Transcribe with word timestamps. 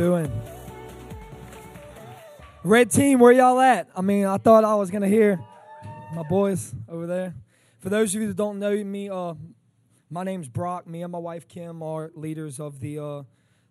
doing? 0.00 0.32
Red 2.64 2.90
team, 2.90 3.18
where 3.18 3.32
y'all 3.32 3.60
at? 3.60 3.86
I 3.94 4.00
mean, 4.00 4.24
I 4.24 4.38
thought 4.38 4.64
I 4.64 4.74
was 4.74 4.90
gonna 4.90 5.08
hear 5.08 5.38
my 6.14 6.22
boys 6.22 6.74
over 6.88 7.06
there. 7.06 7.34
For 7.80 7.90
those 7.90 8.14
of 8.14 8.22
you 8.22 8.28
that 8.28 8.36
don't 8.38 8.58
know 8.58 8.82
me, 8.82 9.10
uh, 9.10 9.34
my 10.08 10.24
name's 10.24 10.48
Brock. 10.48 10.86
Me 10.86 11.02
and 11.02 11.12
my 11.12 11.18
wife 11.18 11.46
Kim 11.48 11.82
are 11.82 12.10
leaders 12.14 12.58
of 12.58 12.80
the 12.80 12.98
uh, 12.98 13.22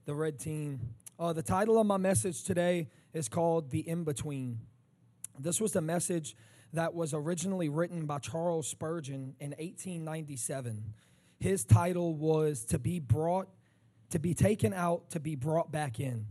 the 0.06 0.14
Red 0.14 0.38
team. 0.38 0.80
Uh, 1.20 1.34
the 1.34 1.42
title 1.42 1.80
of 1.80 1.88
my 1.88 1.98
message 1.98 2.44
today 2.44 2.90
is 3.12 3.28
called 3.28 3.72
"The 3.72 3.80
In 3.80 4.04
Between." 4.04 4.60
This 5.40 5.60
was 5.60 5.72
the 5.72 5.82
message 5.82 6.36
that 6.74 6.94
was 6.94 7.16
originally 7.16 7.70
written 7.70 8.06
by 8.06 8.20
Charles 8.20 8.68
Spurgeon 8.68 9.34
in 9.40 9.50
1897. 9.58 10.94
His 11.40 11.64
title 11.64 12.14
was 12.14 12.66
"To 12.66 12.78
Be 12.78 13.00
Brought, 13.00 13.48
to 14.10 14.20
Be 14.20 14.34
Taken 14.34 14.74
Out, 14.74 15.10
to 15.12 15.20
Be 15.20 15.36
Brought 15.36 15.72
Back 15.72 16.00
In." 16.00 16.26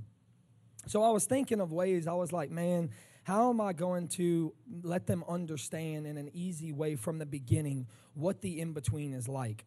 So 0.87 1.03
I 1.03 1.11
was 1.11 1.27
thinking 1.27 1.61
of 1.61 1.71
ways, 1.71 2.07
I 2.07 2.15
was 2.15 2.33
like, 2.33 2.51
man, 2.51 2.91
how 3.25 3.51
am 3.51 3.61
I 3.61 3.75
going 3.75 4.09
to 4.09 4.55
let 4.83 5.07
them 5.07 5.23
understand 5.29 6.07
in 6.07 6.17
an 6.17 6.31
easy 6.33 6.73
way 6.73 6.97
from 6.97 7.19
the 7.19 7.27
beginning 7.27 7.87
what 8.15 8.41
the 8.41 8.59
in 8.59 8.73
between 8.73 9.13
is 9.13 9.29
like? 9.29 9.67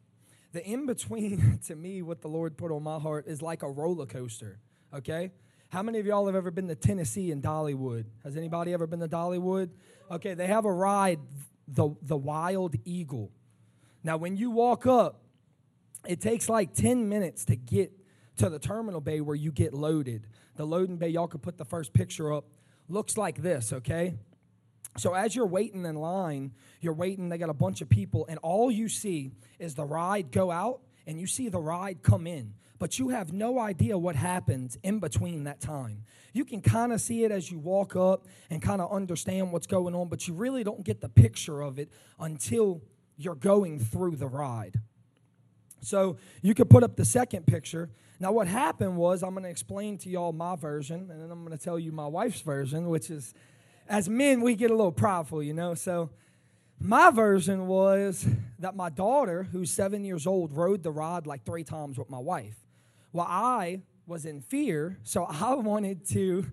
The 0.52 0.66
in 0.66 0.88
between, 0.88 1.60
to 1.68 1.76
me, 1.76 2.02
what 2.02 2.22
the 2.22 2.28
Lord 2.28 2.58
put 2.58 2.72
on 2.72 2.82
my 2.82 2.98
heart 2.98 3.28
is 3.28 3.42
like 3.42 3.62
a 3.62 3.70
roller 3.70 4.08
coaster, 4.08 4.59
okay? 4.92 5.32
How 5.70 5.84
many 5.84 6.00
of 6.00 6.08
y'all 6.08 6.26
have 6.26 6.36
ever 6.36 6.50
been 6.50 6.68
to 6.70 6.76
Tennessee 6.76 7.32
and 7.32 7.42
Dollywood? 7.44 8.06
Has 8.23 8.36
anybody 8.36 8.73
ever 8.73 8.88
been 8.88 9.00
to 9.02 9.08
Dollywood? 9.08 9.70
Okay, 10.09 10.34
they 10.34 10.48
have 10.48 10.66
a 10.66 10.73
ride, 10.73 11.20
the, 11.68 11.96
the 12.02 12.18
Wild 12.18 12.75
Eagle. 12.84 13.31
Now, 14.03 14.18
when 14.18 14.36
you 14.38 14.50
walk 14.50 14.88
up, 14.88 15.22
it 16.08 16.20
takes 16.20 16.50
like 16.50 16.73
10 16.73 17.08
minutes 17.08 17.46
to 17.46 17.56
get 17.56 17.92
to 18.38 18.50
the 18.50 18.60
terminal 18.60 19.02
bay 19.02 19.22
where 19.22 19.36
you 19.36 19.52
get 19.52 19.74
loaded. 19.74 20.28
The 20.56 20.66
loading 20.66 20.98
bay, 20.98 21.10
y'all 21.10 21.28
could 21.28 21.42
put 21.42 21.58
the 21.58 21.66
first 21.66 21.94
picture 21.94 22.34
up, 22.34 22.46
looks 22.88 23.18
like 23.18 23.42
this, 23.42 23.74
okay? 23.74 24.16
So 24.98 25.14
as 25.14 25.36
you're 25.36 25.48
waiting 25.48 25.86
in 25.86 25.96
line, 25.96 26.54
you're 26.82 26.94
waiting, 26.94 27.30
they 27.30 27.38
got 27.38 27.50
a 27.50 27.54
bunch 27.54 27.82
of 27.82 27.90
people, 27.90 28.26
and 28.28 28.40
all 28.40 28.70
you 28.70 28.90
see 28.90 29.32
is 29.59 29.76
the 29.76 29.86
ride 29.86 30.32
go 30.32 30.52
out 30.52 30.82
and 31.08 31.20
you 31.20 31.28
see 31.28 31.50
the 31.50 31.59
ride 31.59 32.04
come 32.04 32.28
in. 32.28 32.54
But 32.78 32.98
you 32.98 33.09
have 33.09 33.32
no 33.32 33.59
idea 33.59 33.98
what 33.98 34.16
happens 34.16 34.78
in 34.82 35.00
between 35.00 35.44
that 35.44 35.62
time. 35.62 36.04
You 36.34 36.46
can 36.46 36.62
kind 36.62 36.92
of 36.92 37.00
see 37.00 37.24
it 37.24 37.32
as 37.32 37.52
you 37.52 37.59
walk 37.59 37.96
up 37.96 38.26
and 38.50 38.62
kind 38.62 38.82
of 38.82 38.92
understand 38.92 39.52
what's 39.52 39.68
going 39.68 39.94
on, 39.94 40.08
but 40.08 40.28
you 40.28 40.34
really 40.34 40.64
don't 40.64 40.84
get 40.84 41.00
the 41.00 41.09
picture 41.09 41.62
of 41.62 41.78
it 41.78 41.92
until 42.20 42.82
you're 43.18 43.36
going 43.36 43.80
through 43.80 44.16
the 44.16 44.28
ride. 44.28 44.80
So 45.82 46.18
you 46.42 46.54
could 46.54 46.70
put 46.70 46.84
up 46.84 46.96
the 46.96 47.06
second 47.06 47.48
picture. 47.48 47.90
Now, 48.20 48.32
what 48.32 48.48
happened 48.48 48.98
was, 48.98 49.24
I'm 49.24 49.32
going 49.32 49.44
to 49.44 49.50
explain 49.50 49.98
to 50.00 50.10
y'all 50.10 50.32
my 50.32 50.56
version, 50.56 51.10
and 51.10 51.22
then 51.22 51.32
I'm 51.32 51.44
going 51.44 51.58
to 51.58 51.64
tell 51.64 51.80
you 51.80 51.92
my 51.92 52.06
wife's 52.06 52.42
version, 52.42 52.88
which 52.88 53.10
is, 53.10 53.34
as 53.90 54.08
men, 54.08 54.42
we 54.42 54.56
get 54.56 54.70
a 54.70 54.76
little 54.76 54.92
prideful, 54.92 55.42
you 55.42 55.54
know. 55.54 55.74
So, 55.74 56.12
my 56.80 57.09
version 57.09 57.68
was 57.68 58.26
that 58.59 58.76
my 58.76 58.90
daughter, 58.90 59.44
who's 59.52 59.72
seven 59.72 60.04
years 60.04 60.26
old, 60.28 60.54
rode 60.54 60.84
the 60.84 60.92
rod 60.92 61.28
like 61.28 61.46
three 61.46 61.64
times 61.64 61.98
with 61.98 62.09
my 62.09 62.18
wife. 62.20 62.56
Well, 63.12 63.28
I 63.28 63.82
was 64.08 64.26
in 64.26 64.42
fear, 64.42 64.98
so 65.04 65.24
I 65.30 65.56
wanted 65.56 66.08
to. 66.09 66.46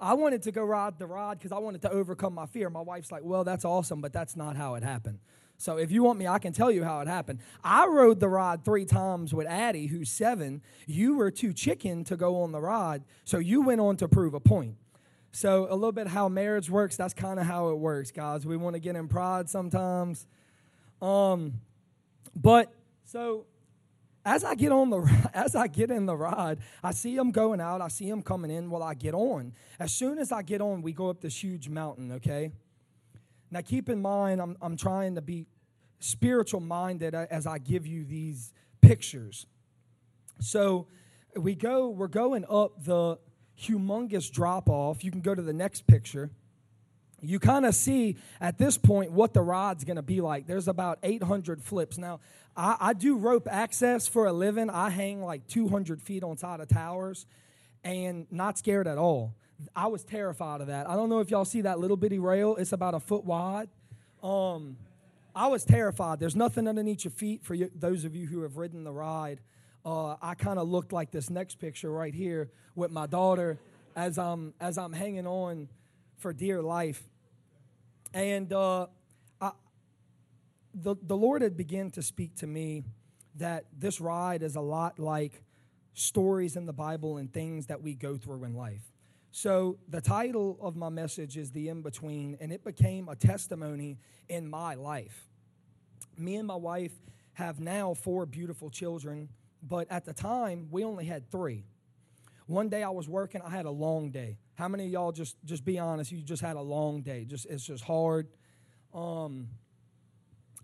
I 0.00 0.14
wanted 0.14 0.42
to 0.42 0.52
go 0.52 0.64
ride 0.64 0.98
the 0.98 1.06
rod 1.06 1.38
because 1.38 1.52
I 1.52 1.58
wanted 1.58 1.82
to 1.82 1.90
overcome 1.90 2.34
my 2.34 2.46
fear. 2.46 2.68
My 2.70 2.80
wife's 2.80 3.12
like, 3.12 3.22
"Well, 3.24 3.44
that's 3.44 3.64
awesome, 3.64 4.00
but 4.00 4.12
that's 4.12 4.36
not 4.36 4.56
how 4.56 4.74
it 4.74 4.82
happened." 4.82 5.20
So 5.60 5.76
if 5.76 5.92
you 5.92 6.02
want 6.02 6.18
me, 6.18 6.26
I 6.26 6.38
can 6.38 6.54
tell 6.54 6.70
you 6.70 6.84
how 6.84 7.00
it 7.00 7.06
happened. 7.06 7.40
I 7.62 7.86
rode 7.86 8.18
the 8.18 8.30
rod 8.30 8.64
three 8.64 8.86
times 8.86 9.34
with 9.34 9.46
Addie, 9.46 9.88
who's 9.88 10.10
seven. 10.10 10.62
You 10.86 11.16
were 11.16 11.30
too 11.30 11.52
chicken 11.52 12.02
to 12.04 12.16
go 12.16 12.40
on 12.40 12.52
the 12.52 12.60
rod, 12.62 13.04
so 13.26 13.36
you 13.36 13.60
went 13.60 13.78
on 13.78 13.98
to 13.98 14.08
prove 14.08 14.32
a 14.32 14.40
point. 14.40 14.76
So 15.32 15.66
a 15.68 15.74
little 15.74 15.92
bit 15.92 16.06
how 16.06 16.30
marriage 16.30 16.70
works. 16.70 16.96
That's 16.96 17.12
kind 17.12 17.38
of 17.38 17.44
how 17.44 17.68
it 17.68 17.78
works, 17.78 18.10
guys. 18.10 18.46
We 18.46 18.56
want 18.56 18.72
to 18.72 18.80
get 18.80 18.96
in 18.96 19.06
pride 19.06 19.50
sometimes. 19.50 20.26
Um, 21.02 21.60
but 22.34 22.72
so 23.04 23.44
as 24.24 24.44
I 24.44 24.54
get 24.54 24.72
on 24.72 24.88
the 24.88 25.30
as 25.34 25.54
I 25.54 25.66
get 25.66 25.90
in 25.90 26.06
the 26.06 26.16
ride, 26.16 26.60
I 26.82 26.92
see 26.92 27.14
them 27.16 27.32
going 27.32 27.60
out. 27.60 27.82
I 27.82 27.88
see 27.88 28.08
them 28.08 28.22
coming 28.22 28.50
in. 28.50 28.70
Well, 28.70 28.82
I 28.82 28.94
get 28.94 29.12
on. 29.12 29.52
As 29.78 29.92
soon 29.92 30.18
as 30.18 30.32
I 30.32 30.40
get 30.40 30.62
on, 30.62 30.80
we 30.80 30.94
go 30.94 31.10
up 31.10 31.20
this 31.20 31.44
huge 31.44 31.68
mountain. 31.68 32.12
Okay. 32.12 32.50
Now, 33.50 33.60
keep 33.60 33.88
in 33.88 34.00
mind, 34.00 34.40
I'm, 34.40 34.56
I'm 34.62 34.76
trying 34.76 35.16
to 35.16 35.22
be 35.22 35.46
spiritual 35.98 36.60
minded 36.60 37.14
as 37.14 37.46
I 37.46 37.58
give 37.58 37.86
you 37.86 38.04
these 38.04 38.52
pictures. 38.80 39.46
So, 40.40 40.86
we 41.36 41.54
go, 41.54 41.88
we're 41.88 42.08
going 42.08 42.44
up 42.48 42.84
the 42.84 43.18
humongous 43.60 44.30
drop 44.30 44.68
off. 44.68 45.04
You 45.04 45.10
can 45.10 45.20
go 45.20 45.34
to 45.34 45.42
the 45.42 45.52
next 45.52 45.86
picture. 45.86 46.30
You 47.22 47.38
kind 47.38 47.66
of 47.66 47.74
see 47.74 48.16
at 48.40 48.56
this 48.56 48.78
point 48.78 49.12
what 49.12 49.34
the 49.34 49.42
rod's 49.42 49.84
going 49.84 49.96
to 49.96 50.02
be 50.02 50.20
like. 50.20 50.46
There's 50.46 50.68
about 50.68 50.98
800 51.02 51.62
flips. 51.62 51.98
Now, 51.98 52.20
I, 52.56 52.76
I 52.80 52.92
do 52.94 53.16
rope 53.16 53.46
access 53.50 54.08
for 54.08 54.26
a 54.26 54.32
living. 54.32 54.70
I 54.70 54.90
hang 54.90 55.22
like 55.22 55.46
200 55.46 56.00
feet 56.00 56.24
on 56.24 56.36
top 56.36 56.60
of 56.60 56.68
towers 56.68 57.26
and 57.84 58.26
not 58.30 58.58
scared 58.58 58.86
at 58.86 58.96
all. 58.96 59.34
I 59.74 59.88
was 59.88 60.04
terrified 60.04 60.60
of 60.60 60.68
that. 60.68 60.88
I 60.88 60.96
don't 60.96 61.08
know 61.08 61.20
if 61.20 61.30
y'all 61.30 61.44
see 61.44 61.62
that 61.62 61.78
little 61.78 61.96
bitty 61.96 62.18
rail. 62.18 62.56
It's 62.56 62.72
about 62.72 62.94
a 62.94 63.00
foot 63.00 63.24
wide. 63.24 63.68
Um, 64.22 64.76
I 65.34 65.46
was 65.48 65.64
terrified. 65.64 66.18
There's 66.18 66.36
nothing 66.36 66.66
underneath 66.66 67.04
your 67.04 67.12
feet 67.12 67.44
for 67.44 67.54
you, 67.54 67.70
those 67.74 68.04
of 68.04 68.14
you 68.16 68.26
who 68.26 68.42
have 68.42 68.56
ridden 68.56 68.84
the 68.84 68.92
ride. 68.92 69.40
Uh, 69.84 70.16
I 70.20 70.34
kind 70.34 70.58
of 70.58 70.68
looked 70.68 70.92
like 70.92 71.10
this 71.10 71.30
next 71.30 71.58
picture 71.58 71.90
right 71.90 72.14
here 72.14 72.50
with 72.74 72.90
my 72.90 73.06
daughter 73.06 73.58
as 73.96 74.18
I'm 74.18 74.54
as 74.60 74.76
I'm 74.76 74.92
hanging 74.92 75.26
on 75.26 75.68
for 76.18 76.32
dear 76.32 76.62
life. 76.62 77.02
And 78.12 78.52
uh, 78.52 78.86
I, 79.40 79.52
the 80.74 80.96
the 81.00 81.16
Lord 81.16 81.42
had 81.42 81.56
begun 81.56 81.90
to 81.92 82.02
speak 82.02 82.36
to 82.36 82.46
me 82.46 82.84
that 83.36 83.64
this 83.76 84.00
ride 84.00 84.42
is 84.42 84.56
a 84.56 84.60
lot 84.60 84.98
like 84.98 85.42
stories 85.94 86.56
in 86.56 86.66
the 86.66 86.72
Bible 86.72 87.16
and 87.16 87.32
things 87.32 87.66
that 87.66 87.82
we 87.82 87.94
go 87.94 88.16
through 88.16 88.44
in 88.44 88.54
life. 88.54 88.89
So, 89.32 89.78
the 89.88 90.00
title 90.00 90.58
of 90.60 90.74
my 90.74 90.88
message 90.88 91.36
is 91.36 91.52
The 91.52 91.68
In 91.68 91.82
Between, 91.82 92.36
and 92.40 92.52
it 92.52 92.64
became 92.64 93.08
a 93.08 93.14
testimony 93.14 93.98
in 94.28 94.48
my 94.50 94.74
life. 94.74 95.28
Me 96.18 96.34
and 96.36 96.48
my 96.48 96.56
wife 96.56 96.92
have 97.34 97.60
now 97.60 97.94
four 97.94 98.26
beautiful 98.26 98.70
children, 98.70 99.28
but 99.62 99.86
at 99.90 100.04
the 100.04 100.12
time, 100.12 100.66
we 100.72 100.82
only 100.82 101.04
had 101.04 101.30
three. 101.30 101.64
One 102.46 102.68
day 102.68 102.82
I 102.82 102.90
was 102.90 103.08
working, 103.08 103.40
I 103.42 103.50
had 103.50 103.66
a 103.66 103.70
long 103.70 104.10
day. 104.10 104.36
How 104.54 104.66
many 104.66 104.86
of 104.86 104.90
y'all 104.90 105.12
just 105.12 105.36
just 105.44 105.64
be 105.64 105.78
honest, 105.78 106.10
you 106.10 106.20
just 106.22 106.42
had 106.42 106.56
a 106.56 106.60
long 106.60 107.00
day. 107.00 107.24
Just 107.24 107.46
it's 107.46 107.64
just 107.64 107.84
hard. 107.84 108.26
Um 108.92 109.48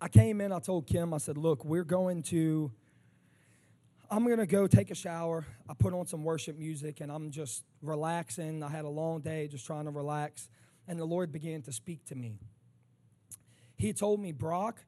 I 0.00 0.08
came 0.08 0.40
in, 0.40 0.50
I 0.50 0.58
told 0.58 0.88
Kim, 0.88 1.14
I 1.14 1.18
said, 1.18 1.38
"Look, 1.38 1.64
we're 1.64 1.84
going 1.84 2.24
to 2.24 2.72
I'm 4.08 4.24
going 4.24 4.38
to 4.38 4.46
go 4.46 4.66
take 4.66 4.90
a 4.90 4.94
shower. 4.94 5.44
I 5.68 5.74
put 5.74 5.92
on 5.92 6.06
some 6.06 6.22
worship 6.22 6.56
music 6.56 7.00
and 7.00 7.10
I'm 7.10 7.30
just 7.30 7.64
relaxing. 7.82 8.62
I 8.62 8.68
had 8.68 8.84
a 8.84 8.88
long 8.88 9.20
day 9.20 9.48
just 9.48 9.66
trying 9.66 9.86
to 9.86 9.90
relax. 9.90 10.48
And 10.86 10.98
the 10.98 11.04
Lord 11.04 11.32
began 11.32 11.62
to 11.62 11.72
speak 11.72 12.04
to 12.06 12.14
me. 12.14 12.38
He 13.76 13.92
told 13.92 14.20
me, 14.20 14.30
Brock, 14.32 14.84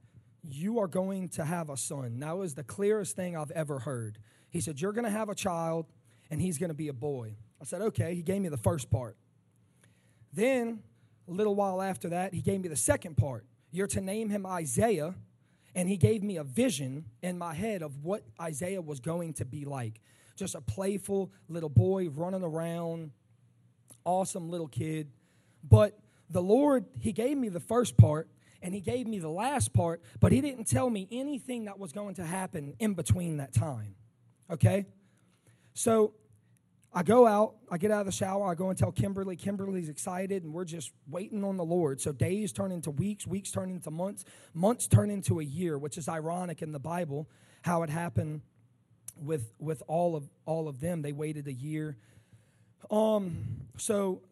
you 0.49 0.78
are 0.78 0.87
going 0.87 1.28
to 1.31 1.45
have 1.45 1.69
a 1.69 1.77
son. 1.77 2.21
That 2.21 2.39
was 2.39 2.55
the 2.55 2.62
clearest 2.62 3.17
thing 3.17 3.37
I've 3.37 3.51
ever 3.51 3.81
heard. 3.81 4.19
He 4.51 4.61
said, 4.61 4.81
You're 4.81 4.93
going 4.93 5.05
to 5.05 5.11
have 5.11 5.28
a 5.28 5.34
child 5.34 5.87
and 6.31 6.41
he's 6.41 6.59
going 6.59 6.71
to 6.71 6.75
be 6.75 6.89
a 6.89 6.93
boy. 6.93 7.34
I 7.61 7.65
said, 7.65 7.83
Okay. 7.83 8.15
He 8.15 8.23
gave 8.23 8.41
me 8.41 8.49
the 8.49 8.57
first 8.57 8.89
part. 8.89 9.17
Then, 10.33 10.83
a 11.27 11.33
little 11.33 11.57
while 11.57 11.83
after 11.83 12.10
that, 12.10 12.34
he 12.34 12.41
gave 12.41 12.60
me 12.60 12.69
the 12.69 12.77
second 12.77 13.16
part. 13.16 13.45
You're 13.72 13.89
to 13.89 14.01
name 14.01 14.31
him 14.31 14.47
Isaiah 14.47 15.15
and 15.78 15.89
he 15.89 15.97
gave 15.97 16.25
me 16.25 16.39
a 16.39 16.42
vision 16.42 17.04
in 17.22 17.39
my 17.39 17.54
head 17.54 17.83
of 17.83 18.03
what 18.03 18.25
Isaiah 18.41 18.83
was 18.83 18.98
going 18.98 19.34
to 19.34 19.45
be 19.45 19.65
like. 19.65 20.01
Just 20.34 20.57
a 20.57 20.60
playful 20.60 21.30
little 21.48 21.69
boy 21.69 22.09
running 22.09 22.42
around, 22.42 23.13
awesome 24.04 24.51
little 24.51 24.66
kid. 24.66 25.13
But 25.63 25.97
the 26.28 26.42
Lord, 26.42 26.86
He 26.98 27.13
gave 27.13 27.39
me 27.39 27.48
the 27.48 27.60
first 27.60 27.97
part 27.97 28.28
and 28.60 28.75
He 28.75 28.80
gave 28.80 29.07
me 29.07 29.21
the 29.21 29.28
last 29.28 29.72
part, 29.72 30.03
but 30.19 30.33
He 30.33 30.41
didn't 30.41 30.65
tell 30.65 30.91
me 30.91 31.07
anything 31.13 31.66
that 31.66 31.78
was 31.78 31.92
going 31.92 32.16
to 32.16 32.25
happen 32.25 32.75
in 32.80 32.95
between 32.95 33.36
that 33.36 33.54
time. 33.54 33.95
Okay? 34.51 34.84
So 35.75 36.13
I 36.93 37.03
go 37.03 37.27
out, 37.27 37.57
I 37.71 37.77
get 37.77 37.91
out 37.91 38.01
of 38.01 38.07
the 38.07 38.13
shower, 38.13 38.51
I 38.51 38.55
go 38.55 38.71
and 38.71 38.79
tell 38.79 38.91
Kimberly. 38.91 39.37
Kimberly's 39.37 39.89
excited, 39.91 40.43
and 40.43 40.55
we're 40.55 40.65
just 40.65 40.91
waiting 41.09 41.45
on 41.45 41.57
the 41.57 41.65
Lord. 41.65 42.01
So 42.01 42.13
days 42.13 42.53
turn 42.53 42.73
into 42.73 42.91
weeks, 42.91 43.27
weeks 43.27 43.51
turn 43.51 43.71
into 43.71 43.91
months, 43.91 44.25
months 44.55 44.87
turn 44.87 45.11
into 45.11 45.41
a 45.41 45.45
year, 45.45 45.77
which 45.79 45.99
is 45.99 46.09
ironic 46.09 46.63
in 46.63 46.73
the 46.73 46.79
Bible 46.79 47.29
how 47.63 47.83
it 47.83 47.91
happened 47.91 48.41
with 49.21 49.53
with 49.59 49.83
all 49.87 50.17
of 50.17 50.29
all 50.47 50.69
of 50.69 50.81
them. 50.81 51.03
They 51.03 51.13
waited 51.13 51.47
a 51.47 51.53
year. 51.53 51.97
Um, 52.91 53.67
so 53.77 54.23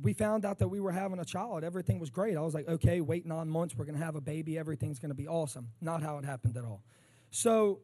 we 0.00 0.12
found 0.12 0.44
out 0.44 0.58
that 0.58 0.68
we 0.68 0.80
were 0.80 0.92
having 0.92 1.18
a 1.18 1.24
child. 1.24 1.64
Everything 1.64 1.98
was 1.98 2.10
great. 2.10 2.36
I 2.36 2.40
was 2.40 2.54
like, 2.54 2.68
okay, 2.68 3.00
wait 3.00 3.26
nine 3.26 3.48
months, 3.48 3.74
we're 3.74 3.86
gonna 3.86 3.98
have 3.98 4.14
a 4.14 4.20
baby, 4.20 4.58
everything's 4.58 4.98
gonna 4.98 5.14
be 5.14 5.26
awesome. 5.26 5.68
Not 5.80 6.02
how 6.02 6.18
it 6.18 6.24
happened 6.24 6.56
at 6.56 6.64
all. 6.64 6.82
So 7.30 7.80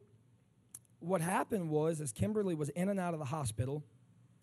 what 1.03 1.21
happened 1.21 1.69
was, 1.69 1.99
as 1.99 2.11
Kimberly 2.13 2.55
was 2.55 2.69
in 2.69 2.87
and 2.87 2.99
out 2.99 3.13
of 3.13 3.19
the 3.19 3.25
hospital, 3.25 3.83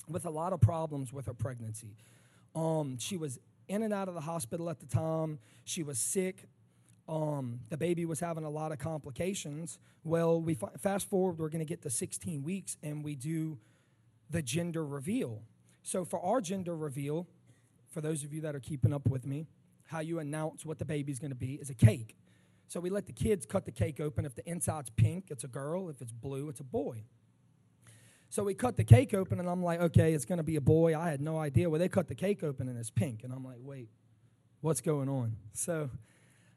with 0.08 0.26
a 0.26 0.30
lot 0.30 0.52
of 0.52 0.60
problems 0.60 1.12
with 1.12 1.26
her 1.26 1.34
pregnancy. 1.34 1.96
Um, 2.54 2.98
she 2.98 3.16
was 3.16 3.38
in 3.68 3.82
and 3.82 3.94
out 3.94 4.08
of 4.08 4.14
the 4.14 4.20
hospital 4.20 4.68
at 4.68 4.80
the 4.80 4.86
time. 4.86 5.38
She 5.64 5.82
was 5.82 5.98
sick. 5.98 6.44
Um, 7.08 7.60
the 7.70 7.76
baby 7.76 8.04
was 8.04 8.20
having 8.20 8.44
a 8.44 8.50
lot 8.50 8.72
of 8.72 8.78
complications. 8.78 9.78
Well, 10.04 10.40
we 10.40 10.56
f- 10.60 10.80
fast 10.80 11.08
forward, 11.08 11.38
we're 11.38 11.48
going 11.48 11.60
to 11.60 11.64
get 11.64 11.82
to 11.82 11.90
16 11.90 12.42
weeks, 12.42 12.76
and 12.82 13.02
we 13.02 13.14
do 13.14 13.58
the 14.28 14.42
gender 14.42 14.84
reveal. 14.84 15.42
So, 15.82 16.04
for 16.04 16.20
our 16.20 16.40
gender 16.40 16.76
reveal, 16.76 17.26
for 17.88 18.00
those 18.00 18.22
of 18.22 18.32
you 18.32 18.42
that 18.42 18.54
are 18.54 18.60
keeping 18.60 18.92
up 18.92 19.08
with 19.08 19.26
me, 19.26 19.46
how 19.86 20.00
you 20.00 20.18
announce 20.18 20.64
what 20.64 20.78
the 20.78 20.84
baby's 20.84 21.18
going 21.18 21.32
to 21.32 21.36
be 21.36 21.54
is 21.54 21.70
a 21.70 21.74
cake. 21.74 22.16
So, 22.70 22.80
we 22.80 22.88
let 22.88 23.06
the 23.06 23.12
kids 23.12 23.46
cut 23.46 23.64
the 23.64 23.72
cake 23.72 24.00
open. 24.00 24.24
If 24.24 24.34
the 24.34 24.48
inside's 24.48 24.90
pink, 24.90 25.26
it's 25.30 25.44
a 25.44 25.48
girl. 25.48 25.88
If 25.88 26.00
it's 26.00 26.12
blue, 26.12 26.48
it's 26.48 26.60
a 26.60 26.64
boy. 26.64 27.02
So 28.28 28.44
we 28.44 28.54
cut 28.54 28.76
the 28.76 28.84
cake 28.84 29.12
open, 29.12 29.40
and 29.40 29.48
I'm 29.48 29.60
like, 29.60 29.80
okay, 29.80 30.14
it's 30.14 30.24
going 30.24 30.38
to 30.38 30.44
be 30.44 30.54
a 30.54 30.60
boy. 30.60 30.96
I 30.96 31.10
had 31.10 31.20
no 31.20 31.36
idea. 31.36 31.68
Well, 31.68 31.80
they 31.80 31.88
cut 31.88 32.06
the 32.06 32.14
cake 32.14 32.44
open, 32.44 32.68
and 32.68 32.78
it's 32.78 32.88
pink. 32.88 33.24
And 33.24 33.32
I'm 33.32 33.44
like, 33.44 33.56
wait, 33.58 33.88
what's 34.60 34.80
going 34.80 35.08
on? 35.08 35.34
So 35.52 35.90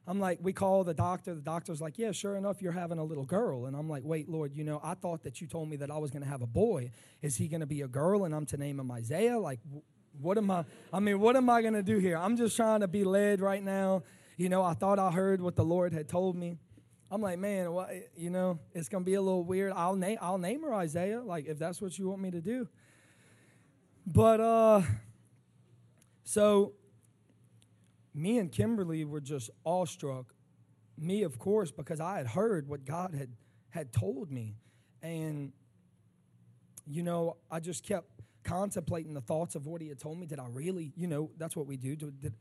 I'm 0.06 0.20
like, 0.20 0.38
we 0.40 0.54
call 0.54 0.84
the 0.84 0.94
doctor. 0.94 1.34
The 1.34 1.42
doctor's 1.42 1.82
like, 1.82 1.98
yeah, 1.98 2.12
sure 2.12 2.36
enough, 2.36 2.62
you're 2.62 2.74
having 2.74 3.00
a 3.00 3.04
little 3.04 3.26
girl. 3.26 3.66
And 3.66 3.76
I'm 3.76 3.90
like, 3.90 4.04
wait, 4.06 4.30
Lord, 4.30 4.56
you 4.56 4.64
know, 4.64 4.82
I 4.84 4.94
thought 4.94 5.24
that 5.24 5.42
you 5.42 5.48
told 5.48 5.68
me 5.68 5.78
that 5.78 5.90
I 5.90 5.98
was 5.98 6.12
going 6.12 6.22
to 6.22 6.30
have 6.30 6.44
a 6.44 6.48
boy. 6.48 6.92
Is 7.24 7.38
he 7.38 7.48
going 7.48 7.62
to 7.62 7.66
be 7.66 7.82
a 7.82 7.88
girl 7.88 8.26
and 8.26 8.36
I'm 8.36 8.46
to 8.48 8.58
name 8.58 8.80
him 8.80 8.92
Isaiah? 8.92 9.40
Like, 9.40 9.60
what 10.22 10.38
am 10.38 10.52
I, 10.52 10.66
I 10.94 11.00
mean, 11.00 11.20
what 11.20 11.36
am 11.36 11.50
I 11.50 11.64
going 11.64 11.74
to 11.74 11.82
do 11.82 11.98
here? 11.98 12.18
I'm 12.18 12.38
just 12.38 12.56
trying 12.56 12.82
to 12.82 12.88
be 12.88 13.04
led 13.04 13.42
right 13.42 13.64
now. 13.64 14.04
You 14.38 14.50
know, 14.50 14.64
I 14.64 14.74
thought 14.74 15.00
I 15.00 15.12
heard 15.12 15.42
what 15.42 15.56
the 15.56 15.64
Lord 15.64 15.94
had 15.94 16.08
told 16.08 16.36
me. 16.36 16.58
I'm 17.12 17.22
like, 17.22 17.38
man, 17.38 17.72
what, 17.72 17.92
you 18.16 18.32
know, 18.32 18.60
it's 18.74 18.90
to 18.90 19.00
be 19.00 19.14
a 19.14 19.22
little 19.22 19.44
weird. 19.44 19.74
I'll 19.76 19.96
name, 19.96 20.18
I'll 20.20 20.40
name 20.40 20.64
her 20.64 20.74
Isaiah, 20.74 21.22
like, 21.22 21.46
if 21.46 21.60
that's 21.60 21.80
what 21.80 21.98
you 22.00 22.10
want 22.10 22.22
me 22.22 22.32
to 22.32 22.42
do. 22.42 22.68
But, 24.08 24.40
uh, 24.40 24.82
so 26.24 26.74
me 28.16 28.40
and 28.40 28.52
Kimberly 28.52 29.06
were 29.06 29.22
just 29.22 29.52
awestruck. 29.64 30.34
Me, 30.98 31.22
of 31.24 31.38
course, 31.38 31.72
because 31.72 32.00
I 32.00 32.18
had 32.18 32.28
heard 32.28 32.68
what 32.68 32.86
God 32.86 33.14
had, 33.14 33.30
had 33.70 33.94
told 33.94 34.32
me. 34.32 34.56
And, 35.04 35.52
you 36.88 37.04
know, 37.04 37.38
I 37.52 37.60
just 37.60 37.86
kept 37.86 38.08
contemplating 38.44 39.14
the 39.14 39.22
thoughts 39.22 39.54
of 39.56 39.68
what 39.68 39.82
He 39.82 39.88
had 39.88 40.00
told 40.00 40.20
me. 40.20 40.26
Did 40.26 40.40
I 40.40 40.48
really, 40.50 40.94
you 40.96 41.08
know, 41.08 41.30
that's 41.38 41.56
what 41.56 41.68
we 41.68 41.78
do. 41.78 41.96
Did, 41.96 42.20
did 42.22 42.34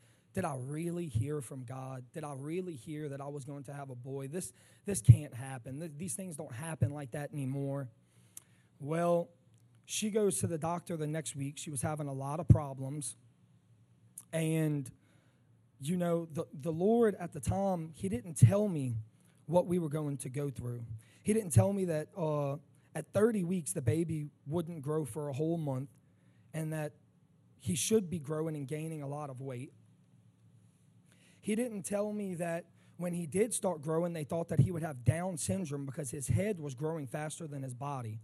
I 0.44 0.56
really 0.58 1.06
hear 1.06 1.40
from 1.40 1.64
God? 1.64 2.05
Did 2.12 2.25
I 2.25 2.34
really 2.37 2.75
hear 2.75 3.08
that 3.11 3.20
I 3.20 3.29
was 3.29 3.44
going 3.44 3.64
to 3.64 3.73
have 3.73 3.90
a 3.90 3.94
boy? 3.94 4.29
This, 4.29 4.52
this 4.87 5.00
can't 5.00 5.34
happen. 5.34 5.93
These 5.99 6.14
things 6.14 6.37
don't 6.37 6.52
happen 6.52 6.90
like 6.90 7.11
that 7.12 7.31
anymore. 7.32 7.88
Well, 8.81 9.29
she 9.84 10.11
goes 10.11 10.38
to 10.40 10.46
the 10.46 10.58
doctor 10.58 10.96
the 10.96 11.06
next 11.06 11.37
week. 11.37 11.58
She 11.58 11.70
was 11.70 11.82
having 11.82 12.08
a 12.08 12.12
lot 12.12 12.40
of 12.40 12.49
problems. 12.49 13.17
And 14.32 14.90
you 15.81 15.96
know, 15.96 16.29
the, 16.32 16.44
the 16.61 16.70
Lord 16.70 17.17
at 17.19 17.32
the 17.32 17.40
time, 17.40 17.90
He 17.94 18.08
didn't 18.08 18.34
tell 18.34 18.69
me 18.69 18.94
what 19.46 19.67
we 19.67 19.79
were 19.79 19.88
going 19.88 20.17
to 20.19 20.29
go 20.29 20.49
through. 20.49 20.82
He 21.23 21.32
didn't 21.32 21.50
tell 21.50 21.73
me 21.73 21.87
that 21.87 22.08
uh, 22.17 22.56
at 22.94 23.12
30 23.12 23.44
weeks 23.44 23.73
the 23.73 23.82
baby 23.82 24.31
wouldn't 24.46 24.82
grow 24.82 25.05
for 25.05 25.29
a 25.29 25.32
whole 25.32 25.58
month 25.58 25.90
and 26.55 26.73
that 26.73 26.93
he 27.61 27.75
should 27.75 28.11
be 28.11 28.19
growing 28.19 28.56
and 28.56 28.67
gaining 28.67 29.02
a 29.02 29.08
lot 29.08 29.31
of 29.31 29.40
weight. 29.40 29.73
He 31.43 31.55
didn't 31.55 31.83
tell 31.83 32.11
me 32.11 32.35
that 32.37 32.65
when 32.97 33.12
he 33.12 33.27
did 33.27 33.53
start 33.53 33.83
growing, 33.83 34.15
they 34.15 34.25
thought 34.25 34.49
that 34.49 34.61
he 34.61 34.73
would 34.73 34.83
have 34.83 35.05
Down 35.05 35.37
syndrome 35.37 35.85
because 35.85 36.11
his 36.11 36.29
head 36.29 36.59
was 36.59 36.75
growing 36.75 37.06
faster 37.06 37.47
than 37.47 37.62
his 37.62 37.75
body. 37.75 38.21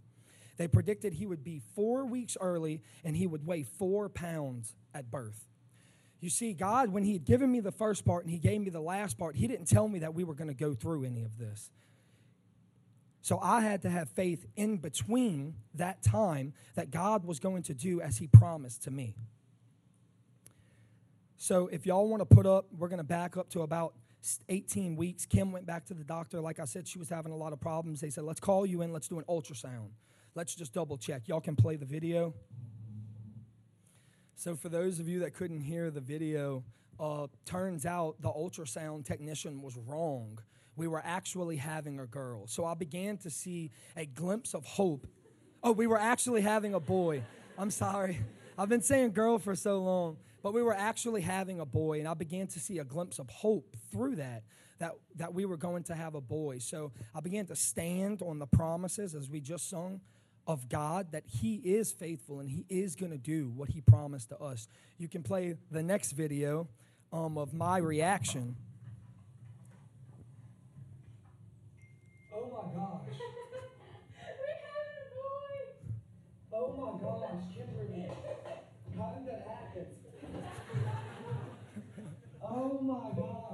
They 0.57 0.67
predicted 0.67 1.13
he 1.13 1.27
would 1.27 1.43
be 1.43 1.61
four 1.75 2.05
weeks 2.05 2.35
early 2.41 2.81
and 3.03 3.15
he 3.15 3.27
would 3.27 3.45
weigh 3.45 3.63
four 3.63 4.09
pounds 4.09 4.75
at 4.95 5.11
birth. 5.11 5.49
You 6.21 6.29
see, 6.29 6.53
God, 6.53 6.89
when 6.89 7.03
He 7.03 7.13
had 7.13 7.25
given 7.25 7.51
me 7.51 7.59
the 7.59 7.71
first 7.71 8.05
part 8.05 8.23
and 8.23 8.31
He 8.31 8.39
gave 8.39 8.61
me 8.61 8.69
the 8.69 8.81
last 8.81 9.17
part, 9.17 9.35
He 9.35 9.47
didn't 9.47 9.67
tell 9.67 9.87
me 9.87 9.99
that 9.99 10.13
we 10.13 10.23
were 10.23 10.33
going 10.33 10.49
to 10.49 10.53
go 10.53 10.73
through 10.73 11.05
any 11.05 11.23
of 11.23 11.37
this. 11.37 11.71
So 13.21 13.39
I 13.41 13.61
had 13.61 13.81
to 13.83 13.89
have 13.89 14.09
faith 14.09 14.45
in 14.55 14.77
between 14.77 15.55
that 15.75 16.01
time 16.01 16.53
that 16.75 16.89
God 16.91 17.25
was 17.25 17.39
going 17.39 17.63
to 17.63 17.73
do 17.73 18.01
as 18.01 18.17
He 18.17 18.27
promised 18.27 18.83
to 18.83 18.91
me. 18.91 19.15
So 21.41 21.69
if 21.71 21.85
y'all 21.85 22.05
want 22.09 22.19
to 22.19 22.25
put 22.25 22.45
up, 22.45 22.65
we're 22.77 22.89
going 22.89 22.97
to 22.97 23.03
back 23.03 23.37
up 23.37 23.49
to 23.51 23.61
about 23.61 23.93
18 24.49 24.97
weeks. 24.97 25.25
Kim 25.25 25.53
went 25.53 25.65
back 25.65 25.85
to 25.85 25.93
the 25.93 26.03
doctor. 26.03 26.41
Like 26.41 26.59
I 26.59 26.65
said, 26.65 26.85
she 26.85 26.99
was 26.99 27.07
having 27.07 27.31
a 27.31 27.35
lot 27.35 27.53
of 27.53 27.61
problems. 27.61 28.01
They 28.01 28.09
said, 28.09 28.25
let's 28.25 28.41
call 28.41 28.65
you 28.65 28.81
in, 28.81 28.91
let's 28.91 29.07
do 29.07 29.19
an 29.19 29.25
ultrasound. 29.29 29.91
Let's 30.35 30.53
just 30.53 30.73
double 30.73 30.97
check. 30.97 31.29
Y'all 31.29 31.39
can 31.39 31.55
play 31.55 31.77
the 31.77 31.85
video. 31.85 32.33
So, 34.35 34.57
for 34.57 34.67
those 34.67 34.99
of 34.99 35.07
you 35.07 35.19
that 35.19 35.33
couldn't 35.33 35.61
hear 35.61 35.89
the 35.91 36.01
video, 36.01 36.63
uh, 36.99 37.27
turns 37.45 37.85
out 37.85 38.21
the 38.21 38.29
ultrasound 38.29 39.05
technician 39.05 39.61
was 39.61 39.77
wrong. 39.77 40.39
We 40.75 40.87
were 40.87 41.01
actually 41.03 41.55
having 41.55 41.99
a 41.99 42.05
girl. 42.05 42.47
So, 42.47 42.65
I 42.65 42.73
began 42.73 43.17
to 43.19 43.29
see 43.29 43.71
a 43.95 44.05
glimpse 44.05 44.53
of 44.53 44.65
hope. 44.65 45.07
Oh, 45.63 45.71
we 45.71 45.87
were 45.87 45.99
actually 45.99 46.41
having 46.41 46.73
a 46.73 46.79
boy. 46.81 47.23
I'm 47.57 47.71
sorry. 47.71 48.19
I've 48.59 48.67
been 48.67 48.81
saying 48.81 49.13
girl 49.13 49.39
for 49.39 49.55
so 49.55 49.79
long, 49.79 50.17
but 50.43 50.53
we 50.53 50.61
were 50.61 50.73
actually 50.73 51.21
having 51.21 51.61
a 51.61 51.65
boy, 51.65 51.99
and 51.99 52.09
I 52.09 52.13
began 52.13 52.45
to 52.47 52.59
see 52.59 52.79
a 52.79 52.83
glimpse 52.83 53.17
of 53.17 53.29
hope 53.29 53.77
through 53.89 54.17
that. 54.17 54.43
That, 54.79 54.95
that 55.15 55.33
we 55.33 55.45
were 55.45 55.57
going 55.57 55.83
to 55.83 55.95
have 55.95 56.15
a 56.15 56.21
boy. 56.21 56.59
So 56.59 56.93
I 57.13 57.19
began 57.19 57.45
to 57.47 57.55
stand 57.55 58.21
on 58.21 58.39
the 58.39 58.47
promises 58.47 59.13
as 59.13 59.29
we 59.29 59.41
just 59.41 59.69
sung 59.69 59.99
of 60.47 60.69
God 60.69 61.11
that 61.11 61.23
He 61.25 61.55
is 61.55 61.91
faithful 61.91 62.39
and 62.39 62.49
He 62.49 62.65
is 62.69 62.95
going 62.95 63.11
to 63.11 63.17
do 63.17 63.49
what 63.49 63.69
He 63.69 63.81
promised 63.81 64.29
to 64.29 64.37
us. 64.39 64.67
You 64.97 65.09
can 65.09 65.21
play 65.21 65.55
the 65.69 65.83
next 65.83 66.13
video 66.13 66.67
um, 67.11 67.37
of 67.37 67.53
my 67.53 67.77
reaction. 67.77 68.55
Oh 72.33 72.49
my 72.49 72.79
gosh. 72.79 73.19
oh 76.53 76.73
my 76.77 77.03
gosh, 77.03 77.43
Kimberly. 77.53 78.09
How 78.99 79.15
did 79.15 79.27
that 79.27 79.47
happen? 79.47 79.85
oh 82.43 82.69
my 82.93 83.11
gosh. 83.15 83.49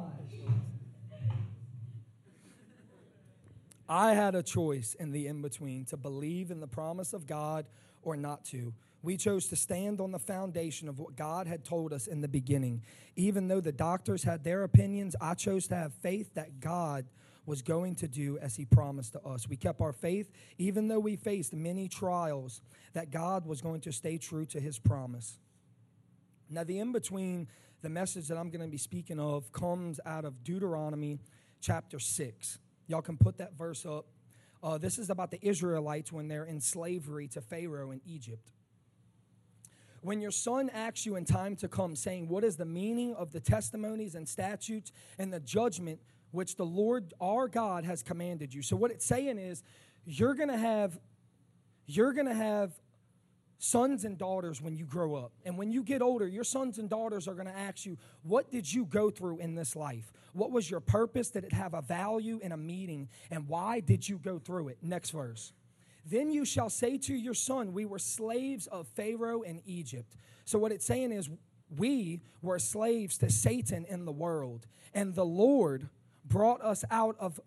I 3.87 4.13
had 4.13 4.33
a 4.33 4.41
choice 4.41 4.95
in 4.99 5.11
the 5.11 5.27
in 5.27 5.41
between 5.41 5.85
to 5.85 5.97
believe 5.97 6.49
in 6.49 6.59
the 6.59 6.67
promise 6.67 7.13
of 7.13 7.27
God 7.27 7.67
or 8.01 8.15
not 8.15 8.43
to. 8.45 8.73
We 9.03 9.17
chose 9.17 9.47
to 9.49 9.55
stand 9.55 10.01
on 10.01 10.11
the 10.11 10.19
foundation 10.19 10.89
of 10.89 10.97
what 10.97 11.15
God 11.15 11.45
had 11.45 11.63
told 11.63 11.93
us 11.93 12.07
in 12.07 12.21
the 12.21 12.27
beginning. 12.27 12.81
Even 13.15 13.47
though 13.47 13.61
the 13.61 13.71
doctors 13.71 14.23
had 14.23 14.43
their 14.43 14.63
opinions, 14.63 15.15
I 15.21 15.35
chose 15.35 15.67
to 15.67 15.75
have 15.75 15.93
faith 15.93 16.33
that 16.33 16.59
God 16.59 17.05
was 17.45 17.61
going 17.61 17.93
to 17.95 18.07
do 18.07 18.39
as 18.39 18.55
He 18.55 18.65
promised 18.65 19.13
to 19.13 19.21
us. 19.21 19.47
We 19.47 19.57
kept 19.57 19.79
our 19.79 19.93
faith, 19.93 20.31
even 20.57 20.87
though 20.87 20.99
we 20.99 21.15
faced 21.15 21.53
many 21.53 21.87
trials, 21.87 22.61
that 22.93 23.11
God 23.11 23.45
was 23.45 23.61
going 23.61 23.81
to 23.81 23.91
stay 23.91 24.17
true 24.17 24.45
to 24.47 24.59
His 24.59 24.79
promise. 24.79 25.37
Now, 26.49 26.63
the 26.63 26.79
in 26.79 26.91
between, 26.91 27.47
the 27.85 27.89
message 27.91 28.29
that 28.29 28.37
I'm 28.39 28.49
going 28.49 28.63
to 28.63 28.67
be 28.67 28.79
speaking 28.79 29.19
of, 29.19 29.51
comes 29.51 29.99
out 30.07 30.25
of 30.25 30.43
Deuteronomy 30.43 31.19
chapter 31.61 31.99
6. 31.99 32.57
Y'all 32.87 33.03
can 33.03 33.15
put 33.15 33.37
that 33.37 33.55
verse 33.55 33.85
up. 33.85 34.07
Uh, 34.63 34.79
this 34.79 34.97
is 34.97 35.11
about 35.11 35.29
the 35.29 35.37
Israelites 35.47 36.11
when 36.11 36.27
they're 36.27 36.45
in 36.45 36.59
slavery 36.59 37.27
to 37.27 37.41
Pharaoh 37.41 37.91
in 37.91 38.01
Egypt. 38.03 38.49
When 40.01 40.19
your 40.19 40.31
son 40.31 40.71
asks 40.73 41.05
you 41.05 41.15
in 41.15 41.25
time 41.25 41.55
to 41.57 41.67
come, 41.67 41.95
saying, 41.95 42.27
What 42.27 42.43
is 42.43 42.55
the 42.57 42.65
meaning 42.65 43.13
of 43.13 43.31
the 43.31 43.39
testimonies 43.39 44.15
and 44.15 44.27
statutes 44.27 44.91
and 45.19 45.31
the 45.31 45.39
judgment 45.39 45.99
which 46.31 46.55
the 46.55 46.65
Lord 46.65 47.13
our 47.21 47.47
God 47.47 47.85
has 47.85 48.01
commanded 48.01 48.51
you? 48.51 48.63
So, 48.63 48.75
what 48.75 48.89
it's 48.89 49.05
saying 49.05 49.37
is, 49.37 49.61
you're 50.05 50.33
going 50.33 50.49
to 50.49 50.57
have 50.57 50.99
you're 51.85 52.13
going 52.13 52.25
to 52.25 52.33
have 52.33 52.71
sons 53.57 54.05
and 54.05 54.17
daughters 54.17 54.61
when 54.61 54.75
you 54.75 54.85
grow 54.85 55.15
up. 55.15 55.31
And 55.45 55.57
when 55.57 55.71
you 55.71 55.83
get 55.83 56.01
older, 56.01 56.27
your 56.27 56.43
sons 56.43 56.77
and 56.77 56.89
daughters 56.89 57.27
are 57.27 57.33
going 57.33 57.47
to 57.47 57.57
ask 57.57 57.85
you, 57.85 57.97
What 58.23 58.51
did 58.51 58.71
you 58.71 58.85
go 58.85 59.09
through 59.09 59.39
in 59.39 59.55
this 59.55 59.75
life? 59.75 60.11
What 60.33 60.51
was 60.51 60.69
your 60.69 60.81
purpose? 60.81 61.31
Did 61.31 61.45
it 61.45 61.53
have 61.53 61.73
a 61.73 61.81
value 61.81 62.39
in 62.43 62.51
a 62.51 62.57
meeting? 62.57 63.09
And 63.31 63.47
why 63.47 63.79
did 63.79 64.07
you 64.07 64.17
go 64.17 64.39
through 64.39 64.69
it? 64.69 64.77
Next 64.81 65.11
verse. 65.11 65.53
Then 66.05 66.31
you 66.31 66.45
shall 66.45 66.69
say 66.69 66.97
to 66.99 67.15
your 67.15 67.33
son, 67.33 67.73
We 67.73 67.85
were 67.85 67.99
slaves 67.99 68.67
of 68.67 68.87
Pharaoh 68.89 69.41
in 69.41 69.61
Egypt. 69.65 70.15
So, 70.45 70.59
what 70.59 70.71
it's 70.71 70.85
saying 70.85 71.11
is, 71.11 71.29
we 71.75 72.21
were 72.41 72.59
slaves 72.59 73.17
to 73.19 73.29
Satan 73.31 73.85
in 73.85 74.05
the 74.05 74.11
world, 74.11 74.67
and 74.93 75.15
the 75.15 75.25
Lord 75.25 75.89
brought 76.23 76.61
us 76.61 76.83
out 76.91 77.15
of 77.19 77.39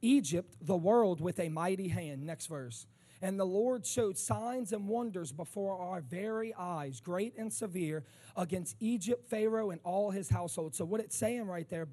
Egypt, 0.00 0.56
the 0.60 0.76
world, 0.76 1.20
with 1.20 1.38
a 1.38 1.48
mighty 1.48 1.88
hand. 1.88 2.24
Next 2.24 2.46
verse. 2.46 2.86
And 3.26 3.40
the 3.40 3.44
Lord 3.44 3.84
showed 3.84 4.16
signs 4.16 4.72
and 4.72 4.86
wonders 4.86 5.32
before 5.32 5.76
our 5.76 6.00
very 6.00 6.54
eyes, 6.54 7.00
great 7.00 7.36
and 7.36 7.52
severe, 7.52 8.04
against 8.36 8.76
Egypt, 8.78 9.28
Pharaoh, 9.28 9.70
and 9.70 9.80
all 9.82 10.12
his 10.12 10.28
household. 10.28 10.76
So, 10.76 10.84
what 10.84 11.00
it's 11.00 11.16
saying 11.16 11.48
right 11.48 11.68
there, 11.68 11.88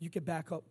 you 0.00 0.10
could 0.10 0.24
back 0.24 0.50
up. 0.50 0.64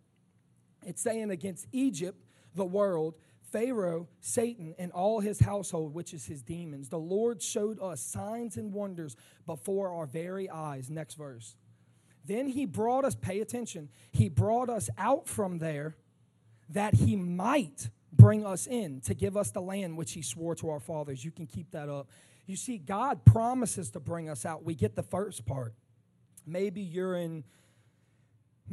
It's 0.85 1.01
saying 1.01 1.31
against 1.31 1.65
Egypt, 1.71 2.21
the 2.55 2.65
world, 2.65 3.15
Pharaoh, 3.53 4.09
Satan, 4.19 4.75
and 4.77 4.91
all 4.91 5.21
his 5.21 5.39
household, 5.39 5.93
which 5.93 6.13
is 6.13 6.25
his 6.25 6.41
demons. 6.41 6.89
The 6.89 6.99
Lord 6.99 7.41
showed 7.41 7.79
us 7.81 8.01
signs 8.01 8.57
and 8.57 8.73
wonders 8.73 9.15
before 9.45 9.93
our 9.93 10.07
very 10.07 10.49
eyes. 10.49 10.89
Next 10.89 11.13
verse. 11.13 11.55
Then 12.25 12.49
he 12.49 12.65
brought 12.65 13.05
us, 13.05 13.15
pay 13.15 13.39
attention, 13.39 13.87
he 14.11 14.27
brought 14.27 14.69
us 14.69 14.89
out 14.97 15.29
from 15.29 15.59
there 15.59 15.95
that 16.67 16.95
he 16.95 17.15
might 17.15 17.89
bring 18.11 18.45
us 18.45 18.67
in 18.67 19.01
to 19.01 19.13
give 19.13 19.37
us 19.37 19.51
the 19.51 19.61
land 19.61 19.97
which 19.97 20.13
he 20.13 20.21
swore 20.21 20.55
to 20.55 20.69
our 20.69 20.79
fathers. 20.79 21.23
You 21.23 21.31
can 21.31 21.47
keep 21.47 21.71
that 21.71 21.89
up. 21.89 22.09
You 22.45 22.55
see, 22.55 22.77
God 22.77 23.23
promises 23.25 23.91
to 23.91 23.99
bring 23.99 24.29
us 24.29 24.45
out. 24.45 24.63
We 24.63 24.75
get 24.75 24.95
the 24.95 25.03
first 25.03 25.45
part. 25.45 25.73
Maybe 26.45 26.81
you're 26.81 27.15
in 27.15 27.43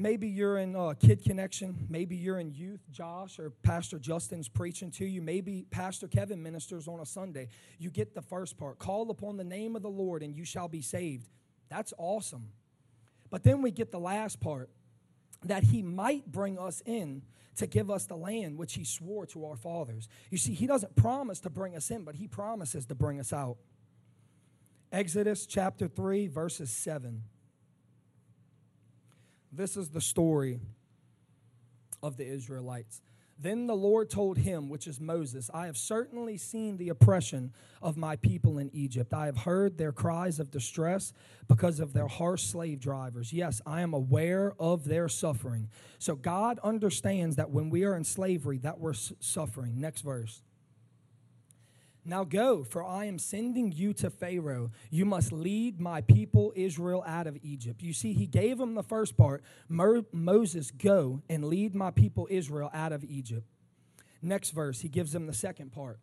Maybe 0.00 0.28
you're 0.28 0.58
in 0.58 0.76
uh, 0.76 0.94
Kid 0.94 1.24
Connection. 1.24 1.88
Maybe 1.88 2.14
you're 2.14 2.38
in 2.38 2.52
youth. 2.52 2.80
Josh 2.88 3.40
or 3.40 3.50
Pastor 3.50 3.98
Justin's 3.98 4.48
preaching 4.48 4.92
to 4.92 5.04
you. 5.04 5.20
Maybe 5.20 5.66
Pastor 5.72 6.06
Kevin 6.06 6.40
ministers 6.40 6.86
on 6.86 7.00
a 7.00 7.04
Sunday. 7.04 7.48
You 7.80 7.90
get 7.90 8.14
the 8.14 8.22
first 8.22 8.56
part. 8.56 8.78
Call 8.78 9.10
upon 9.10 9.36
the 9.36 9.44
name 9.44 9.74
of 9.74 9.82
the 9.82 9.90
Lord 9.90 10.22
and 10.22 10.36
you 10.36 10.44
shall 10.44 10.68
be 10.68 10.82
saved. 10.82 11.28
That's 11.68 11.92
awesome. 11.98 12.52
But 13.28 13.42
then 13.42 13.60
we 13.60 13.72
get 13.72 13.90
the 13.90 13.98
last 13.98 14.38
part 14.38 14.70
that 15.44 15.64
he 15.64 15.82
might 15.82 16.30
bring 16.30 16.58
us 16.58 16.82
in 16.84 17.22
to 17.56 17.66
give 17.66 17.90
us 17.90 18.06
the 18.06 18.16
land 18.16 18.56
which 18.56 18.74
he 18.74 18.84
swore 18.84 19.26
to 19.26 19.44
our 19.44 19.56
fathers. 19.56 20.08
You 20.30 20.38
see, 20.38 20.54
he 20.54 20.66
doesn't 20.66 20.94
promise 20.96 21.40
to 21.40 21.50
bring 21.50 21.76
us 21.76 21.90
in, 21.90 22.04
but 22.04 22.14
he 22.14 22.28
promises 22.28 22.86
to 22.86 22.94
bring 22.94 23.18
us 23.18 23.32
out. 23.32 23.56
Exodus 24.92 25.46
chapter 25.46 25.88
3, 25.88 26.28
verses 26.28 26.70
7. 26.70 27.22
This 29.52 29.76
is 29.76 29.88
the 29.90 30.00
story 30.00 30.60
of 32.02 32.16
the 32.16 32.26
Israelites. 32.26 33.02
Then 33.40 33.68
the 33.68 33.76
Lord 33.76 34.10
told 34.10 34.38
him, 34.38 34.68
which 34.68 34.88
is 34.88 35.00
Moses, 35.00 35.48
I 35.54 35.66
have 35.66 35.76
certainly 35.76 36.36
seen 36.36 36.76
the 36.76 36.88
oppression 36.88 37.52
of 37.80 37.96
my 37.96 38.16
people 38.16 38.58
in 38.58 38.68
Egypt. 38.72 39.14
I 39.14 39.26
have 39.26 39.38
heard 39.38 39.78
their 39.78 39.92
cries 39.92 40.40
of 40.40 40.50
distress 40.50 41.12
because 41.46 41.78
of 41.78 41.92
their 41.92 42.08
harsh 42.08 42.42
slave 42.42 42.80
drivers. 42.80 43.32
Yes, 43.32 43.62
I 43.64 43.82
am 43.82 43.94
aware 43.94 44.54
of 44.58 44.84
their 44.84 45.08
suffering. 45.08 45.68
So 45.98 46.16
God 46.16 46.58
understands 46.64 47.36
that 47.36 47.50
when 47.50 47.70
we 47.70 47.84
are 47.84 47.94
in 47.94 48.04
slavery, 48.04 48.58
that 48.58 48.80
we're 48.80 48.94
suffering. 48.94 49.80
Next 49.80 50.00
verse. 50.00 50.42
Now 52.08 52.24
go, 52.24 52.64
for 52.64 52.82
I 52.82 53.04
am 53.04 53.18
sending 53.18 53.70
you 53.70 53.92
to 53.94 54.08
Pharaoh. 54.08 54.70
You 54.90 55.04
must 55.04 55.30
lead 55.30 55.78
my 55.78 56.00
people 56.00 56.54
Israel 56.56 57.04
out 57.06 57.26
of 57.26 57.36
Egypt. 57.42 57.82
You 57.82 57.92
see, 57.92 58.14
he 58.14 58.26
gave 58.26 58.58
him 58.58 58.74
the 58.74 58.82
first 58.82 59.18
part 59.18 59.44
Mo- 59.68 60.06
Moses, 60.10 60.70
go 60.70 61.20
and 61.28 61.44
lead 61.44 61.74
my 61.74 61.90
people 61.90 62.26
Israel 62.30 62.70
out 62.72 62.92
of 62.92 63.04
Egypt. 63.04 63.46
Next 64.22 64.50
verse, 64.50 64.80
he 64.80 64.88
gives 64.88 65.12
them 65.12 65.26
the 65.26 65.34
second 65.34 65.70
part. 65.70 66.00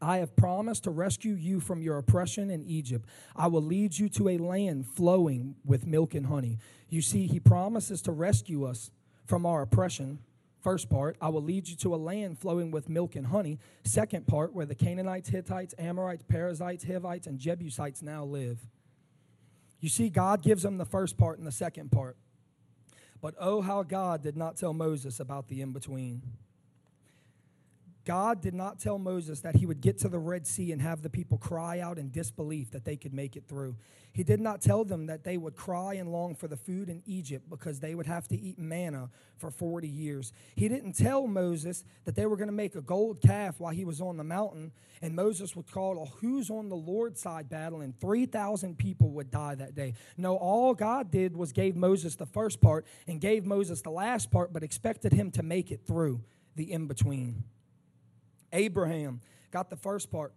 I 0.00 0.16
have 0.16 0.34
promised 0.34 0.84
to 0.84 0.90
rescue 0.90 1.34
you 1.34 1.60
from 1.60 1.82
your 1.82 1.98
oppression 1.98 2.50
in 2.50 2.64
Egypt. 2.64 3.08
I 3.36 3.46
will 3.46 3.62
lead 3.62 3.96
you 3.96 4.08
to 4.10 4.28
a 4.28 4.38
land 4.38 4.88
flowing 4.88 5.54
with 5.64 5.86
milk 5.86 6.14
and 6.16 6.26
honey. 6.26 6.58
You 6.88 7.00
see, 7.00 7.28
he 7.28 7.38
promises 7.38 8.02
to 8.02 8.12
rescue 8.12 8.64
us 8.64 8.90
from 9.24 9.46
our 9.46 9.62
oppression 9.62 10.18
First 10.62 10.88
part, 10.88 11.16
I 11.20 11.28
will 11.28 11.42
lead 11.42 11.68
you 11.68 11.74
to 11.76 11.94
a 11.94 11.96
land 11.96 12.38
flowing 12.38 12.70
with 12.70 12.88
milk 12.88 13.16
and 13.16 13.26
honey. 13.26 13.58
Second 13.82 14.28
part, 14.28 14.54
where 14.54 14.64
the 14.64 14.76
Canaanites, 14.76 15.28
Hittites, 15.28 15.74
Amorites, 15.76 16.22
Perizzites, 16.22 16.84
Hivites, 16.84 17.26
and 17.26 17.38
Jebusites 17.38 18.00
now 18.00 18.24
live. 18.24 18.60
You 19.80 19.88
see, 19.88 20.08
God 20.08 20.40
gives 20.40 20.62
them 20.62 20.78
the 20.78 20.84
first 20.84 21.18
part 21.18 21.38
and 21.38 21.46
the 21.46 21.52
second 21.52 21.90
part. 21.90 22.16
But 23.20 23.34
oh, 23.40 23.60
how 23.60 23.82
God 23.82 24.22
did 24.22 24.36
not 24.36 24.56
tell 24.56 24.72
Moses 24.72 25.18
about 25.18 25.48
the 25.48 25.60
in 25.60 25.72
between. 25.72 26.22
God 28.04 28.40
did 28.40 28.54
not 28.54 28.80
tell 28.80 28.98
Moses 28.98 29.40
that 29.40 29.56
he 29.56 29.66
would 29.66 29.80
get 29.80 29.98
to 29.98 30.08
the 30.08 30.18
Red 30.18 30.46
Sea 30.46 30.72
and 30.72 30.82
have 30.82 31.02
the 31.02 31.10
people 31.10 31.38
cry 31.38 31.78
out 31.78 31.98
in 31.98 32.10
disbelief 32.10 32.70
that 32.72 32.84
they 32.84 32.96
could 32.96 33.14
make 33.14 33.36
it 33.36 33.44
through. 33.48 33.76
He 34.12 34.24
did 34.24 34.40
not 34.40 34.60
tell 34.60 34.84
them 34.84 35.06
that 35.06 35.24
they 35.24 35.38
would 35.38 35.56
cry 35.56 35.94
and 35.94 36.10
long 36.10 36.34
for 36.34 36.48
the 36.48 36.56
food 36.56 36.88
in 36.88 37.02
Egypt 37.06 37.48
because 37.48 37.80
they 37.80 37.94
would 37.94 38.06
have 38.06 38.28
to 38.28 38.38
eat 38.38 38.58
manna 38.58 39.08
for 39.38 39.50
40 39.50 39.88
years. 39.88 40.32
He 40.54 40.68
didn't 40.68 40.94
tell 40.94 41.26
Moses 41.26 41.84
that 42.04 42.16
they 42.16 42.26
were 42.26 42.36
going 42.36 42.48
to 42.48 42.52
make 42.52 42.74
a 42.74 42.82
gold 42.82 43.20
calf 43.22 43.58
while 43.58 43.72
he 43.72 43.84
was 43.84 44.00
on 44.00 44.16
the 44.16 44.24
mountain 44.24 44.72
and 45.00 45.14
Moses 45.14 45.56
would 45.56 45.70
call 45.70 46.02
a 46.02 46.06
who's 46.06 46.50
on 46.50 46.68
the 46.68 46.76
Lord's 46.76 47.20
side 47.20 47.48
battle 47.48 47.80
and 47.80 47.98
3,000 48.00 48.76
people 48.76 49.10
would 49.10 49.30
die 49.30 49.54
that 49.54 49.74
day. 49.74 49.94
No, 50.16 50.36
all 50.36 50.74
God 50.74 51.10
did 51.10 51.36
was 51.36 51.52
gave 51.52 51.76
Moses 51.76 52.16
the 52.16 52.26
first 52.26 52.60
part 52.60 52.86
and 53.06 53.20
gave 53.20 53.46
Moses 53.46 53.80
the 53.80 53.90
last 53.90 54.30
part, 54.30 54.52
but 54.52 54.62
expected 54.62 55.12
him 55.12 55.30
to 55.32 55.42
make 55.42 55.70
it 55.70 55.86
through 55.86 56.22
the 56.54 56.70
in 56.70 56.86
between. 56.86 57.44
Abraham 58.52 59.20
got 59.50 59.70
the 59.70 59.76
first 59.76 60.10
part. 60.10 60.34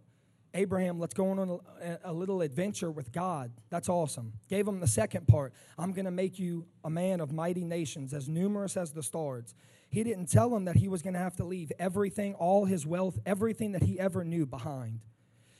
Abraham, 0.56 1.00
let's 1.00 1.14
go 1.14 1.32
on 1.32 1.60
a, 1.82 2.00
a, 2.06 2.14
little 2.14 2.42
adventure 2.42 2.90
with 2.90 3.12
God. 3.12 3.52
That's 3.70 3.90
awesome. 3.90 4.34
Gave 4.48 4.66
him 4.66 4.80
the 4.80 4.88
second 4.88 5.28
part. 5.28 5.54
I'm 5.78 5.92
going 5.92 6.06
to 6.06 6.12
make 6.12 6.40
you 6.40 6.66
a 6.86 6.90
man 6.90 7.20
of 7.20 7.34
mighty 7.34 7.66
nations, 7.66 8.14
as 8.14 8.30
numerous 8.30 8.78
as 8.78 8.94
the 8.94 9.04
stars. 9.04 9.54
He 9.90 10.02
didn't 10.04 10.28
tell 10.28 10.56
him 10.56 10.64
that 10.66 10.78
he 10.78 10.88
was 10.88 11.02
going 11.02 11.14
to 11.14 11.20
have 11.20 11.36
to 11.38 11.44
leave 11.44 11.74
everything, 11.78 12.36
all 12.36 12.64
his 12.64 12.86
wealth, 12.86 13.20
everything 13.26 13.74
that 13.74 13.84
he 13.84 14.00
ever 14.00 14.24
knew 14.24 14.46
behind. 14.46 15.02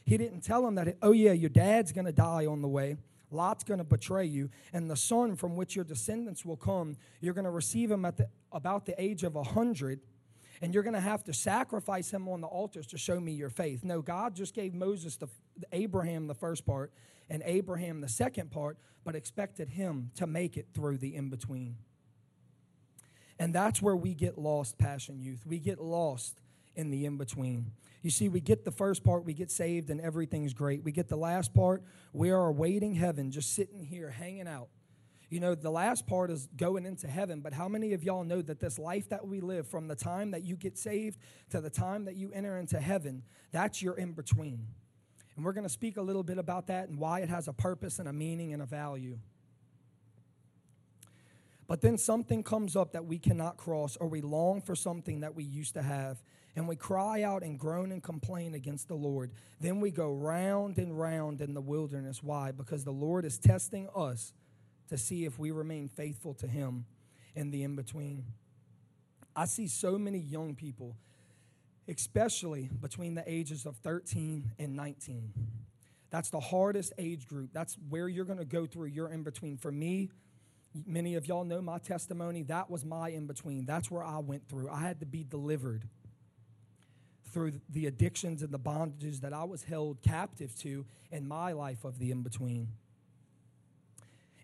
He 0.06 0.18
didn't 0.18 0.42
tell 0.42 0.66
him 0.66 0.76
that, 0.76 0.96
oh, 1.02 1.12
yeah, 1.12 1.34
your 1.34 1.50
dad's 1.50 1.92
going 1.92 2.06
to 2.06 2.14
die 2.14 2.46
on 2.46 2.62
the 2.62 2.68
way. 2.70 2.96
Lot's 3.32 3.66
going 3.66 3.80
to 3.80 3.84
betray 3.84 4.26
you, 4.26 4.50
and 4.72 4.90
the 4.90 4.96
son 4.96 5.36
from 5.36 5.58
which 5.58 5.76
your 5.76 5.84
descendants 5.84 6.46
will 6.46 6.56
come, 6.56 6.96
you're 7.20 7.34
going 7.34 7.46
to 7.46 7.52
receive 7.52 7.92
him 7.92 8.06
at 8.06 8.16
the, 8.16 8.30
about 8.52 8.86
the 8.86 9.02
age 9.02 9.24
of 9.24 9.36
a 9.36 9.42
100 9.42 10.00
and 10.62 10.74
you're 10.74 10.84
going 10.84 10.94
to 10.94 11.00
have 11.00 11.24
to 11.26 11.34
sacrifice 11.34 12.12
him 12.12 12.28
on 12.28 12.42
the 12.42 12.48
altars 12.48 12.88
to 12.88 12.98
show 12.98 13.20
me 13.20 13.34
your 13.34 13.50
faith. 13.50 13.84
No, 13.84 14.02
God 14.02 14.36
just 14.36 14.54
gave 14.54 14.74
Moses 14.74 15.18
the 15.18 15.28
Abraham 15.72 16.28
the 16.28 16.34
first 16.34 16.66
part 16.66 16.92
and 17.30 17.42
Abraham 17.46 18.02
the 18.02 18.10
second 18.10 18.52
part, 18.52 18.78
but 19.04 19.16
expected 19.16 19.70
him 19.70 20.12
to 20.16 20.28
make 20.28 20.58
it 20.58 20.68
through 20.74 20.98
the 20.98 21.16
in 21.16 21.30
between. 21.30 21.78
And 23.40 23.54
that's 23.54 23.82
where 23.82 23.96
we 23.96 24.14
get 24.14 24.38
lost, 24.38 24.78
Passion 24.78 25.20
Youth. 25.20 25.44
We 25.46 25.60
get 25.60 25.80
lost 25.80 26.40
in 26.76 26.90
the 26.90 27.06
in 27.06 27.18
between. 27.18 27.72
You 28.02 28.12
see, 28.12 28.30
we 28.30 28.40
get 28.40 28.64
the 28.64 28.72
first 28.72 29.04
part, 29.04 29.26
we 29.26 29.34
get 29.34 29.50
saved, 29.50 29.90
and 29.90 30.00
everything's 30.00 30.54
great. 30.54 30.84
We 30.84 30.92
get 30.92 31.08
the 31.08 31.16
last 31.16 31.54
part, 31.54 31.84
we 32.14 32.30
are 32.30 32.48
awaiting 32.48 32.94
heaven, 32.94 33.32
just 33.32 33.56
sitting 33.56 33.84
here 33.84 34.12
hanging 34.12 34.48
out 34.48 34.68
you 35.36 35.42
know, 35.42 35.54
the 35.54 35.70
last 35.70 36.08
part 36.08 36.32
is 36.32 36.48
going 36.56 36.86
into 36.86 37.10
heaven, 37.10 37.42
but 37.42 37.52
how 37.52 37.68
many 37.68 37.92
of 37.92 38.06
y'all 38.06 38.24
know 38.24 38.42
that 38.42 38.62
this 38.62 38.80
life 38.80 39.10
that 39.10 39.28
we 39.28 39.42
live 39.42 39.68
from 39.68 39.90
the 39.90 39.94
time 39.94 40.32
that 40.32 40.46
you 40.46 40.56
get 40.56 40.78
saved 40.78 41.20
to 41.50 41.60
the 41.60 41.70
time 41.70 42.06
that 42.06 42.16
you 42.16 42.32
enter 42.32 42.58
into 42.58 42.80
heaven, 42.80 43.22
that's 43.52 43.82
your 43.82 43.96
in 43.96 44.14
between? 44.14 44.66
And 45.36 45.44
we're 45.44 45.52
going 45.52 45.66
to 45.66 45.70
speak 45.70 45.98
a 45.98 46.02
little 46.02 46.24
bit 46.24 46.38
about 46.38 46.68
that 46.68 46.88
and 46.88 46.98
why 46.98 47.20
it 47.20 47.28
has 47.28 47.50
a 47.50 47.54
purpose 47.54 48.00
and 48.00 48.08
a 48.08 48.14
meaning 48.14 48.54
and 48.54 48.62
a 48.62 48.66
value. 48.66 49.20
But 51.68 51.82
then 51.82 51.98
something 51.98 52.42
comes 52.42 52.78
up 52.78 52.94
that 52.94 53.06
we 53.06 53.20
cannot 53.20 53.58
cross, 53.58 53.98
or 53.98 54.08
we 54.08 54.22
long 54.22 54.62
for 54.62 54.74
something 54.74 55.20
that 55.20 55.36
we 55.36 55.44
used 55.44 55.74
to 55.74 55.82
have, 55.82 56.24
and 56.56 56.66
we 56.66 56.78
cry 56.78 57.24
out 57.24 57.44
and 57.44 57.60
groan 57.60 57.92
and 57.92 58.02
complain 58.02 58.54
against 58.54 58.88
the 58.88 58.96
Lord. 58.96 59.34
Then 59.60 59.82
we 59.82 59.92
go 59.92 60.14
round 60.14 60.78
and 60.78 60.98
round 60.98 61.42
in 61.42 61.54
the 61.54 61.60
wilderness. 61.60 62.24
Why? 62.24 62.54
Because 62.54 62.86
the 62.86 62.92
Lord 62.92 63.26
is 63.26 63.38
testing 63.38 63.90
us 63.94 64.32
to 64.90 64.98
see 64.98 65.26
if 65.26 65.40
we 65.40 65.52
remain 65.52 65.88
faithful 65.88 66.34
to 66.36 66.48
Him 66.48 66.86
in 67.36 67.52
the 67.52 67.64
in 67.64 67.76
between. 67.76 68.26
I 69.36 69.46
see 69.46 69.68
so 69.68 69.98
many 69.98 70.20
young 70.20 70.56
people, 70.56 70.96
especially 71.88 72.70
between 72.80 73.16
the 73.16 73.24
ages 73.30 73.66
of 73.66 73.76
13 73.78 74.52
and 74.58 74.76
19. 74.76 75.34
That's 76.10 76.30
the 76.30 76.40
hardest 76.40 76.94
age 76.98 77.28
group. 77.28 77.50
That's 77.52 77.78
where 77.90 78.08
you're 78.08 78.26
going 78.26 78.40
to 78.40 78.46
go 78.46 78.66
through 78.66 78.88
your 78.88 79.10
in 79.10 79.24
between. 79.24 79.58
For 79.58 79.72
me, 79.72 80.10
many 80.86 81.16
of 81.16 81.28
y'all 81.28 81.44
know 81.44 81.62
my 81.62 81.78
testimony. 81.78 82.44
That 82.44 82.70
was 82.70 82.86
my 82.86 83.10
in 83.10 83.28
between. 83.28 83.66
That's 83.66 83.92
where 83.92 84.04
I 84.04 84.20
went 84.20 84.48
through. 84.48 84.70
I 84.70 84.80
had 84.80 85.02
to 85.02 85.06
be 85.06 85.24
delivered 85.24 85.84
through 87.32 87.52
the 87.70 87.86
addictions 87.86 88.44
and 88.44 88.54
the 88.54 88.60
bondages 88.60 89.20
that 89.20 89.34
I 89.34 89.44
was 89.44 89.64
held 89.64 90.02
captive 90.02 90.56
to 90.60 90.86
in 91.12 91.28
my 91.28 91.52
life 91.52 91.84
of 91.84 92.00
the 92.00 92.12
in 92.12 92.22
between. 92.22 92.70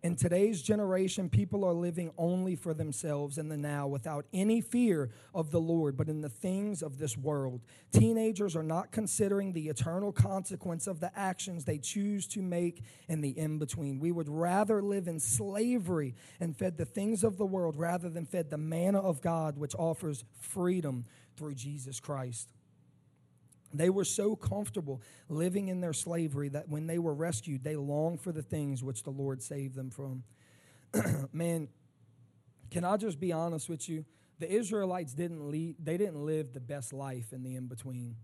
In 0.03 0.15
today's 0.15 0.63
generation, 0.63 1.29
people 1.29 1.63
are 1.63 1.73
living 1.73 2.11
only 2.17 2.55
for 2.55 2.73
themselves 2.73 3.37
in 3.37 3.49
the 3.49 3.57
now 3.57 3.85
without 3.85 4.25
any 4.33 4.59
fear 4.59 5.11
of 5.35 5.51
the 5.51 5.61
Lord, 5.61 5.95
but 5.95 6.09
in 6.09 6.21
the 6.21 6.29
things 6.29 6.81
of 6.81 6.97
this 6.97 7.15
world. 7.15 7.61
Teenagers 7.91 8.55
are 8.55 8.63
not 8.63 8.91
considering 8.91 9.53
the 9.53 9.69
eternal 9.69 10.11
consequence 10.11 10.87
of 10.87 11.01
the 11.01 11.11
actions 11.15 11.65
they 11.65 11.77
choose 11.77 12.25
to 12.29 12.41
make 12.41 12.81
in 13.09 13.21
the 13.21 13.37
in 13.37 13.59
between. 13.59 13.99
We 13.99 14.11
would 14.11 14.27
rather 14.27 14.81
live 14.81 15.07
in 15.07 15.19
slavery 15.19 16.15
and 16.39 16.57
fed 16.57 16.77
the 16.77 16.85
things 16.85 17.23
of 17.23 17.37
the 17.37 17.45
world 17.45 17.75
rather 17.75 18.09
than 18.09 18.25
fed 18.25 18.49
the 18.49 18.57
manna 18.57 18.99
of 18.99 19.21
God, 19.21 19.55
which 19.59 19.75
offers 19.75 20.23
freedom 20.39 21.05
through 21.37 21.53
Jesus 21.53 21.99
Christ. 21.99 22.49
They 23.73 23.89
were 23.89 24.05
so 24.05 24.35
comfortable 24.35 25.01
living 25.29 25.69
in 25.69 25.81
their 25.81 25.93
slavery 25.93 26.49
that 26.49 26.67
when 26.69 26.87
they 26.87 26.99
were 26.99 27.13
rescued, 27.13 27.63
they 27.63 27.75
longed 27.75 28.21
for 28.21 28.31
the 28.31 28.41
things 28.41 28.83
which 28.83 29.03
the 29.03 29.11
Lord 29.11 29.41
saved 29.41 29.75
them 29.75 29.89
from. 29.89 30.23
Man, 31.33 31.67
can 32.69 32.83
I 32.83 32.97
just 32.97 33.19
be 33.19 33.31
honest 33.31 33.69
with 33.69 33.87
you? 33.87 34.05
the 34.41 34.51
Israelites 34.51 35.13
didn't 35.13 35.49
lead, 35.49 35.75
they 35.81 35.97
didn't 35.97 36.25
live 36.25 36.51
the 36.51 36.59
best 36.59 36.91
life 36.91 37.31
in 37.31 37.43
the 37.43 37.55
in 37.55 37.67
between. 37.67 38.15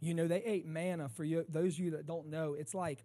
You 0.00 0.14
know, 0.14 0.26
they 0.26 0.42
ate 0.42 0.66
manna. 0.66 1.08
For 1.10 1.22
you, 1.22 1.44
those 1.48 1.74
of 1.74 1.80
you 1.80 1.90
that 1.92 2.06
don't 2.06 2.28
know, 2.28 2.54
it's 2.54 2.74
like 2.74 3.04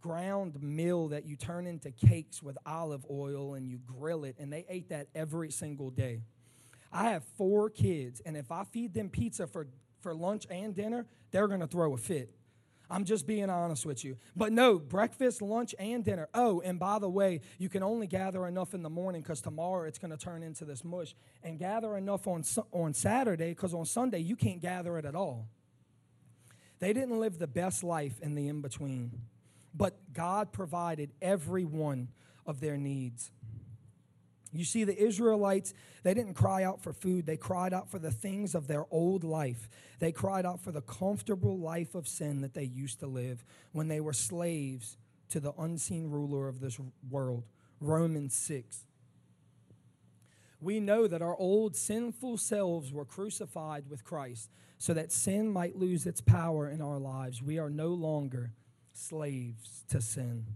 ground 0.00 0.60
meal 0.62 1.08
that 1.08 1.26
you 1.26 1.36
turn 1.36 1.66
into 1.66 1.90
cakes 1.90 2.42
with 2.42 2.56
olive 2.64 3.04
oil 3.10 3.54
and 3.54 3.68
you 3.68 3.78
grill 3.86 4.24
it, 4.24 4.36
and 4.38 4.50
they 4.50 4.64
ate 4.70 4.88
that 4.88 5.08
every 5.14 5.50
single 5.50 5.90
day. 5.90 6.22
I 6.90 7.10
have 7.10 7.24
four 7.36 7.68
kids, 7.68 8.22
and 8.24 8.38
if 8.38 8.50
I 8.50 8.64
feed 8.64 8.94
them 8.94 9.10
pizza 9.10 9.46
for, 9.46 9.66
for 10.00 10.14
lunch 10.14 10.46
and 10.50 10.74
dinner, 10.74 11.06
they're 11.30 11.48
going 11.48 11.60
to 11.60 11.66
throw 11.66 11.94
a 11.94 11.96
fit. 11.96 12.30
I'm 12.90 13.04
just 13.04 13.24
being 13.26 13.48
honest 13.48 13.86
with 13.86 14.04
you. 14.04 14.16
But 14.34 14.52
no, 14.52 14.78
breakfast, 14.78 15.40
lunch, 15.40 15.76
and 15.78 16.04
dinner. 16.04 16.28
Oh, 16.34 16.60
and 16.60 16.78
by 16.78 16.98
the 16.98 17.08
way, 17.08 17.40
you 17.56 17.68
can 17.68 17.84
only 17.84 18.08
gather 18.08 18.46
enough 18.48 18.74
in 18.74 18.82
the 18.82 18.90
morning 18.90 19.22
because 19.22 19.40
tomorrow 19.40 19.86
it's 19.86 19.98
going 19.98 20.10
to 20.10 20.16
turn 20.16 20.42
into 20.42 20.64
this 20.64 20.82
mush. 20.82 21.14
And 21.44 21.58
gather 21.58 21.96
enough 21.96 22.26
on, 22.26 22.42
on 22.72 22.92
Saturday 22.92 23.50
because 23.50 23.74
on 23.74 23.84
Sunday 23.84 24.18
you 24.18 24.34
can't 24.34 24.60
gather 24.60 24.98
it 24.98 25.04
at 25.04 25.14
all. 25.14 25.46
They 26.80 26.92
didn't 26.92 27.20
live 27.20 27.38
the 27.38 27.46
best 27.46 27.84
life 27.84 28.18
in 28.22 28.34
the 28.34 28.48
in 28.48 28.60
between, 28.60 29.12
but 29.74 30.12
God 30.12 30.50
provided 30.50 31.12
every 31.22 31.64
one 31.64 32.08
of 32.46 32.60
their 32.60 32.76
needs. 32.76 33.30
You 34.52 34.64
see, 34.64 34.84
the 34.84 35.00
Israelites, 35.00 35.74
they 36.02 36.14
didn't 36.14 36.34
cry 36.34 36.64
out 36.64 36.82
for 36.82 36.92
food. 36.92 37.26
They 37.26 37.36
cried 37.36 37.72
out 37.72 37.90
for 37.90 37.98
the 37.98 38.10
things 38.10 38.54
of 38.54 38.66
their 38.66 38.84
old 38.90 39.22
life. 39.22 39.68
They 40.00 40.12
cried 40.12 40.44
out 40.44 40.60
for 40.60 40.72
the 40.72 40.80
comfortable 40.80 41.58
life 41.58 41.94
of 41.94 42.08
sin 42.08 42.40
that 42.40 42.54
they 42.54 42.64
used 42.64 43.00
to 43.00 43.06
live 43.06 43.44
when 43.72 43.88
they 43.88 44.00
were 44.00 44.12
slaves 44.12 44.96
to 45.30 45.40
the 45.40 45.52
unseen 45.58 46.10
ruler 46.10 46.48
of 46.48 46.60
this 46.60 46.78
world. 47.08 47.44
Romans 47.80 48.34
6. 48.34 48.86
We 50.60 50.80
know 50.80 51.06
that 51.06 51.22
our 51.22 51.36
old 51.36 51.76
sinful 51.76 52.36
selves 52.36 52.92
were 52.92 53.04
crucified 53.04 53.88
with 53.88 54.04
Christ 54.04 54.50
so 54.78 54.92
that 54.94 55.12
sin 55.12 55.48
might 55.50 55.76
lose 55.76 56.06
its 56.06 56.20
power 56.20 56.68
in 56.68 56.82
our 56.82 56.98
lives. 56.98 57.42
We 57.42 57.58
are 57.58 57.70
no 57.70 57.88
longer 57.88 58.52
slaves 58.92 59.84
to 59.88 60.00
sin. 60.00 60.46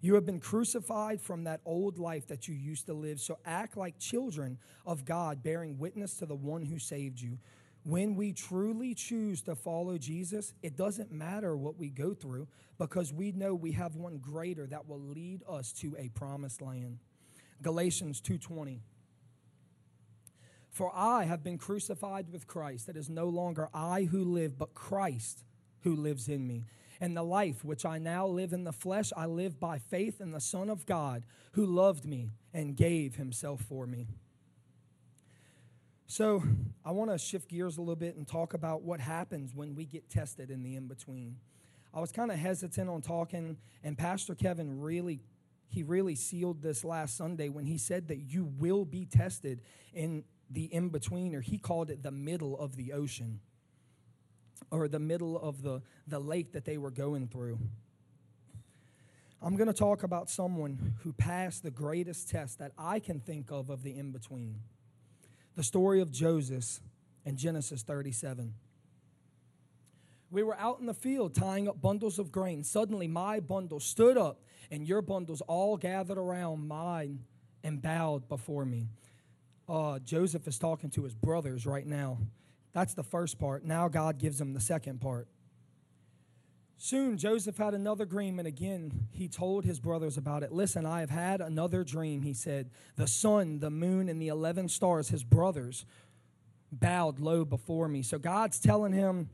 You 0.00 0.14
have 0.14 0.24
been 0.24 0.40
crucified 0.40 1.20
from 1.20 1.44
that 1.44 1.60
old 1.66 1.98
life 1.98 2.26
that 2.28 2.48
you 2.48 2.54
used 2.54 2.86
to 2.86 2.94
live. 2.94 3.20
So 3.20 3.38
act 3.44 3.76
like 3.76 3.98
children 3.98 4.58
of 4.86 5.04
God, 5.04 5.42
bearing 5.42 5.78
witness 5.78 6.14
to 6.16 6.26
the 6.26 6.34
one 6.34 6.62
who 6.62 6.78
saved 6.78 7.20
you. 7.20 7.38
When 7.82 8.14
we 8.14 8.32
truly 8.32 8.94
choose 8.94 9.42
to 9.42 9.54
follow 9.54 9.96
Jesus, 9.98 10.52
it 10.62 10.76
doesn't 10.76 11.10
matter 11.10 11.56
what 11.56 11.78
we 11.78 11.88
go 11.88 12.14
through 12.14 12.46
because 12.78 13.12
we 13.12 13.32
know 13.32 13.54
we 13.54 13.72
have 13.72 13.96
one 13.96 14.18
greater 14.18 14.66
that 14.66 14.86
will 14.86 15.00
lead 15.00 15.42
us 15.48 15.72
to 15.74 15.96
a 15.98 16.08
promised 16.10 16.60
land. 16.60 16.98
Galatians 17.62 18.20
2:20 18.20 18.80
For 20.70 20.94
I 20.94 21.24
have 21.24 21.42
been 21.42 21.58
crucified 21.58 22.30
with 22.30 22.46
Christ. 22.46 22.88
It 22.88 22.96
is 22.96 23.08
no 23.08 23.28
longer 23.28 23.68
I 23.72 24.04
who 24.04 24.24
live, 24.24 24.58
but 24.58 24.74
Christ 24.74 25.44
who 25.80 25.96
lives 25.96 26.28
in 26.28 26.46
me. 26.46 26.64
And 27.00 27.16
the 27.16 27.22
life 27.22 27.64
which 27.64 27.86
I 27.86 27.98
now 27.98 28.26
live 28.26 28.52
in 28.52 28.64
the 28.64 28.72
flesh, 28.72 29.10
I 29.16 29.26
live 29.26 29.58
by 29.58 29.78
faith 29.78 30.20
in 30.20 30.32
the 30.32 30.40
Son 30.40 30.68
of 30.68 30.84
God 30.84 31.22
who 31.52 31.64
loved 31.64 32.04
me 32.04 32.30
and 32.52 32.76
gave 32.76 33.16
himself 33.16 33.62
for 33.62 33.86
me. 33.86 34.08
So, 36.06 36.42
I 36.84 36.90
want 36.90 37.10
to 37.10 37.18
shift 37.18 37.48
gears 37.48 37.78
a 37.78 37.80
little 37.80 37.94
bit 37.94 38.16
and 38.16 38.26
talk 38.26 38.52
about 38.52 38.82
what 38.82 38.98
happens 39.00 39.54
when 39.54 39.76
we 39.76 39.84
get 39.84 40.10
tested 40.10 40.50
in 40.50 40.62
the 40.62 40.74
in 40.74 40.88
between. 40.88 41.36
I 41.94 42.00
was 42.00 42.10
kind 42.10 42.30
of 42.30 42.38
hesitant 42.38 42.90
on 42.90 43.00
talking, 43.00 43.56
and 43.82 43.96
Pastor 43.96 44.34
Kevin 44.34 44.80
really 44.80 45.20
he 45.68 45.84
really 45.84 46.16
sealed 46.16 46.62
this 46.62 46.84
last 46.84 47.16
Sunday 47.16 47.48
when 47.48 47.64
he 47.64 47.78
said 47.78 48.08
that 48.08 48.18
you 48.18 48.44
will 48.58 48.84
be 48.84 49.06
tested 49.06 49.60
in 49.94 50.24
the 50.50 50.64
in 50.64 50.88
between, 50.88 51.34
or 51.34 51.40
he 51.40 51.58
called 51.58 51.90
it 51.90 52.02
the 52.02 52.10
middle 52.10 52.58
of 52.58 52.74
the 52.76 52.92
ocean 52.92 53.40
or 54.70 54.88
the 54.88 54.98
middle 54.98 55.38
of 55.38 55.62
the, 55.62 55.82
the 56.06 56.18
lake 56.18 56.52
that 56.52 56.64
they 56.64 56.78
were 56.78 56.90
going 56.90 57.28
through. 57.28 57.58
I'm 59.42 59.56
going 59.56 59.68
to 59.68 59.74
talk 59.74 60.02
about 60.02 60.28
someone 60.28 60.94
who 61.02 61.12
passed 61.12 61.62
the 61.62 61.70
greatest 61.70 62.28
test 62.28 62.58
that 62.58 62.72
I 62.76 62.98
can 62.98 63.20
think 63.20 63.50
of 63.50 63.70
of 63.70 63.82
the 63.82 63.96
in 63.96 64.12
between. 64.12 64.60
The 65.56 65.62
story 65.62 66.00
of 66.00 66.10
Joseph 66.10 66.80
in 67.24 67.36
Genesis 67.36 67.82
37. 67.82 68.54
We 70.30 70.42
were 70.42 70.56
out 70.58 70.78
in 70.78 70.86
the 70.86 70.94
field 70.94 71.34
tying 71.34 71.68
up 71.68 71.80
bundles 71.80 72.18
of 72.18 72.30
grain. 72.30 72.62
Suddenly, 72.62 73.08
my 73.08 73.40
bundle 73.40 73.80
stood 73.80 74.16
up, 74.16 74.42
and 74.70 74.86
your 74.86 75.02
bundles 75.02 75.40
all 75.42 75.76
gathered 75.76 76.18
around 76.18 76.68
mine 76.68 77.24
and 77.64 77.82
bowed 77.82 78.28
before 78.28 78.64
me. 78.64 78.88
Uh, 79.68 79.98
Joseph 80.00 80.46
is 80.46 80.58
talking 80.58 80.90
to 80.90 81.04
his 81.04 81.14
brothers 81.14 81.66
right 81.66 81.86
now. 81.86 82.18
That's 82.72 82.94
the 82.94 83.02
first 83.02 83.38
part. 83.38 83.64
Now 83.64 83.88
God 83.88 84.18
gives 84.18 84.40
him 84.40 84.52
the 84.52 84.60
second 84.60 85.00
part. 85.00 85.28
Soon 86.82 87.18
Joseph 87.18 87.58
had 87.58 87.74
another 87.74 88.06
dream, 88.06 88.38
and 88.38 88.48
again 88.48 89.08
he 89.12 89.28
told 89.28 89.64
his 89.64 89.78
brothers 89.78 90.16
about 90.16 90.42
it. 90.42 90.50
Listen, 90.50 90.86
I 90.86 91.00
have 91.00 91.10
had 91.10 91.42
another 91.42 91.84
dream, 91.84 92.22
he 92.22 92.32
said. 92.32 92.70
The 92.96 93.06
sun, 93.06 93.58
the 93.58 93.70
moon, 93.70 94.08
and 94.08 94.20
the 94.20 94.28
11 94.28 94.68
stars, 94.70 95.10
his 95.10 95.22
brothers, 95.22 95.84
bowed 96.72 97.18
low 97.18 97.44
before 97.44 97.88
me. 97.88 98.02
So 98.02 98.18
God's 98.18 98.58
telling 98.58 98.92
him 98.92 99.28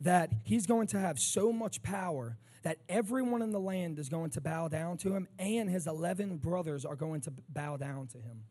that 0.00 0.30
he's 0.44 0.66
going 0.66 0.86
to 0.88 1.00
have 1.00 1.18
so 1.18 1.52
much 1.52 1.82
power 1.82 2.36
that 2.62 2.78
everyone 2.88 3.42
in 3.42 3.50
the 3.50 3.60
land 3.60 3.98
is 3.98 4.08
going 4.08 4.30
to 4.30 4.40
bow 4.40 4.68
down 4.68 4.98
to 4.98 5.14
him, 5.14 5.26
and 5.38 5.68
his 5.68 5.86
11 5.86 6.36
brothers 6.36 6.84
are 6.84 6.96
going 6.96 7.22
to 7.22 7.32
bow 7.48 7.76
down 7.76 8.06
to 8.08 8.18
him. 8.18 8.44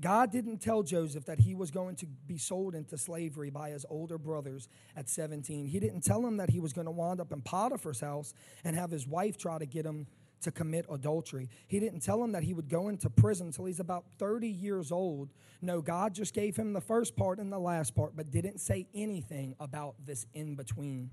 God 0.00 0.32
didn't 0.32 0.58
tell 0.58 0.82
Joseph 0.82 1.24
that 1.26 1.40
he 1.40 1.54
was 1.54 1.70
going 1.70 1.96
to 1.96 2.06
be 2.26 2.36
sold 2.36 2.74
into 2.74 2.98
slavery 2.98 3.50
by 3.50 3.70
his 3.70 3.86
older 3.88 4.18
brothers 4.18 4.68
at 4.96 5.08
17. 5.08 5.66
He 5.66 5.78
didn't 5.78 6.02
tell 6.02 6.26
him 6.26 6.38
that 6.38 6.50
he 6.50 6.60
was 6.60 6.72
going 6.72 6.86
to 6.86 6.90
wind 6.90 7.20
up 7.20 7.32
in 7.32 7.40
Potiphar's 7.40 8.00
house 8.00 8.34
and 8.64 8.74
have 8.74 8.90
his 8.90 9.06
wife 9.06 9.38
try 9.38 9.58
to 9.58 9.66
get 9.66 9.86
him 9.86 10.06
to 10.42 10.50
commit 10.50 10.84
adultery. 10.90 11.48
He 11.66 11.80
didn't 11.80 12.00
tell 12.00 12.22
him 12.22 12.32
that 12.32 12.42
he 12.42 12.52
would 12.54 12.68
go 12.68 12.88
into 12.88 13.08
prison 13.08 13.46
until 13.46 13.64
he's 13.64 13.80
about 13.80 14.04
30 14.18 14.48
years 14.48 14.92
old. 14.92 15.30
No, 15.62 15.80
God 15.80 16.14
just 16.14 16.34
gave 16.34 16.56
him 16.56 16.72
the 16.72 16.80
first 16.80 17.16
part 17.16 17.38
and 17.38 17.52
the 17.52 17.58
last 17.58 17.94
part, 17.94 18.14
but 18.14 18.30
didn't 18.30 18.58
say 18.58 18.86
anything 18.94 19.54
about 19.58 19.94
this 20.04 20.26
in 20.34 20.54
between. 20.54 21.10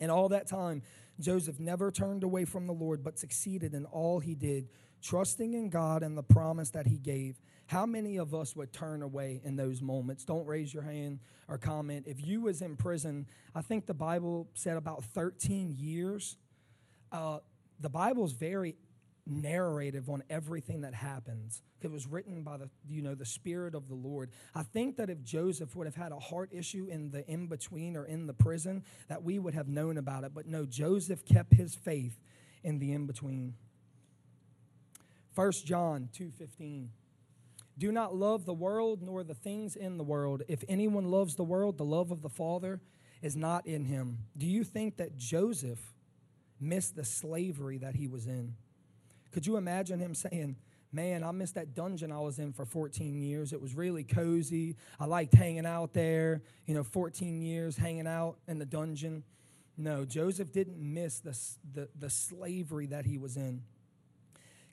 And 0.00 0.10
all 0.10 0.28
that 0.30 0.48
time, 0.48 0.82
Joseph 1.20 1.60
never 1.60 1.92
turned 1.92 2.24
away 2.24 2.44
from 2.44 2.66
the 2.66 2.72
Lord, 2.72 3.04
but 3.04 3.18
succeeded 3.18 3.74
in 3.74 3.84
all 3.86 4.18
he 4.18 4.34
did, 4.34 4.68
trusting 5.00 5.54
in 5.54 5.68
God 5.70 6.02
and 6.02 6.18
the 6.18 6.22
promise 6.22 6.70
that 6.70 6.88
he 6.88 6.98
gave. 6.98 7.40
How 7.66 7.86
many 7.86 8.18
of 8.18 8.34
us 8.34 8.54
would 8.54 8.72
turn 8.72 9.02
away 9.02 9.40
in 9.42 9.56
those 9.56 9.80
moments? 9.80 10.24
Don't 10.24 10.46
raise 10.46 10.72
your 10.72 10.82
hand 10.82 11.20
or 11.48 11.58
comment. 11.58 12.04
If 12.06 12.24
you 12.24 12.42
was 12.42 12.60
in 12.60 12.76
prison, 12.76 13.26
I 13.54 13.62
think 13.62 13.86
the 13.86 13.94
Bible 13.94 14.48
said 14.54 14.76
about 14.76 15.04
13 15.04 15.74
years. 15.78 16.36
Uh, 17.10 17.38
the 17.80 17.88
Bible 17.88 18.24
is 18.24 18.32
very 18.32 18.76
narrative 19.26 20.10
on 20.10 20.22
everything 20.28 20.82
that 20.82 20.94
happens. 20.94 21.62
It 21.80 21.90
was 21.90 22.06
written 22.06 22.42
by 22.42 22.58
the 22.58 22.68
you 22.86 23.02
know 23.02 23.14
the 23.14 23.24
Spirit 23.24 23.74
of 23.74 23.88
the 23.88 23.94
Lord. 23.94 24.30
I 24.54 24.62
think 24.62 24.96
that 24.96 25.10
if 25.10 25.22
Joseph 25.22 25.74
would 25.76 25.86
have 25.86 25.94
had 25.94 26.12
a 26.12 26.18
heart 26.18 26.50
issue 26.52 26.86
in 26.90 27.10
the 27.10 27.26
in 27.30 27.46
between 27.46 27.96
or 27.96 28.04
in 28.04 28.26
the 28.26 28.34
prison, 28.34 28.84
that 29.08 29.22
we 29.22 29.38
would 29.38 29.54
have 29.54 29.68
known 29.68 29.96
about 29.96 30.24
it. 30.24 30.32
But 30.34 30.46
no, 30.46 30.66
Joseph 30.66 31.24
kept 31.24 31.54
his 31.54 31.74
faith 31.74 32.18
in 32.62 32.78
the 32.78 32.92
in 32.92 33.06
between. 33.06 33.54
1 35.34 35.52
John 35.64 36.08
2:15 36.12 36.88
Do 37.78 37.90
not 37.90 38.14
love 38.14 38.44
the 38.44 38.54
world 38.54 39.02
nor 39.02 39.24
the 39.24 39.34
things 39.34 39.76
in 39.76 39.98
the 39.98 40.04
world. 40.04 40.42
If 40.48 40.62
anyone 40.68 41.10
loves 41.10 41.34
the 41.34 41.44
world, 41.44 41.76
the 41.76 41.84
love 41.84 42.10
of 42.10 42.22
the 42.22 42.28
Father 42.28 42.80
is 43.20 43.36
not 43.36 43.66
in 43.66 43.84
him. 43.84 44.18
Do 44.36 44.46
you 44.46 44.64
think 44.64 44.98
that 44.98 45.16
Joseph 45.16 45.80
missed 46.60 46.94
the 46.94 47.04
slavery 47.04 47.78
that 47.78 47.96
he 47.96 48.06
was 48.06 48.26
in? 48.26 48.54
Could 49.32 49.46
you 49.46 49.56
imagine 49.56 49.98
him 49.98 50.14
saying, 50.14 50.56
Man, 50.92 51.24
I 51.24 51.32
missed 51.32 51.56
that 51.56 51.74
dungeon 51.74 52.12
I 52.12 52.20
was 52.20 52.38
in 52.38 52.52
for 52.52 52.64
14 52.64 53.20
years. 53.20 53.52
It 53.52 53.60
was 53.60 53.74
really 53.74 54.04
cozy. 54.04 54.76
I 55.00 55.06
liked 55.06 55.34
hanging 55.34 55.66
out 55.66 55.92
there, 55.92 56.42
you 56.66 56.74
know, 56.74 56.84
14 56.84 57.42
years 57.42 57.76
hanging 57.76 58.06
out 58.06 58.36
in 58.46 58.60
the 58.60 58.64
dungeon. 58.64 59.24
No, 59.76 60.04
Joseph 60.04 60.52
didn't 60.52 60.78
miss 60.78 61.18
the, 61.18 61.36
the, 61.74 61.88
the 61.98 62.08
slavery 62.08 62.86
that 62.86 63.06
he 63.06 63.18
was 63.18 63.36
in. 63.36 63.62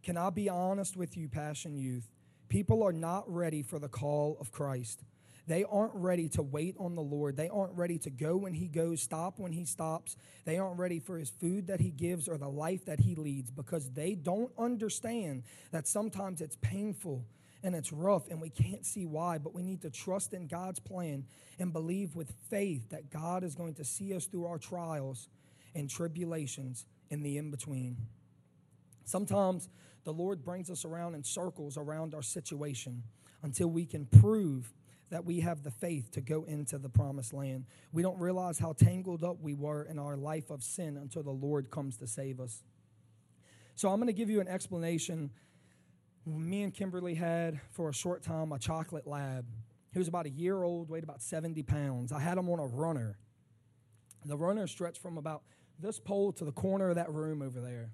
Can 0.04 0.16
I 0.16 0.30
be 0.30 0.48
honest 0.48 0.96
with 0.96 1.18
you, 1.18 1.28
Passion 1.28 1.76
Youth? 1.76 2.08
People 2.52 2.84
are 2.84 2.92
not 2.92 3.34
ready 3.34 3.62
for 3.62 3.80
the 3.80 3.88
call 3.88 4.36
of 4.42 4.52
Christ. 4.52 5.06
They 5.48 5.64
aren't 5.64 5.96
ready 5.96 6.28
to 6.32 6.42
wait 6.42 6.76
on 6.78 6.96
the 6.96 7.02
Lord. 7.02 7.38
They 7.38 7.48
aren't 7.48 7.78
ready 7.78 7.98
to 8.00 8.10
go 8.10 8.36
when 8.36 8.54
He 8.54 8.68
goes, 8.68 9.02
stop 9.02 9.40
when 9.40 9.54
He 9.54 9.64
stops. 9.64 10.18
They 10.44 10.58
aren't 10.58 10.78
ready 10.78 11.00
for 11.00 11.18
His 11.18 11.30
food 11.30 11.68
that 11.68 11.80
He 11.80 11.92
gives 11.92 12.28
or 12.28 12.38
the 12.38 12.50
life 12.50 12.84
that 12.88 13.00
He 13.00 13.16
leads 13.16 13.52
because 13.52 13.92
they 13.92 14.16
don't 14.16 14.52
understand 14.60 15.44
that 15.72 15.88
sometimes 15.88 16.42
it's 16.42 16.58
painful 16.58 17.24
and 17.64 17.74
it's 17.74 17.94
rough 17.94 18.28
and 18.28 18.42
we 18.42 18.50
can't 18.50 18.86
see 18.86 19.06
why, 19.06 19.38
but 19.38 19.56
we 19.56 19.64
need 19.64 19.82
to 19.84 19.90
trust 19.90 20.34
in 20.34 20.48
God's 20.48 20.82
plan 20.82 21.24
and 21.58 21.72
believe 21.72 22.18
with 22.18 22.34
faith 22.50 22.90
that 22.90 23.10
God 23.10 23.46
is 23.46 23.56
going 23.56 23.76
to 23.76 23.86
see 23.86 24.14
us 24.14 24.26
through 24.26 24.48
our 24.48 24.58
trials 24.58 25.30
and 25.74 25.90
tribulations 25.90 26.86
in 27.10 27.24
the 27.24 27.38
in 27.38 27.50
between. 27.50 27.96
Sometimes 29.06 29.70
the 30.04 30.14
Lord 30.14 30.44
brings 30.44 30.70
us 30.70 30.86
around 30.86 31.16
in 31.16 31.24
circles 31.24 31.78
around 31.78 32.14
our 32.14 32.22
situation 32.22 33.04
until 33.44 33.68
we 33.68 33.86
can 33.86 34.06
prove 34.06 34.74
that 35.10 35.26
we 35.26 35.42
have 35.42 35.64
the 35.64 35.72
faith 35.72 36.12
to 36.12 36.22
go 36.22 36.44
into 36.46 36.78
the 36.78 36.90
promised 36.90 37.34
land. 37.34 37.66
We 37.92 38.02
don't 38.02 38.18
realize 38.18 38.58
how 38.58 38.74
tangled 38.74 39.24
up 39.24 39.38
we 39.42 39.54
were 39.54 39.84
in 39.84 40.00
our 40.00 40.16
life 40.16 40.50
of 40.50 40.64
sin 40.64 40.98
until 40.98 41.22
the 41.22 41.32
Lord 41.32 41.70
comes 41.70 41.98
to 41.98 42.08
save 42.08 42.40
us. 42.40 42.64
So 43.76 43.90
I'm 43.90 43.98
going 43.98 44.08
to 44.08 44.14
give 44.14 44.30
you 44.30 44.40
an 44.40 44.48
explanation. 44.48 45.32
Me 46.26 46.64
and 46.64 46.74
Kimberly 46.74 47.16
had 47.16 47.60
for 47.72 47.90
a 47.90 47.94
short 47.94 48.24
time 48.24 48.54
a 48.54 48.60
chocolate 48.60 49.06
lab. 49.06 49.46
He 49.92 50.00
was 50.00 50.08
about 50.08 50.26
a 50.26 50.30
year 50.30 50.64
old, 50.64 50.90
weighed 50.90 51.04
about 51.04 51.22
70 51.22 51.62
pounds. 51.64 52.14
I 52.14 52.20
had 52.20 52.38
him 52.38 52.50
on 52.50 52.60
a 52.60 52.66
runner. 52.66 53.18
The 54.24 54.38
runner 54.38 54.68
stretched 54.68 55.02
from 55.02 55.18
about 55.18 55.44
this 55.78 56.00
pole 56.00 56.32
to 56.34 56.46
the 56.46 56.52
corner 56.52 56.90
of 56.90 56.96
that 56.96 57.12
room 57.12 57.42
over 57.42 57.60
there. 57.60 57.92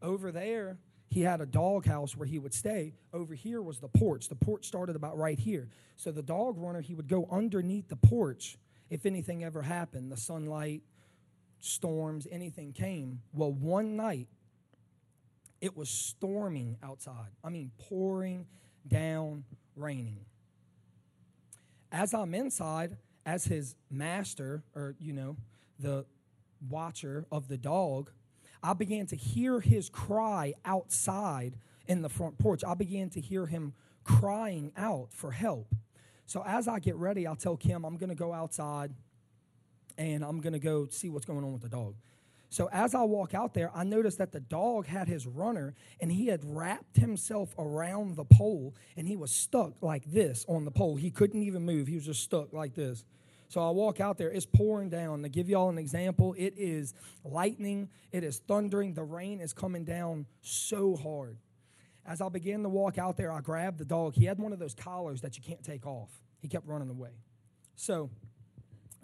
Over 0.00 0.32
there, 0.32 0.78
he 1.08 1.22
had 1.22 1.40
a 1.40 1.46
dog 1.46 1.86
house 1.86 2.16
where 2.16 2.26
he 2.26 2.38
would 2.38 2.52
stay. 2.52 2.92
Over 3.12 3.34
here 3.34 3.62
was 3.62 3.78
the 3.78 3.88
porch. 3.88 4.28
The 4.28 4.34
porch 4.34 4.66
started 4.66 4.94
about 4.94 5.16
right 5.16 5.38
here. 5.38 5.68
So 5.96 6.12
the 6.12 6.22
dog 6.22 6.58
runner, 6.58 6.80
he 6.80 6.94
would 6.94 7.08
go 7.08 7.26
underneath 7.30 7.88
the 7.88 7.96
porch 7.96 8.58
if 8.90 9.06
anything 9.06 9.44
ever 9.44 9.62
happened 9.62 10.12
the 10.12 10.16
sunlight, 10.16 10.82
storms, 11.60 12.26
anything 12.30 12.72
came. 12.72 13.20
Well, 13.32 13.52
one 13.52 13.96
night, 13.96 14.28
it 15.60 15.76
was 15.76 15.90
storming 15.90 16.76
outside. 16.82 17.30
I 17.42 17.48
mean, 17.48 17.72
pouring 17.78 18.46
down, 18.86 19.44
raining. 19.76 20.20
As 21.90 22.14
I'm 22.14 22.34
inside, 22.34 22.96
as 23.26 23.44
his 23.44 23.74
master, 23.90 24.62
or, 24.74 24.94
you 25.00 25.12
know, 25.12 25.36
the 25.78 26.04
watcher 26.68 27.26
of 27.32 27.48
the 27.48 27.56
dog, 27.56 28.10
I 28.62 28.72
began 28.72 29.06
to 29.06 29.16
hear 29.16 29.60
his 29.60 29.88
cry 29.88 30.54
outside 30.64 31.56
in 31.86 32.02
the 32.02 32.08
front 32.08 32.38
porch. 32.38 32.62
I 32.64 32.74
began 32.74 33.10
to 33.10 33.20
hear 33.20 33.46
him 33.46 33.72
crying 34.04 34.72
out 34.76 35.08
for 35.12 35.30
help. 35.30 35.74
So 36.26 36.42
as 36.46 36.68
I 36.68 36.78
get 36.78 36.96
ready, 36.96 37.26
I'll 37.26 37.36
tell 37.36 37.56
Kim 37.56 37.84
I'm 37.84 37.96
going 37.96 38.10
to 38.10 38.14
go 38.14 38.32
outside 38.32 38.92
and 39.96 40.24
I'm 40.24 40.40
going 40.40 40.52
to 40.52 40.58
go 40.58 40.86
see 40.90 41.08
what's 41.08 41.24
going 41.24 41.44
on 41.44 41.52
with 41.52 41.62
the 41.62 41.68
dog. 41.68 41.94
So 42.50 42.68
as 42.72 42.94
I 42.94 43.02
walk 43.02 43.34
out 43.34 43.52
there, 43.52 43.70
I 43.74 43.84
notice 43.84 44.16
that 44.16 44.32
the 44.32 44.40
dog 44.40 44.86
had 44.86 45.06
his 45.06 45.26
runner 45.26 45.74
and 46.00 46.10
he 46.10 46.28
had 46.28 46.40
wrapped 46.44 46.96
himself 46.96 47.54
around 47.58 48.16
the 48.16 48.24
pole 48.24 48.74
and 48.96 49.06
he 49.06 49.16
was 49.16 49.30
stuck 49.30 49.82
like 49.82 50.04
this 50.06 50.46
on 50.48 50.64
the 50.64 50.70
pole. 50.70 50.96
He 50.96 51.10
couldn't 51.10 51.42
even 51.42 51.62
move. 51.64 51.88
He 51.88 51.96
was 51.96 52.06
just 52.06 52.22
stuck 52.22 52.52
like 52.52 52.74
this. 52.74 53.04
So 53.48 53.66
I 53.66 53.70
walk 53.70 53.98
out 53.98 54.18
there, 54.18 54.30
it's 54.30 54.46
pouring 54.46 54.90
down. 54.90 55.22
To 55.22 55.28
give 55.28 55.48
y'all 55.48 55.70
an 55.70 55.78
example, 55.78 56.34
it 56.36 56.54
is 56.56 56.94
lightning, 57.24 57.88
it 58.12 58.22
is 58.22 58.38
thundering, 58.46 58.92
the 58.94 59.04
rain 59.04 59.40
is 59.40 59.54
coming 59.54 59.84
down 59.84 60.26
so 60.42 60.96
hard. 60.96 61.38
As 62.06 62.20
I 62.20 62.28
began 62.28 62.62
to 62.62 62.68
walk 62.68 62.98
out 62.98 63.16
there, 63.16 63.32
I 63.32 63.40
grabbed 63.40 63.78
the 63.78 63.84
dog. 63.84 64.14
He 64.14 64.26
had 64.26 64.38
one 64.38 64.52
of 64.52 64.58
those 64.58 64.74
collars 64.74 65.22
that 65.22 65.36
you 65.36 65.42
can't 65.42 65.62
take 65.62 65.86
off. 65.86 66.10
He 66.40 66.48
kept 66.48 66.66
running 66.66 66.90
away. 66.90 67.10
So 67.74 68.10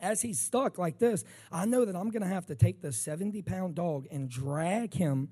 as 0.01 0.21
he's 0.21 0.39
stuck 0.39 0.79
like 0.79 0.99
this, 0.99 1.25
I 1.51 1.65
know 1.65 1.85
that 1.85 1.97
I'm 1.97 2.11
going 2.11 2.23
to 2.23 2.29
have 2.29 2.47
to 2.47 2.55
take 2.55 2.83
the 2.83 2.93
70 2.93 3.43
pound 3.43 3.75
dog 3.75 4.07
and 4.11 4.29
drag 4.29 4.95
him 4.95 5.31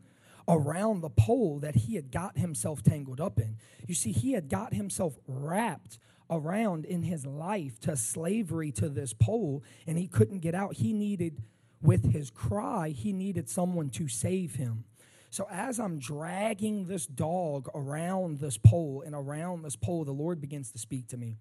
around 0.48 1.01
the 1.01 1.11
pole 1.11 1.61
that 1.61 1.77
he 1.77 1.94
had 1.94 2.11
got 2.11 2.38
himself 2.38 2.83
tangled 2.83 3.20
up 3.20 3.38
in. 3.38 3.57
You 3.87 3.94
see, 3.94 4.12
he 4.12 4.33
had 4.33 4.48
got 4.48 4.75
himself 4.75 5.14
wrapped 5.27 5.98
around 6.36 6.84
in 6.84 7.02
his 7.02 7.26
life 7.26 7.78
to 7.80 7.96
slavery 7.96 8.72
to 8.72 8.88
this 8.88 9.12
pole 9.12 9.62
and 9.86 9.98
he 9.98 10.06
couldn't 10.06 10.40
get 10.40 10.54
out. 10.54 10.74
He 10.74 10.92
needed, 10.92 11.42
with 11.80 12.12
his 12.12 12.30
cry, 12.30 12.90
he 12.90 13.12
needed 13.12 13.48
someone 13.48 13.90
to 13.90 14.08
save 14.08 14.54
him. 14.56 14.84
So 15.30 15.46
as 15.50 15.80
I'm 15.80 15.98
dragging 15.98 16.86
this 16.86 17.06
dog 17.06 17.68
around 17.74 18.38
this 18.38 18.58
pole 18.58 19.02
and 19.04 19.14
around 19.14 19.62
this 19.62 19.76
pole, 19.76 20.04
the 20.04 20.12
Lord 20.12 20.40
begins 20.40 20.70
to 20.72 20.78
speak 20.78 21.08
to 21.08 21.16
me. 21.16 21.36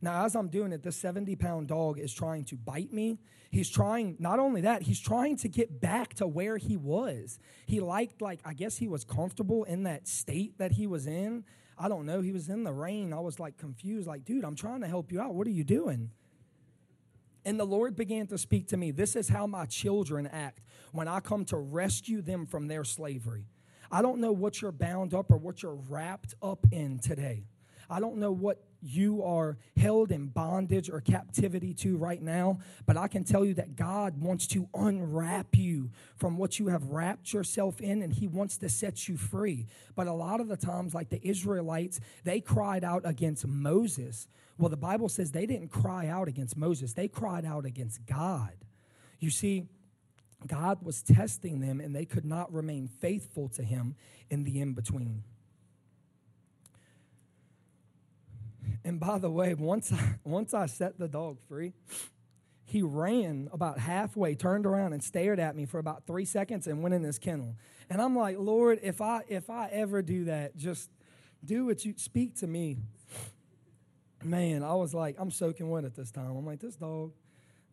Now, 0.00 0.24
as 0.24 0.36
I'm 0.36 0.48
doing 0.48 0.72
it, 0.72 0.82
this 0.82 0.96
70 0.96 1.34
pound 1.36 1.68
dog 1.68 1.98
is 1.98 2.12
trying 2.12 2.44
to 2.44 2.56
bite 2.56 2.92
me. 2.92 3.18
He's 3.50 3.70
trying, 3.70 4.16
not 4.18 4.38
only 4.38 4.60
that, 4.62 4.82
he's 4.82 5.00
trying 5.00 5.36
to 5.38 5.48
get 5.48 5.80
back 5.80 6.14
to 6.14 6.26
where 6.26 6.56
he 6.56 6.76
was. 6.76 7.38
He 7.66 7.80
liked, 7.80 8.20
like, 8.20 8.40
I 8.44 8.52
guess 8.52 8.76
he 8.76 8.88
was 8.88 9.04
comfortable 9.04 9.64
in 9.64 9.84
that 9.84 10.06
state 10.06 10.58
that 10.58 10.72
he 10.72 10.86
was 10.86 11.06
in. 11.06 11.44
I 11.78 11.88
don't 11.88 12.06
know. 12.06 12.20
He 12.20 12.32
was 12.32 12.48
in 12.48 12.64
the 12.64 12.72
rain. 12.72 13.12
I 13.12 13.20
was 13.20 13.38
like 13.38 13.58
confused, 13.58 14.06
like, 14.06 14.24
dude, 14.24 14.44
I'm 14.44 14.56
trying 14.56 14.80
to 14.80 14.88
help 14.88 15.12
you 15.12 15.20
out. 15.20 15.34
What 15.34 15.46
are 15.46 15.50
you 15.50 15.64
doing? 15.64 16.10
And 17.44 17.60
the 17.60 17.64
Lord 17.64 17.94
began 17.94 18.26
to 18.28 18.38
speak 18.38 18.68
to 18.68 18.76
me. 18.76 18.90
This 18.90 19.14
is 19.14 19.28
how 19.28 19.46
my 19.46 19.66
children 19.66 20.26
act 20.26 20.62
when 20.92 21.06
I 21.06 21.20
come 21.20 21.44
to 21.46 21.56
rescue 21.56 22.20
them 22.20 22.46
from 22.46 22.66
their 22.66 22.82
slavery. 22.82 23.46
I 23.90 24.02
don't 24.02 24.20
know 24.20 24.32
what 24.32 24.60
you're 24.60 24.72
bound 24.72 25.14
up 25.14 25.30
or 25.30 25.36
what 25.36 25.62
you're 25.62 25.78
wrapped 25.88 26.34
up 26.42 26.66
in 26.72 26.98
today. 26.98 27.44
I 27.88 28.00
don't 28.00 28.16
know 28.16 28.32
what 28.32 28.62
you 28.82 29.22
are 29.22 29.56
held 29.76 30.12
in 30.12 30.26
bondage 30.26 30.90
or 30.90 31.00
captivity 31.00 31.74
to 31.74 31.96
right 31.96 32.22
now, 32.22 32.58
but 32.84 32.96
I 32.96 33.08
can 33.08 33.24
tell 33.24 33.44
you 33.44 33.54
that 33.54 33.76
God 33.76 34.20
wants 34.20 34.46
to 34.48 34.68
unwrap 34.74 35.56
you 35.56 35.90
from 36.16 36.36
what 36.38 36.58
you 36.58 36.68
have 36.68 36.90
wrapped 36.90 37.32
yourself 37.32 37.80
in 37.80 38.02
and 38.02 38.12
He 38.12 38.28
wants 38.28 38.56
to 38.58 38.68
set 38.68 39.08
you 39.08 39.16
free. 39.16 39.66
But 39.94 40.06
a 40.06 40.12
lot 40.12 40.40
of 40.40 40.48
the 40.48 40.56
times, 40.56 40.94
like 40.94 41.08
the 41.08 41.26
Israelites, 41.26 42.00
they 42.24 42.40
cried 42.40 42.84
out 42.84 43.02
against 43.04 43.46
Moses. 43.46 44.28
Well, 44.58 44.70
the 44.70 44.76
Bible 44.76 45.08
says 45.08 45.32
they 45.32 45.46
didn't 45.46 45.68
cry 45.68 46.06
out 46.06 46.28
against 46.28 46.56
Moses, 46.56 46.92
they 46.92 47.08
cried 47.08 47.44
out 47.44 47.64
against 47.64 48.06
God. 48.06 48.52
You 49.18 49.30
see, 49.30 49.66
God 50.46 50.82
was 50.82 51.02
testing 51.02 51.60
them 51.60 51.80
and 51.80 51.94
they 51.94 52.04
could 52.04 52.24
not 52.24 52.52
remain 52.52 52.88
faithful 52.88 53.48
to 53.50 53.62
Him 53.62 53.96
in 54.30 54.44
the 54.44 54.60
in 54.60 54.74
between. 54.74 55.22
And 58.86 59.00
by 59.00 59.18
the 59.18 59.28
way, 59.28 59.52
once 59.52 59.92
I, 59.92 60.14
once 60.24 60.54
I 60.54 60.66
set 60.66 60.96
the 60.96 61.08
dog 61.08 61.38
free, 61.48 61.72
he 62.64 62.82
ran 62.82 63.50
about 63.52 63.80
halfway, 63.80 64.36
turned 64.36 64.64
around 64.64 64.92
and 64.92 65.02
stared 65.02 65.40
at 65.40 65.56
me 65.56 65.66
for 65.66 65.78
about 65.78 66.06
three 66.06 66.24
seconds 66.24 66.68
and 66.68 66.82
went 66.82 66.94
in 66.94 67.02
his 67.02 67.18
kennel. 67.18 67.56
And 67.90 68.00
I'm 68.00 68.16
like, 68.16 68.38
Lord, 68.38 68.78
if 68.82 69.00
I 69.00 69.22
if 69.28 69.50
I 69.50 69.68
ever 69.72 70.02
do 70.02 70.24
that, 70.26 70.56
just 70.56 70.88
do 71.44 71.66
what 71.66 71.84
you 71.84 71.94
speak 71.96 72.36
to 72.36 72.46
me. 72.46 72.78
Man, 74.24 74.62
I 74.62 74.74
was 74.74 74.94
like, 74.94 75.16
I'm 75.18 75.32
soaking 75.32 75.68
wet 75.68 75.84
at 75.84 75.96
this 75.96 76.12
time. 76.12 76.36
I'm 76.36 76.46
like, 76.46 76.60
this 76.60 76.76
dog. 76.76 77.12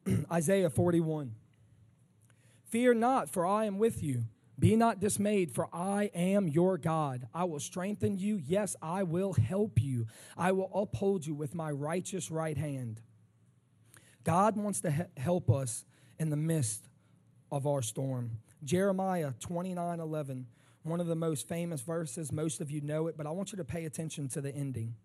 Isaiah 0.32 0.70
41. 0.70 1.34
Fear 2.70 2.96
not, 2.96 3.30
for 3.30 3.46
I 3.46 3.66
am 3.66 3.78
with 3.78 4.02
you. 4.04 4.24
Be 4.60 4.76
not 4.76 5.00
dismayed, 5.00 5.52
for 5.52 5.68
I 5.74 6.12
am 6.14 6.48
your 6.48 6.78
God. 6.78 7.28
I 7.34 7.46
will 7.46 7.60
strengthen 7.60 8.18
you. 8.18 8.40
Yes, 8.46 8.76
I 8.82 9.04
will 9.04 9.34
help 9.34 9.82
you. 9.82 10.06
I 10.38 10.52
will 10.52 10.70
uphold 10.74 11.26
you 11.26 11.34
with 11.34 11.56
my 11.56 11.72
righteous 11.72 12.30
right 12.30 12.58
hand. 12.58 13.02
God 14.24 14.56
wants 14.56 14.82
to 14.82 15.08
help 15.18 15.50
us 15.50 15.86
in 16.20 16.30
the 16.30 16.38
midst 16.38 16.88
of 17.52 17.66
our 17.66 17.82
storm. 17.82 18.38
Jeremiah 18.64 19.34
29 19.40 20.00
11, 20.00 20.48
one 20.84 21.00
of 21.00 21.08
the 21.08 21.16
most 21.16 21.48
famous 21.48 21.82
verses. 21.82 22.32
Most 22.32 22.62
of 22.62 22.72
you 22.72 22.82
know 22.82 23.08
it, 23.08 23.18
but 23.18 23.28
I 23.28 23.32
want 23.32 23.52
you 23.52 23.58
to 23.58 23.66
pay 23.66 23.86
attention 23.86 24.30
to 24.30 24.42
the 24.42 24.54
ending. 24.54 24.96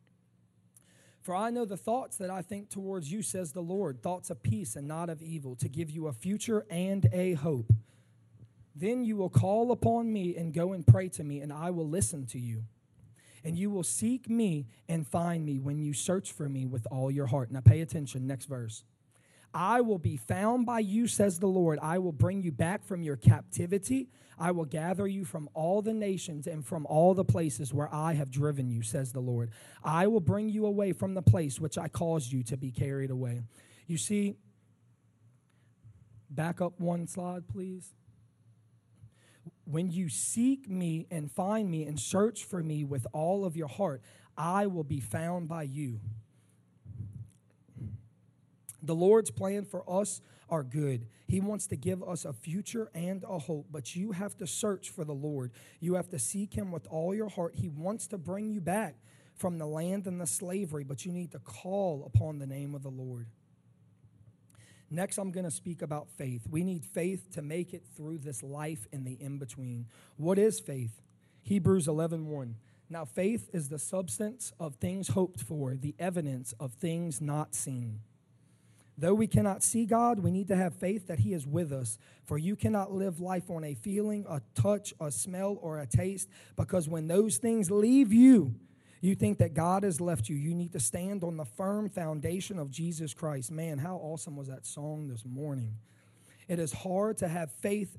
For 1.22 1.34
I 1.34 1.50
know 1.50 1.64
the 1.64 1.76
thoughts 1.76 2.16
that 2.18 2.30
I 2.30 2.42
think 2.42 2.70
towards 2.70 3.10
you, 3.10 3.22
says 3.22 3.52
the 3.52 3.60
Lord, 3.60 4.02
thoughts 4.02 4.30
of 4.30 4.42
peace 4.42 4.76
and 4.76 4.86
not 4.86 5.10
of 5.10 5.20
evil, 5.20 5.56
to 5.56 5.68
give 5.68 5.90
you 5.90 6.06
a 6.06 6.12
future 6.12 6.64
and 6.70 7.08
a 7.12 7.34
hope. 7.34 7.72
Then 8.78 9.04
you 9.04 9.16
will 9.16 9.30
call 9.30 9.72
upon 9.72 10.12
me 10.12 10.36
and 10.36 10.54
go 10.54 10.72
and 10.72 10.86
pray 10.86 11.08
to 11.10 11.24
me, 11.24 11.40
and 11.40 11.52
I 11.52 11.70
will 11.70 11.88
listen 11.88 12.26
to 12.26 12.38
you. 12.38 12.64
And 13.44 13.58
you 13.58 13.70
will 13.70 13.82
seek 13.82 14.28
me 14.28 14.66
and 14.88 15.06
find 15.06 15.44
me 15.44 15.58
when 15.58 15.78
you 15.78 15.92
search 15.92 16.32
for 16.32 16.48
me 16.48 16.64
with 16.64 16.86
all 16.90 17.10
your 17.10 17.26
heart. 17.26 17.50
Now, 17.50 17.60
pay 17.60 17.80
attention. 17.80 18.26
Next 18.26 18.44
verse. 18.44 18.84
I 19.54 19.80
will 19.80 19.98
be 19.98 20.16
found 20.16 20.66
by 20.66 20.80
you, 20.80 21.08
says 21.08 21.38
the 21.38 21.46
Lord. 21.46 21.78
I 21.80 21.98
will 21.98 22.12
bring 22.12 22.42
you 22.42 22.52
back 22.52 22.84
from 22.84 23.02
your 23.02 23.16
captivity. 23.16 24.10
I 24.38 24.52
will 24.52 24.66
gather 24.66 25.06
you 25.06 25.24
from 25.24 25.48
all 25.54 25.82
the 25.82 25.94
nations 25.94 26.46
and 26.46 26.64
from 26.64 26.86
all 26.86 27.14
the 27.14 27.24
places 27.24 27.74
where 27.74 27.92
I 27.92 28.12
have 28.12 28.30
driven 28.30 28.70
you, 28.70 28.82
says 28.82 29.12
the 29.12 29.20
Lord. 29.20 29.50
I 29.82 30.06
will 30.06 30.20
bring 30.20 30.50
you 30.50 30.66
away 30.66 30.92
from 30.92 31.14
the 31.14 31.22
place 31.22 31.58
which 31.58 31.78
I 31.78 31.88
caused 31.88 32.30
you 32.30 32.44
to 32.44 32.56
be 32.56 32.70
carried 32.70 33.10
away. 33.10 33.42
You 33.86 33.96
see, 33.96 34.36
back 36.30 36.60
up 36.60 36.78
one 36.78 37.06
slide, 37.06 37.48
please 37.48 37.94
when 39.70 39.90
you 39.90 40.08
seek 40.08 40.68
me 40.68 41.06
and 41.10 41.30
find 41.30 41.70
me 41.70 41.84
and 41.84 42.00
search 42.00 42.44
for 42.44 42.62
me 42.62 42.84
with 42.84 43.06
all 43.12 43.44
of 43.44 43.54
your 43.54 43.68
heart, 43.68 44.00
I 44.36 44.66
will 44.66 44.84
be 44.84 45.00
found 45.00 45.48
by 45.48 45.64
you. 45.64 46.00
The 48.82 48.94
Lord's 48.94 49.30
plan 49.30 49.66
for 49.66 49.84
us 49.88 50.22
are 50.48 50.62
good. 50.62 51.06
He 51.26 51.40
wants 51.40 51.66
to 51.66 51.76
give 51.76 52.02
us 52.02 52.24
a 52.24 52.32
future 52.32 52.90
and 52.94 53.22
a 53.28 53.38
hope, 53.38 53.66
but 53.70 53.94
you 53.94 54.12
have 54.12 54.36
to 54.38 54.46
search 54.46 54.88
for 54.88 55.04
the 55.04 55.12
Lord. 55.12 55.52
You 55.80 55.94
have 55.94 56.08
to 56.10 56.18
seek 56.18 56.54
Him 56.54 56.72
with 56.72 56.86
all 56.86 57.14
your 57.14 57.28
heart. 57.28 57.56
He 57.56 57.68
wants 57.68 58.06
to 58.06 58.16
bring 58.18 58.50
you 58.50 58.62
back 58.62 58.96
from 59.34 59.58
the 59.58 59.66
land 59.66 60.06
and 60.06 60.18
the 60.18 60.26
slavery, 60.26 60.84
but 60.84 61.04
you 61.04 61.12
need 61.12 61.32
to 61.32 61.38
call 61.40 62.10
upon 62.12 62.38
the 62.38 62.46
name 62.46 62.74
of 62.74 62.82
the 62.82 62.88
Lord. 62.88 63.26
Next, 64.90 65.18
I'm 65.18 65.30
going 65.30 65.44
to 65.44 65.50
speak 65.50 65.82
about 65.82 66.08
faith. 66.08 66.46
We 66.50 66.64
need 66.64 66.84
faith 66.84 67.30
to 67.32 67.42
make 67.42 67.74
it 67.74 67.84
through 67.96 68.18
this 68.18 68.42
life 68.42 68.86
in 68.90 69.04
the 69.04 69.12
in 69.20 69.38
between. 69.38 69.86
What 70.16 70.38
is 70.38 70.60
faith? 70.60 71.02
Hebrews 71.42 71.88
11 71.88 72.26
1. 72.26 72.54
Now, 72.90 73.04
faith 73.04 73.50
is 73.52 73.68
the 73.68 73.78
substance 73.78 74.52
of 74.58 74.76
things 74.76 75.08
hoped 75.08 75.40
for, 75.40 75.74
the 75.74 75.94
evidence 75.98 76.54
of 76.58 76.72
things 76.72 77.20
not 77.20 77.54
seen. 77.54 78.00
Though 78.96 79.14
we 79.14 79.26
cannot 79.26 79.62
see 79.62 79.84
God, 79.84 80.20
we 80.20 80.30
need 80.30 80.48
to 80.48 80.56
have 80.56 80.74
faith 80.74 81.06
that 81.06 81.20
He 81.20 81.32
is 81.32 81.46
with 81.46 81.70
us. 81.70 81.98
For 82.24 82.38
you 82.38 82.56
cannot 82.56 82.90
live 82.90 83.20
life 83.20 83.50
on 83.50 83.62
a 83.62 83.74
feeling, 83.74 84.24
a 84.28 84.40
touch, 84.54 84.94
a 85.00 85.10
smell, 85.12 85.58
or 85.60 85.78
a 85.78 85.86
taste, 85.86 86.28
because 86.56 86.88
when 86.88 87.06
those 87.06 87.36
things 87.36 87.70
leave 87.70 88.12
you, 88.12 88.54
you 89.00 89.14
think 89.14 89.38
that 89.38 89.54
God 89.54 89.84
has 89.84 90.00
left 90.00 90.28
you. 90.28 90.36
You 90.36 90.54
need 90.54 90.72
to 90.72 90.80
stand 90.80 91.22
on 91.22 91.36
the 91.36 91.44
firm 91.44 91.88
foundation 91.88 92.58
of 92.58 92.70
Jesus 92.70 93.14
Christ. 93.14 93.50
Man, 93.50 93.78
how 93.78 93.96
awesome 93.96 94.36
was 94.36 94.48
that 94.48 94.66
song 94.66 95.08
this 95.08 95.24
morning? 95.24 95.76
It 96.48 96.58
is 96.58 96.72
hard 96.72 97.18
to 97.18 97.28
have 97.28 97.52
faith 97.52 97.96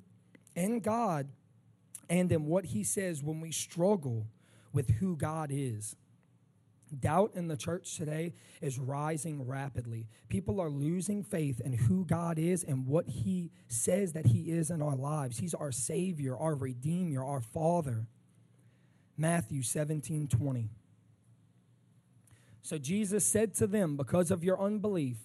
in 0.55 0.79
God 0.79 1.27
and 2.09 2.31
in 2.31 2.45
what 2.45 2.65
He 2.65 2.83
says 2.83 3.23
when 3.23 3.39
we 3.39 3.51
struggle 3.51 4.27
with 4.73 4.89
who 4.95 5.15
God 5.15 5.51
is. 5.51 5.95
Doubt 6.97 7.31
in 7.35 7.47
the 7.47 7.55
church 7.55 7.95
today 7.97 8.33
is 8.61 8.79
rising 8.79 9.45
rapidly. 9.45 10.07
People 10.27 10.59
are 10.59 10.69
losing 10.71 11.23
faith 11.23 11.61
in 11.61 11.73
who 11.73 12.03
God 12.03 12.39
is 12.39 12.63
and 12.63 12.87
what 12.87 13.07
He 13.07 13.51
says 13.67 14.13
that 14.13 14.25
He 14.25 14.51
is 14.51 14.71
in 14.71 14.81
our 14.81 14.95
lives. 14.95 15.37
He's 15.37 15.53
our 15.53 15.71
Savior, 15.71 16.35
our 16.35 16.55
Redeemer, 16.55 17.23
our 17.23 17.41
Father. 17.41 18.07
Matthew 19.17 19.61
17 19.61 20.27
20. 20.29 20.69
So 22.61 22.77
Jesus 22.77 23.25
said 23.25 23.53
to 23.55 23.67
them, 23.67 23.97
Because 23.97 24.31
of 24.31 24.43
your 24.43 24.61
unbelief, 24.61 25.17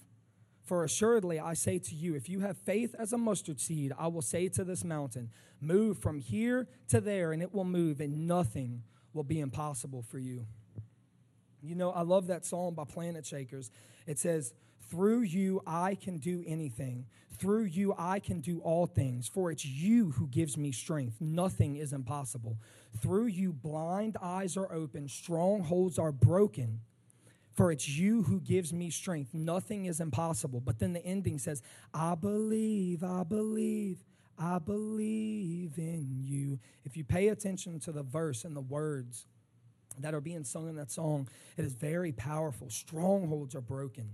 for 0.64 0.83
assuredly 0.83 1.38
I 1.38 1.55
say 1.55 1.79
to 1.79 1.94
you, 1.94 2.14
if 2.14 2.29
you 2.29 2.40
have 2.40 2.57
faith 2.57 2.94
as 2.99 3.12
a 3.12 3.18
mustard 3.18 3.61
seed, 3.61 3.92
I 3.99 4.07
will 4.07 4.23
say 4.23 4.49
to 4.51 4.64
this 4.64 4.85
mountain, 4.85 5.31
Move 5.61 5.99
from 5.99 6.20
here 6.20 6.68
to 6.88 7.01
there, 7.01 7.33
and 7.33 7.42
it 7.42 7.53
will 7.53 7.64
move, 7.64 8.01
and 8.01 8.27
nothing 8.27 8.83
will 9.12 9.25
be 9.25 9.40
impossible 9.40 10.03
for 10.03 10.18
you. 10.18 10.47
You 11.62 11.75
know, 11.75 11.90
I 11.90 12.03
love 12.03 12.27
that 12.27 12.44
song 12.44 12.75
by 12.75 12.85
Planet 12.85 13.25
Shakers. 13.25 13.70
It 14.07 14.18
says, 14.18 14.53
Through 14.90 15.23
you 15.23 15.62
I 15.66 15.94
can 15.94 16.18
do 16.18 16.44
anything. 16.47 17.07
Through 17.38 17.64
you 17.64 17.94
I 17.99 18.20
can 18.20 18.40
do 18.40 18.61
all 18.61 18.87
things. 18.87 19.29
For 19.29 19.51
it's 19.51 19.64
you 19.64 20.11
who 20.12 20.29
gives 20.29 20.57
me 20.57 20.73
strength. 20.73 21.20
Nothing 21.20 21.77
is 21.77 21.92
impossible. 21.92 22.59
Through 23.01 23.27
you 23.27 23.53
blind 23.53 24.16
eyes 24.23 24.57
are 24.57 24.73
open, 24.73 25.09
strongholds 25.09 25.99
are 25.99 26.12
broken. 26.12 26.81
For 27.55 27.71
it's 27.71 27.88
you 27.88 28.25
who 28.25 28.40
gives 28.40 28.73
me 28.73 28.90
strength. 28.90 29.33
Nothing 29.33 29.87
is 29.87 30.01
impossible. 30.01 30.61
But 30.61 30.81
then 30.81 30.93
the 30.93 31.05
ending 31.05 31.38
says, 31.38 31.62
I 31.93 32.14
believe, 32.17 33.05
I 33.05 33.23
believe, 33.23 34.05
I 34.37 34.59
believe 34.59 35.79
in 35.79 36.09
you. 36.11 36.59
If 36.85 36.97
you 36.97 37.05
pay 37.05 37.29
attention 37.29 37.79
to 37.81 37.93
the 37.93 38.03
verse 38.03 38.45
and 38.45 38.57
the 38.57 38.61
words, 38.61 39.27
that 40.01 40.14
are 40.14 40.21
being 40.21 40.45
sung 40.45 40.69
in 40.69 40.77
that 40.77 40.90
song, 40.90 41.29
it 41.57 41.64
is 41.64 41.75
very 41.75 42.12
powerful. 42.12 42.69
Strongholds 42.71 43.55
are 43.55 43.61
broken. 43.61 44.11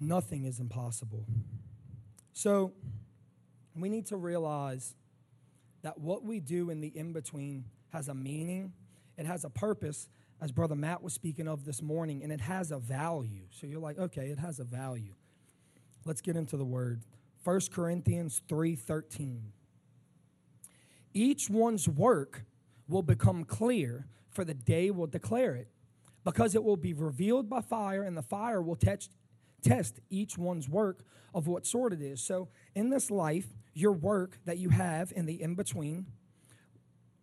Nothing 0.00 0.44
is 0.44 0.60
impossible. 0.60 1.24
So, 2.32 2.72
we 3.76 3.88
need 3.88 4.06
to 4.06 4.16
realize 4.16 4.94
that 5.82 5.98
what 5.98 6.24
we 6.24 6.40
do 6.40 6.70
in 6.70 6.80
the 6.80 6.88
in 6.88 7.12
between 7.12 7.64
has 7.92 8.08
a 8.08 8.14
meaning, 8.14 8.72
it 9.16 9.26
has 9.26 9.44
a 9.44 9.50
purpose, 9.50 10.08
as 10.40 10.52
Brother 10.52 10.74
Matt 10.74 11.02
was 11.02 11.12
speaking 11.12 11.46
of 11.46 11.64
this 11.64 11.82
morning, 11.82 12.22
and 12.22 12.32
it 12.32 12.40
has 12.40 12.70
a 12.70 12.78
value. 12.78 13.44
So 13.50 13.66
you're 13.66 13.80
like, 13.80 13.98
okay, 13.98 14.28
it 14.28 14.38
has 14.38 14.58
a 14.58 14.64
value. 14.64 15.14
Let's 16.04 16.22
get 16.22 16.36
into 16.36 16.56
the 16.56 16.64
word. 16.64 17.02
1 17.44 17.60
Corinthians 17.72 18.42
3:13. 18.48 19.52
Each 21.12 21.50
one's 21.50 21.88
work 21.88 22.44
will 22.88 23.02
become 23.02 23.44
clear 23.44 24.06
for 24.30 24.44
the 24.44 24.54
day 24.54 24.90
will 24.90 25.06
declare 25.06 25.54
it, 25.54 25.68
because 26.24 26.54
it 26.54 26.62
will 26.62 26.76
be 26.76 26.92
revealed 26.92 27.48
by 27.50 27.60
fire, 27.60 28.02
and 28.02 28.16
the 28.16 28.22
fire 28.22 28.62
will 28.62 28.76
test, 28.76 29.10
test 29.60 30.00
each 30.08 30.38
one's 30.38 30.68
work 30.68 31.04
of 31.34 31.46
what 31.46 31.66
sort 31.66 31.92
it 31.92 32.00
is. 32.00 32.22
So, 32.22 32.48
in 32.74 32.90
this 32.90 33.10
life, 33.10 33.48
your 33.74 33.92
work 33.92 34.38
that 34.44 34.58
you 34.58 34.70
have 34.70 35.12
in 35.14 35.26
the 35.26 35.42
in 35.42 35.54
between, 35.54 36.06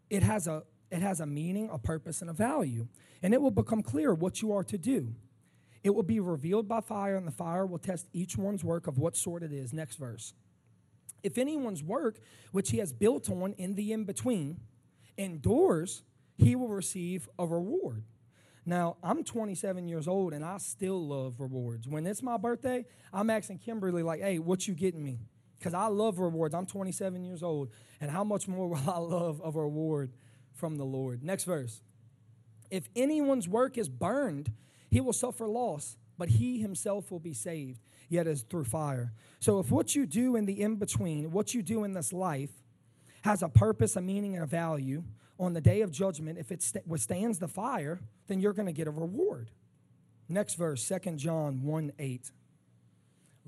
it 0.10 0.24
has 0.24 0.48
a 0.48 0.64
it 0.92 1.02
has 1.02 1.20
a 1.20 1.26
meaning, 1.26 1.70
a 1.72 1.78
purpose, 1.78 2.22
and 2.22 2.30
a 2.30 2.34
value, 2.34 2.88
and 3.22 3.34
it 3.34 3.42
will 3.42 3.52
become 3.52 3.82
clear 3.84 4.14
what 4.14 4.42
you 4.42 4.54
are 4.54 4.64
to 4.64 4.78
do. 4.78 5.14
It 5.84 5.92
will 5.92 6.04
be 6.04 6.20
revealed 6.20 6.68
by 6.68 6.82
fire, 6.82 7.16
and 7.16 7.28
the 7.28 7.32
fire 7.32 7.66
will 7.66 7.80
test 7.80 8.08
each 8.14 8.38
one's 8.38 8.64
work 8.64 8.88
of 8.88 8.98
what 8.98 9.16
sort 9.16 9.44
it 9.44 9.52
is. 9.52 9.74
Next 9.74 9.96
verse. 9.96 10.34
If 11.24 11.38
anyone's 11.38 11.84
work, 11.84 12.20
which 12.52 12.72
he 12.72 12.78
has 12.78 12.94
built 12.94 13.30
on 13.30 13.54
in 13.58 13.76
the 13.76 13.92
in 13.92 14.06
between, 14.06 14.60
endures, 15.18 16.04
he 16.38 16.56
will 16.56 16.70
receive 16.70 17.28
a 17.40 17.46
reward. 17.46 18.04
Now, 18.66 18.98
I'm 19.02 19.24
27 19.24 19.88
years 19.88 20.08
old 20.08 20.34
and 20.34 20.44
I 20.44 20.58
still 20.58 21.08
love 21.08 21.40
rewards. 21.40 21.88
When 21.88 22.06
it's 22.06 22.22
my 22.22 22.36
birthday, 22.36 22.86
I'm 23.14 23.30
asking 23.30 23.60
Kimberly, 23.60 24.04
like, 24.04 24.22
hey, 24.22 24.40
what 24.40 24.68
you 24.68 24.74
getting 24.74 25.02
me? 25.02 25.20
Because 25.58 25.74
I 25.74 25.88
love 25.88 26.20
rewards. 26.20 26.54
I'm 26.54 26.66
27 26.66 27.24
years 27.24 27.42
old. 27.42 27.70
And 28.02 28.12
how 28.12 28.26
much 28.26 28.48
more 28.48 28.68
will 28.70 28.90
I 28.90 29.00
love 29.00 29.42
a 29.44 29.52
reward 29.52 30.12
from 30.58 30.76
the 30.76 30.86
Lord? 30.86 31.24
Next 31.24 31.44
verse. 31.46 31.82
If 32.70 32.90
anyone's 32.96 33.48
work 33.48 33.78
is 33.78 33.88
burned, 33.88 34.52
he 34.90 35.00
will 35.00 35.14
suffer 35.14 35.48
loss, 35.48 35.98
but 36.18 36.30
he 36.30 36.60
himself 36.60 37.12
will 37.12 37.20
be 37.20 37.34
saved, 37.34 37.80
yet 38.10 38.28
as 38.28 38.42
through 38.42 38.66
fire. 38.66 39.14
So 39.40 39.60
if 39.60 39.72
what 39.72 39.96
you 39.96 40.06
do 40.06 40.36
in 40.36 40.46
the 40.46 40.62
in 40.62 40.76
between, 40.76 41.32
what 41.32 41.54
you 41.54 41.62
do 41.62 41.84
in 41.84 41.94
this 41.94 42.12
life, 42.12 42.52
has 43.22 43.42
a 43.42 43.50
purpose, 43.50 43.96
a 43.96 44.02
meaning, 44.02 44.36
and 44.36 44.44
a 44.44 44.48
value, 44.48 45.04
on 45.40 45.54
the 45.54 45.62
day 45.62 45.82
of 45.82 45.92
judgment, 45.92 46.38
if 46.40 46.52
it 46.52 46.66
withstands 46.86 47.40
the 47.40 47.48
fire, 47.48 48.00
then 48.28 48.40
you're 48.40 48.54
going 48.54 48.66
to 48.66 48.74
get 48.74 48.88
a 48.88 48.92
reward. 48.92 49.52
Next 50.30 50.56
verse, 50.56 50.86
2 50.88 51.12
John 51.12 51.64
1 51.64 51.92
8. 52.00 52.32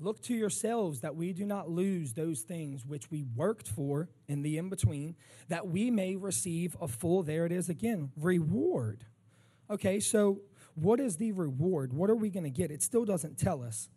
Look 0.02 0.22
to 0.22 0.34
yourselves 0.34 1.00
that 1.00 1.14
we 1.14 1.34
do 1.34 1.44
not 1.44 1.68
lose 1.68 2.14
those 2.14 2.40
things 2.40 2.86
which 2.86 3.10
we 3.10 3.22
worked 3.22 3.68
for 3.68 4.08
in 4.28 4.40
the 4.40 4.56
in 4.56 4.70
between, 4.70 5.14
that 5.48 5.68
we 5.68 5.90
may 5.90 6.16
receive 6.16 6.74
a 6.80 6.88
full, 6.88 7.22
there 7.22 7.44
it 7.44 7.52
is 7.52 7.68
again, 7.68 8.10
reward. 8.16 9.04
Okay, 9.68 10.00
so 10.00 10.40
what 10.74 11.00
is 11.00 11.16
the 11.16 11.32
reward? 11.32 11.92
What 11.92 12.08
are 12.08 12.16
we 12.16 12.30
going 12.30 12.44
to 12.44 12.50
get? 12.50 12.70
It 12.70 12.82
still 12.82 13.04
doesn't 13.04 13.38
tell 13.38 13.62
us. 13.62 13.90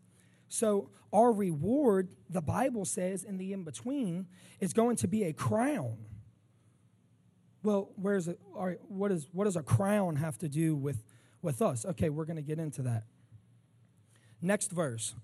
So, 0.49 0.89
our 1.11 1.31
reward, 1.31 2.09
the 2.29 2.41
Bible 2.41 2.85
says 2.85 3.23
in 3.23 3.37
the 3.37 3.53
in 3.53 3.63
between, 3.63 4.27
is 4.59 4.73
going 4.73 4.97
to 4.97 5.07
be 5.07 5.23
a 5.23 5.33
crown. 5.33 5.97
Well, 7.63 7.91
where's 7.95 8.27
it? 8.27 8.39
what, 8.89 9.11
is, 9.11 9.29
what 9.31 9.45
does 9.45 9.55
a 9.55 9.63
crown 9.63 10.17
have 10.17 10.37
to 10.39 10.49
do 10.49 10.75
with, 10.75 11.01
with 11.41 11.61
us? 11.61 11.85
Okay, 11.85 12.09
we're 12.09 12.25
going 12.25 12.35
to 12.35 12.43
get 12.43 12.59
into 12.59 12.81
that. 12.83 13.05
Next 14.41 14.71
verse. 14.71 15.15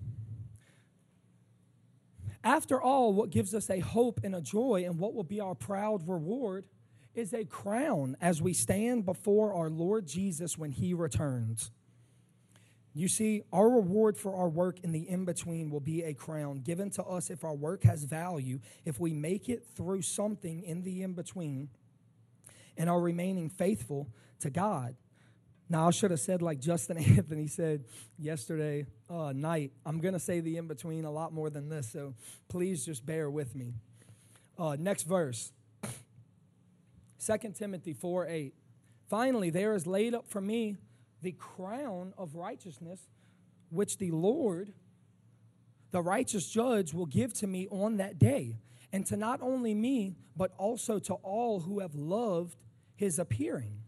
After 2.43 2.81
all, 2.81 3.13
what 3.13 3.31
gives 3.31 3.53
us 3.53 3.69
a 3.69 3.79
hope 3.79 4.21
and 4.23 4.33
a 4.33 4.41
joy 4.41 4.83
and 4.85 4.97
what 4.97 5.13
will 5.13 5.23
be 5.23 5.41
our 5.41 5.55
proud 5.55 6.07
reward 6.07 6.65
is 7.13 7.33
a 7.33 7.43
crown 7.43 8.15
as 8.21 8.41
we 8.41 8.53
stand 8.53 9.05
before 9.05 9.53
our 9.53 9.69
Lord 9.69 10.07
Jesus 10.07 10.57
when 10.57 10.71
he 10.71 10.93
returns. 10.93 11.71
You 12.93 13.07
see, 13.07 13.43
our 13.53 13.69
reward 13.69 14.17
for 14.17 14.35
our 14.35 14.49
work 14.49 14.79
in 14.83 14.91
the 14.91 15.07
in 15.09 15.25
between 15.25 15.69
will 15.69 15.79
be 15.79 16.03
a 16.03 16.13
crown 16.13 16.61
given 16.61 16.89
to 16.91 17.03
us 17.03 17.29
if 17.29 17.43
our 17.43 17.53
work 17.53 17.83
has 17.83 18.03
value, 18.03 18.59
if 18.85 18.99
we 18.99 19.13
make 19.13 19.47
it 19.49 19.65
through 19.75 20.01
something 20.01 20.63
in 20.63 20.83
the 20.83 21.03
in 21.03 21.13
between 21.13 21.69
and 22.77 22.89
are 22.89 22.99
remaining 22.99 23.49
faithful 23.49 24.07
to 24.39 24.49
God. 24.49 24.95
Now, 25.71 25.87
I 25.87 25.91
should 25.91 26.09
have 26.09 26.19
said, 26.19 26.41
like 26.41 26.59
Justin 26.59 26.97
Anthony 27.17 27.45
said 27.45 27.85
yesterday 28.17 28.87
uh, 29.09 29.33
night, 29.35 29.71
I'm 29.85 29.99
going 29.99 30.15
to 30.15 30.19
say 30.19 30.39
the 30.39 30.57
in 30.57 30.67
between 30.67 31.05
a 31.05 31.11
lot 31.11 31.31
more 31.31 31.51
than 31.51 31.69
this, 31.69 31.91
so 31.91 32.15
please 32.47 32.83
just 32.83 33.05
bear 33.05 33.29
with 33.29 33.55
me. 33.55 33.73
Uh, 34.57 34.75
next 34.79 35.03
verse 35.03 35.51
2 37.25 37.53
Timothy 37.55 37.93
4 37.93 38.27
8. 38.27 38.53
Finally, 39.07 39.51
there 39.51 39.75
is 39.75 39.85
laid 39.85 40.15
up 40.15 40.27
for 40.27 40.41
me 40.41 40.77
the 41.21 41.33
crown 41.33 42.13
of 42.17 42.35
righteousness, 42.35 43.01
which 43.69 43.97
the 43.97 44.11
Lord, 44.11 44.73
the 45.91 46.01
righteous 46.01 46.49
judge, 46.49 46.93
will 46.93 47.05
give 47.05 47.33
to 47.35 47.47
me 47.47 47.67
on 47.69 47.97
that 47.97 48.17
day, 48.17 48.57
and 48.91 49.05
to 49.05 49.17
not 49.17 49.41
only 49.41 49.75
me, 49.75 50.15
but 50.35 50.51
also 50.57 50.97
to 50.99 51.13
all 51.15 51.59
who 51.59 51.79
have 51.79 51.93
loved 51.93 52.55
his 52.95 53.19
appearing. 53.19 53.78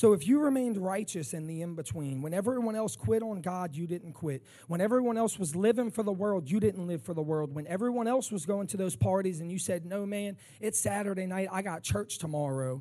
So 0.00 0.14
if 0.14 0.26
you 0.26 0.40
remained 0.40 0.78
righteous 0.78 1.34
in 1.34 1.46
the 1.46 1.60
in 1.60 1.74
between, 1.74 2.22
when 2.22 2.32
everyone 2.32 2.74
else 2.74 2.96
quit 2.96 3.22
on 3.22 3.42
God, 3.42 3.76
you 3.76 3.86
didn't 3.86 4.14
quit. 4.14 4.42
When 4.66 4.80
everyone 4.80 5.18
else 5.18 5.38
was 5.38 5.54
living 5.54 5.90
for 5.90 6.02
the 6.02 6.10
world, 6.10 6.50
you 6.50 6.58
didn't 6.58 6.86
live 6.86 7.02
for 7.02 7.12
the 7.12 7.20
world. 7.20 7.54
When 7.54 7.66
everyone 7.66 8.08
else 8.08 8.32
was 8.32 8.46
going 8.46 8.68
to 8.68 8.78
those 8.78 8.96
parties 8.96 9.40
and 9.40 9.52
you 9.52 9.58
said, 9.58 9.84
No, 9.84 10.06
man, 10.06 10.38
it's 10.58 10.80
Saturday 10.80 11.26
night, 11.26 11.48
I 11.52 11.60
got 11.60 11.82
church 11.82 12.16
tomorrow. 12.16 12.80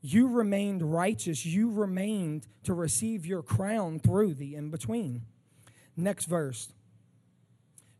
You 0.00 0.28
remained 0.28 0.80
righteous. 0.80 1.44
You 1.44 1.70
remained 1.70 2.46
to 2.62 2.72
receive 2.72 3.26
your 3.26 3.42
crown 3.42 3.98
through 3.98 4.36
the 4.36 4.54
in 4.54 4.70
between. 4.70 5.20
Next 5.98 6.24
verse. 6.24 6.72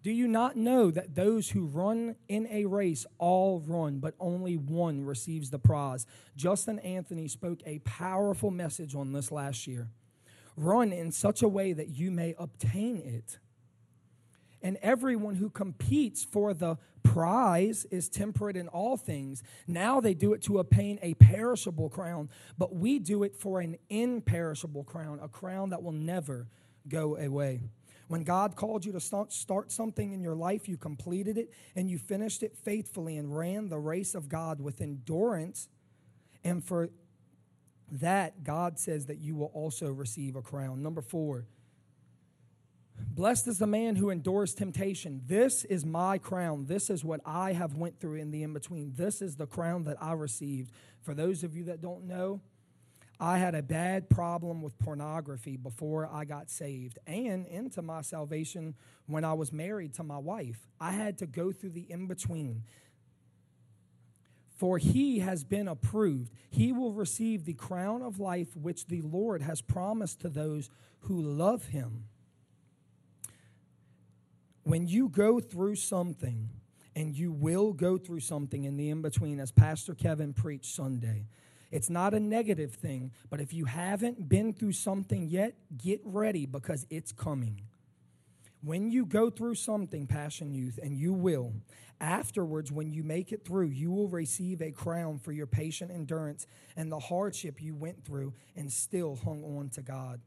Do 0.06 0.12
you 0.12 0.28
not 0.28 0.54
know 0.54 0.92
that 0.92 1.16
those 1.16 1.50
who 1.50 1.66
run 1.66 2.14
in 2.28 2.46
a 2.46 2.66
race 2.66 3.06
all 3.18 3.58
run, 3.66 3.98
but 3.98 4.14
only 4.20 4.56
one 4.56 5.04
receives 5.04 5.50
the 5.50 5.58
prize? 5.58 6.06
Justin 6.36 6.78
Anthony 6.78 7.26
spoke 7.26 7.58
a 7.66 7.80
powerful 7.80 8.52
message 8.52 8.94
on 8.94 9.12
this 9.12 9.32
last 9.32 9.66
year. 9.66 9.88
Run 10.56 10.92
in 10.92 11.10
such 11.10 11.42
a 11.42 11.48
way 11.48 11.72
that 11.72 11.88
you 11.88 12.12
may 12.12 12.36
obtain 12.38 12.98
it. 12.98 13.40
And 14.62 14.76
everyone 14.80 15.34
who 15.34 15.50
competes 15.50 16.22
for 16.22 16.54
the 16.54 16.78
prize 17.02 17.84
is 17.90 18.08
temperate 18.08 18.56
in 18.56 18.68
all 18.68 18.96
things. 18.96 19.42
Now 19.66 20.00
they 20.00 20.14
do 20.14 20.34
it 20.34 20.42
to 20.42 20.60
obtain 20.60 21.00
a 21.02 21.14
perishable 21.14 21.88
crown, 21.88 22.30
but 22.56 22.72
we 22.72 23.00
do 23.00 23.24
it 23.24 23.34
for 23.34 23.58
an 23.58 23.76
imperishable 23.90 24.84
crown, 24.84 25.18
a 25.20 25.26
crown 25.26 25.70
that 25.70 25.82
will 25.82 25.90
never 25.90 26.46
go 26.86 27.16
away. 27.16 27.62
When 28.08 28.22
God 28.22 28.54
called 28.54 28.84
you 28.84 28.92
to 28.92 29.00
start, 29.00 29.32
something 29.72 30.12
in 30.12 30.22
your 30.22 30.36
life, 30.36 30.68
you 30.68 30.76
completed 30.76 31.36
it 31.36 31.52
and 31.74 31.90
you 31.90 31.98
finished 31.98 32.42
it 32.42 32.56
faithfully 32.56 33.16
and 33.16 33.36
ran 33.36 33.68
the 33.68 33.78
race 33.78 34.14
of 34.14 34.28
God 34.28 34.60
with 34.60 34.80
endurance. 34.80 35.68
And 36.44 36.64
for 36.64 36.90
that, 37.90 38.44
God 38.44 38.78
says 38.78 39.06
that 39.06 39.18
you 39.18 39.34
will 39.34 39.50
also 39.54 39.90
receive 39.90 40.36
a 40.36 40.42
crown. 40.42 40.82
Number 40.82 41.02
four, 41.02 41.46
blessed 42.96 43.48
is 43.48 43.58
the 43.58 43.66
man 43.66 43.96
who 43.96 44.10
endures 44.10 44.54
temptation. 44.54 45.22
This 45.26 45.64
is 45.64 45.84
my 45.84 46.18
crown. 46.18 46.66
This 46.66 46.90
is 46.90 47.04
what 47.04 47.20
I 47.26 47.54
have 47.54 47.74
went 47.74 47.98
through 47.98 48.16
in 48.16 48.30
the 48.30 48.44
in 48.44 48.52
between. 48.52 48.92
This 48.94 49.20
is 49.20 49.34
the 49.34 49.46
crown 49.46 49.82
that 49.84 49.96
I 50.00 50.12
received. 50.12 50.70
For 51.02 51.12
those 51.12 51.42
of 51.42 51.56
you 51.56 51.64
that 51.64 51.80
don't 51.80 52.04
know, 52.04 52.40
I 53.18 53.38
had 53.38 53.54
a 53.54 53.62
bad 53.62 54.10
problem 54.10 54.60
with 54.60 54.78
pornography 54.78 55.56
before 55.56 56.08
I 56.12 56.24
got 56.24 56.50
saved 56.50 56.98
and 57.06 57.46
into 57.46 57.80
my 57.80 58.02
salvation 58.02 58.74
when 59.06 59.24
I 59.24 59.32
was 59.32 59.52
married 59.52 59.94
to 59.94 60.02
my 60.02 60.18
wife. 60.18 60.66
I 60.80 60.92
had 60.92 61.18
to 61.18 61.26
go 61.26 61.50
through 61.50 61.70
the 61.70 61.90
in 61.90 62.06
between. 62.06 62.64
For 64.56 64.78
he 64.78 65.20
has 65.20 65.44
been 65.44 65.68
approved. 65.68 66.32
He 66.50 66.72
will 66.72 66.92
receive 66.92 67.44
the 67.44 67.54
crown 67.54 68.02
of 68.02 68.20
life 68.20 68.56
which 68.56 68.86
the 68.86 69.02
Lord 69.02 69.42
has 69.42 69.60
promised 69.62 70.20
to 70.20 70.28
those 70.28 70.70
who 71.00 71.20
love 71.20 71.66
him. 71.66 72.04
When 74.62 74.86
you 74.86 75.08
go 75.08 75.40
through 75.40 75.76
something, 75.76 76.50
and 76.96 77.14
you 77.14 77.30
will 77.30 77.74
go 77.74 77.98
through 77.98 78.20
something 78.20 78.64
in 78.64 78.78
the 78.78 78.88
in 78.88 79.02
between, 79.02 79.38
as 79.38 79.52
Pastor 79.52 79.94
Kevin 79.94 80.32
preached 80.32 80.74
Sunday, 80.74 81.26
it's 81.70 81.90
not 81.90 82.14
a 82.14 82.20
negative 82.20 82.74
thing, 82.74 83.12
but 83.28 83.40
if 83.40 83.52
you 83.52 83.64
haven't 83.64 84.28
been 84.28 84.52
through 84.52 84.72
something 84.72 85.26
yet, 85.28 85.54
get 85.76 86.00
ready 86.04 86.46
because 86.46 86.86
it's 86.90 87.12
coming. 87.12 87.62
When 88.62 88.90
you 88.90 89.06
go 89.06 89.30
through 89.30 89.56
something, 89.56 90.06
Passion 90.06 90.52
Youth, 90.54 90.78
and 90.82 90.96
you 90.96 91.12
will, 91.12 91.52
afterwards, 92.00 92.72
when 92.72 92.90
you 92.90 93.02
make 93.02 93.32
it 93.32 93.44
through, 93.44 93.68
you 93.68 93.90
will 93.90 94.08
receive 94.08 94.60
a 94.60 94.70
crown 94.70 95.18
for 95.18 95.32
your 95.32 95.46
patient 95.46 95.90
endurance 95.90 96.46
and 96.76 96.90
the 96.90 96.98
hardship 96.98 97.62
you 97.62 97.74
went 97.74 98.04
through 98.04 98.32
and 98.56 98.72
still 98.72 99.16
hung 99.16 99.44
on 99.44 99.68
to 99.70 99.82
God. 99.82 100.20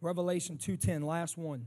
Revelation 0.00 0.58
2:10, 0.58 1.02
last 1.02 1.36
one. 1.36 1.66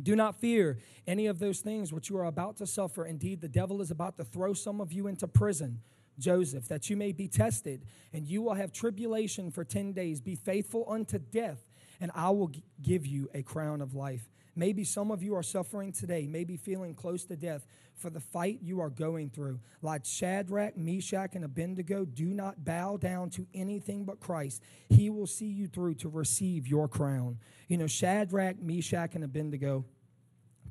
Do 0.00 0.14
not 0.14 0.36
fear 0.36 0.78
any 1.06 1.26
of 1.26 1.38
those 1.38 1.60
things 1.60 1.92
which 1.92 2.10
you 2.10 2.16
are 2.16 2.24
about 2.24 2.56
to 2.58 2.66
suffer. 2.66 3.04
Indeed, 3.04 3.40
the 3.40 3.48
devil 3.48 3.80
is 3.80 3.90
about 3.90 4.16
to 4.18 4.24
throw 4.24 4.52
some 4.52 4.80
of 4.80 4.92
you 4.92 5.06
into 5.06 5.26
prison 5.26 5.80
Joseph, 6.18 6.68
that 6.68 6.90
you 6.90 6.96
may 6.96 7.12
be 7.12 7.28
tested, 7.28 7.84
and 8.12 8.26
you 8.26 8.42
will 8.42 8.54
have 8.54 8.72
tribulation 8.72 9.50
for 9.50 9.64
10 9.64 9.92
days. 9.92 10.20
Be 10.20 10.34
faithful 10.34 10.84
unto 10.88 11.18
death, 11.18 11.64
and 12.00 12.10
I 12.14 12.30
will 12.30 12.50
give 12.82 13.06
you 13.06 13.28
a 13.34 13.42
crown 13.42 13.80
of 13.80 13.94
life. 13.94 14.28
Maybe 14.56 14.84
some 14.84 15.10
of 15.10 15.22
you 15.22 15.36
are 15.36 15.42
suffering 15.42 15.92
today, 15.92 16.26
maybe 16.26 16.56
feeling 16.56 16.94
close 16.94 17.24
to 17.26 17.36
death 17.36 17.66
for 17.94 18.10
the 18.10 18.20
fight 18.20 18.58
you 18.62 18.80
are 18.80 18.90
going 18.90 19.30
through. 19.30 19.60
Like 19.80 20.04
Shadrach, 20.04 20.76
Meshach, 20.76 21.34
and 21.34 21.44
Abednego, 21.44 22.04
do 22.04 22.26
not 22.26 22.64
bow 22.64 22.96
down 22.96 23.30
to 23.30 23.46
anything 23.54 24.04
but 24.04 24.20
Christ. 24.20 24.62
He 24.88 25.08
will 25.08 25.26
see 25.26 25.46
you 25.46 25.66
through 25.66 25.94
to 25.96 26.08
receive 26.08 26.66
your 26.66 26.88
crown. 26.88 27.38
You 27.68 27.78
know, 27.78 27.86
Shadrach, 27.86 28.60
Meshach, 28.60 29.14
and 29.14 29.24
Abednego, 29.24 29.84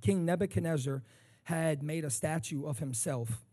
King 0.02 0.26
Nebuchadnezzar 0.26 1.04
had 1.44 1.82
made 1.82 2.06
a 2.06 2.10
statue 2.10 2.66
of 2.66 2.80
himself 2.80 3.44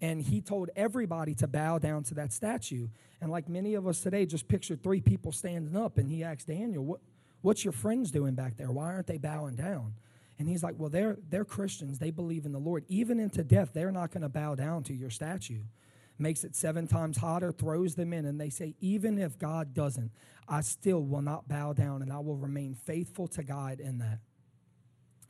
and 0.00 0.20
he 0.20 0.40
told 0.40 0.70
everybody 0.76 1.34
to 1.36 1.46
bow 1.46 1.78
down 1.78 2.02
to 2.04 2.14
that 2.14 2.32
statue. 2.32 2.88
And 3.20 3.30
like 3.30 3.48
many 3.48 3.74
of 3.74 3.86
us 3.86 4.00
today, 4.00 4.26
just 4.26 4.46
picture 4.46 4.76
three 4.76 5.00
people 5.00 5.32
standing 5.32 5.76
up, 5.76 5.98
and 5.98 6.08
he 6.10 6.22
asked 6.22 6.46
Daniel, 6.46 6.84
what, 6.84 7.00
What's 7.42 7.64
your 7.64 7.72
friends 7.72 8.10
doing 8.10 8.34
back 8.34 8.56
there? 8.56 8.72
Why 8.72 8.86
aren't 8.86 9.06
they 9.06 9.18
bowing 9.18 9.54
down? 9.54 9.94
And 10.38 10.48
he's 10.48 10.62
like, 10.62 10.74
Well, 10.76 10.90
they're, 10.90 11.16
they're 11.30 11.44
Christians. 11.44 11.98
They 11.98 12.10
believe 12.10 12.44
in 12.44 12.52
the 12.52 12.58
Lord. 12.58 12.84
Even 12.88 13.20
into 13.20 13.44
death, 13.44 13.70
they're 13.72 13.92
not 13.92 14.10
going 14.10 14.22
to 14.22 14.28
bow 14.28 14.54
down 14.54 14.82
to 14.84 14.94
your 14.94 15.10
statue. 15.10 15.62
Makes 16.18 16.44
it 16.44 16.56
seven 16.56 16.86
times 16.86 17.18
hotter, 17.18 17.52
throws 17.52 17.94
them 17.94 18.12
in, 18.12 18.24
and 18.24 18.40
they 18.40 18.50
say, 18.50 18.74
Even 18.80 19.18
if 19.18 19.38
God 19.38 19.74
doesn't, 19.74 20.10
I 20.48 20.62
still 20.62 21.04
will 21.04 21.22
not 21.22 21.48
bow 21.48 21.72
down, 21.72 22.02
and 22.02 22.12
I 22.12 22.18
will 22.18 22.36
remain 22.36 22.74
faithful 22.74 23.28
to 23.28 23.42
God 23.42 23.80
in 23.80 23.98
that. 23.98 24.18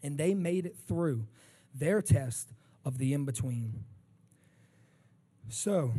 And 0.02 0.16
they 0.16 0.35
made 0.35 0.66
it 0.66 0.76
through 0.87 1.26
their 1.74 2.00
test 2.02 2.52
of 2.85 2.98
the 2.98 3.12
in 3.12 3.24
between. 3.24 3.85
So, 5.48 5.92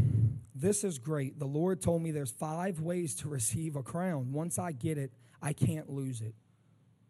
this 0.53 0.83
is 0.83 0.99
great. 0.99 1.39
The 1.39 1.45
Lord 1.45 1.81
told 1.81 2.01
me 2.01 2.11
there's 2.11 2.31
five 2.31 2.79
ways 2.79 3.15
to 3.15 3.29
receive 3.29 3.75
a 3.75 3.83
crown. 3.83 4.33
Once 4.33 4.59
I 4.59 4.71
get 4.71 4.97
it, 4.97 5.11
I 5.41 5.53
can't 5.53 5.89
lose 5.89 6.21
it. 6.21 6.33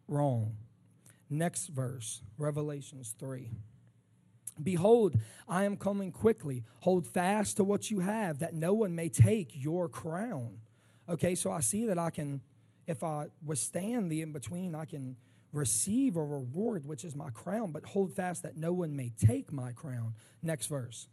Wrong. 0.07 0.55
Next 1.29 1.67
verse, 1.67 2.21
Revelations 2.37 3.15
3. 3.19 3.49
Behold, 4.61 5.15
I 5.47 5.65
am 5.65 5.77
coming 5.77 6.11
quickly. 6.11 6.63
Hold 6.81 7.07
fast 7.07 7.57
to 7.57 7.63
what 7.63 7.91
you 7.91 7.99
have, 7.99 8.39
that 8.39 8.53
no 8.53 8.73
one 8.73 8.95
may 8.95 9.09
take 9.09 9.51
your 9.53 9.89
crown. 9.89 10.57
Okay, 11.09 11.35
so 11.35 11.51
I 11.51 11.61
see 11.61 11.85
that 11.85 11.97
I 11.97 12.09
can, 12.09 12.41
if 12.85 13.03
I 13.03 13.27
withstand 13.45 14.11
the 14.11 14.21
in 14.21 14.31
between, 14.31 14.75
I 14.75 14.85
can 14.85 15.15
receive 15.53 16.15
a 16.15 16.23
reward, 16.23 16.85
which 16.85 17.03
is 17.03 17.15
my 17.15 17.29
crown, 17.29 17.71
but 17.71 17.85
hold 17.85 18.13
fast 18.13 18.43
that 18.43 18.57
no 18.57 18.73
one 18.73 18.95
may 18.95 19.11
take 19.17 19.51
my 19.51 19.71
crown. 19.71 20.13
Next 20.43 20.67
verse. 20.67 21.07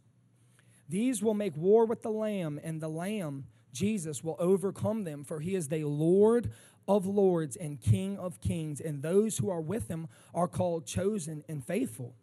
These 0.87 1.23
will 1.23 1.33
make 1.33 1.55
war 1.55 1.85
with 1.85 2.01
the 2.01 2.11
Lamb, 2.11 2.59
and 2.63 2.81
the 2.81 2.87
Lamb, 2.87 3.45
Jesus, 3.73 4.23
will 4.23 4.35
overcome 4.39 5.03
them, 5.03 5.23
for 5.23 5.39
he 5.39 5.55
is 5.55 5.67
the 5.67 5.83
Lord 5.83 6.51
of 6.87 7.05
lords 7.05 7.55
and 7.55 7.81
King 7.81 8.17
of 8.17 8.39
kings, 8.41 8.79
and 8.79 9.01
those 9.01 9.37
who 9.37 9.49
are 9.49 9.61
with 9.61 9.87
him 9.87 10.07
are 10.33 10.47
called 10.47 10.85
chosen 10.85 11.43
and 11.49 11.65
faithful. 11.65 12.15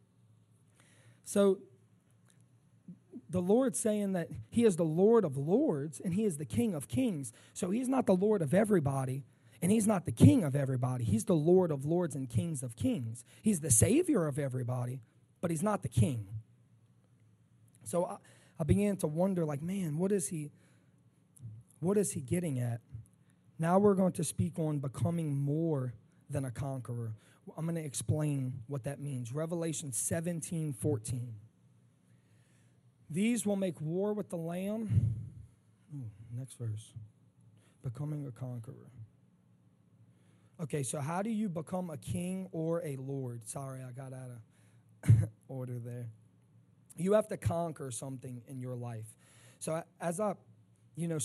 So, 1.25 1.59
the 3.33 3.41
Lord 3.41 3.75
saying 3.75 4.13
that 4.13 4.29
He 4.51 4.65
is 4.65 4.77
the 4.77 4.85
Lord 4.85 5.25
of 5.25 5.39
lords 5.39 6.01
and 6.05 6.13
He 6.13 6.25
is 6.25 6.37
the 6.37 6.45
King 6.45 6.75
of 6.75 6.87
kings. 6.87 7.33
So 7.55 7.71
He's 7.71 7.89
not 7.89 8.05
the 8.05 8.15
Lord 8.15 8.43
of 8.43 8.53
everybody 8.53 9.25
and 9.63 9.73
He's 9.73 9.87
not 9.87 10.05
the 10.05 10.13
King 10.13 10.45
of 10.45 10.55
everybody. 10.55 11.05
He's 11.05 11.25
the 11.25 11.35
Lord 11.35 11.71
of 11.71 11.85
lords 11.85 12.15
and 12.15 12.29
Kings 12.29 12.63
of 12.63 12.77
kings. 12.77 13.25
He's 13.41 13.61
the 13.61 13.71
Savior 13.71 14.27
of 14.27 14.39
everybody, 14.39 15.01
but 15.41 15.51
He's 15.51 15.63
not 15.63 15.83
the 15.83 15.89
King. 15.89 16.27
So 17.85 18.05
I, 18.05 18.17
I 18.59 18.65
began 18.65 18.97
to 18.99 19.07
wonder, 19.07 19.45
like, 19.45 19.63
man, 19.63 19.99
what 19.99 20.13
is 20.13 20.29
he? 20.29 20.51
What 21.81 21.99
is 21.99 22.13
he 22.13 22.21
getting 22.21 22.61
at? 22.61 22.81
Now 23.59 23.79
we're 23.79 23.95
going 23.95 24.13
to 24.13 24.25
speak 24.25 24.59
on 24.59 24.79
becoming 24.79 25.37
more 25.37 25.95
than 26.31 26.45
a 26.45 26.51
conqueror. 26.51 27.15
I'm 27.57 27.65
going 27.65 27.77
to 27.77 27.85
explain 27.85 28.61
what 28.69 28.85
that 28.85 29.01
means. 29.01 29.33
Revelation 29.33 29.93
17, 29.93 30.73
14. 30.73 31.35
These 33.11 33.45
will 33.45 33.57
make 33.57 33.81
war 33.81 34.15
with 34.15 34.31
the 34.31 34.37
Lamb. 34.37 35.15
Ooh, 35.95 36.11
next 36.37 36.59
verse. 36.59 36.93
Becoming 37.83 38.27
a 38.27 38.31
conqueror. 38.31 38.91
Okay, 40.63 40.83
so 40.83 41.01
how 41.01 41.23
do 41.23 41.31
you 41.31 41.49
become 41.49 41.91
a 41.91 41.97
king 41.97 42.49
or 42.53 42.83
a 42.85 42.97
lord? 42.97 43.47
Sorry, 43.49 43.81
I 43.83 43.91
got 43.91 44.13
out 44.13 44.31
of 44.31 45.29
order 45.49 45.79
there. 45.79 46.07
You 46.97 47.13
have 47.15 47.29
to 47.29 47.37
conquer 47.37 47.91
something 47.91 48.43
in 48.47 48.61
your 48.61 48.75
life. 48.75 49.07
So 49.59 49.83
as 50.01 50.21
I, 50.21 50.35
you 50.97 51.09
know, 51.09 51.19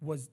was 0.00 0.30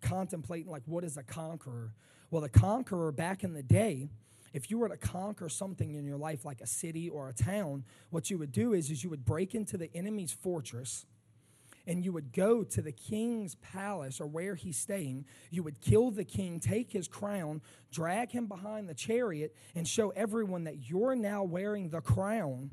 contemplating 0.00 0.70
like 0.70 0.82
what 0.86 1.04
is 1.04 1.16
a 1.16 1.22
conqueror? 1.22 1.92
Well, 2.30 2.42
the 2.42 2.48
conqueror 2.48 3.12
back 3.12 3.44
in 3.44 3.52
the 3.52 3.62
day, 3.62 4.10
if 4.52 4.70
you 4.70 4.78
were 4.78 4.88
to 4.88 4.96
conquer 4.96 5.48
something 5.48 5.94
in 5.94 6.04
your 6.04 6.16
life 6.16 6.44
like 6.44 6.60
a 6.60 6.66
city 6.66 7.08
or 7.08 7.28
a 7.28 7.32
town, 7.32 7.84
what 8.10 8.30
you 8.30 8.38
would 8.38 8.52
do 8.52 8.72
is, 8.72 8.90
is 8.90 9.04
you 9.04 9.10
would 9.10 9.24
break 9.24 9.54
into 9.54 9.76
the 9.76 9.90
enemy's 9.94 10.32
fortress 10.32 11.06
and 11.86 12.04
you 12.04 12.12
would 12.12 12.32
go 12.32 12.62
to 12.62 12.82
the 12.82 12.92
king's 12.92 13.54
palace 13.56 14.20
or 14.20 14.26
where 14.26 14.54
he's 14.54 14.76
staying. 14.76 15.24
You 15.50 15.62
would 15.62 15.80
kill 15.80 16.10
the 16.10 16.24
king, 16.24 16.60
take 16.60 16.92
his 16.92 17.08
crown, 17.08 17.62
drag 17.90 18.30
him 18.30 18.46
behind 18.46 18.88
the 18.88 18.94
chariot, 18.94 19.54
and 19.74 19.86
show 19.88 20.10
everyone 20.10 20.64
that 20.64 20.88
you're 20.88 21.16
now 21.16 21.42
wearing 21.42 21.88
the 21.90 22.00
crown 22.00 22.70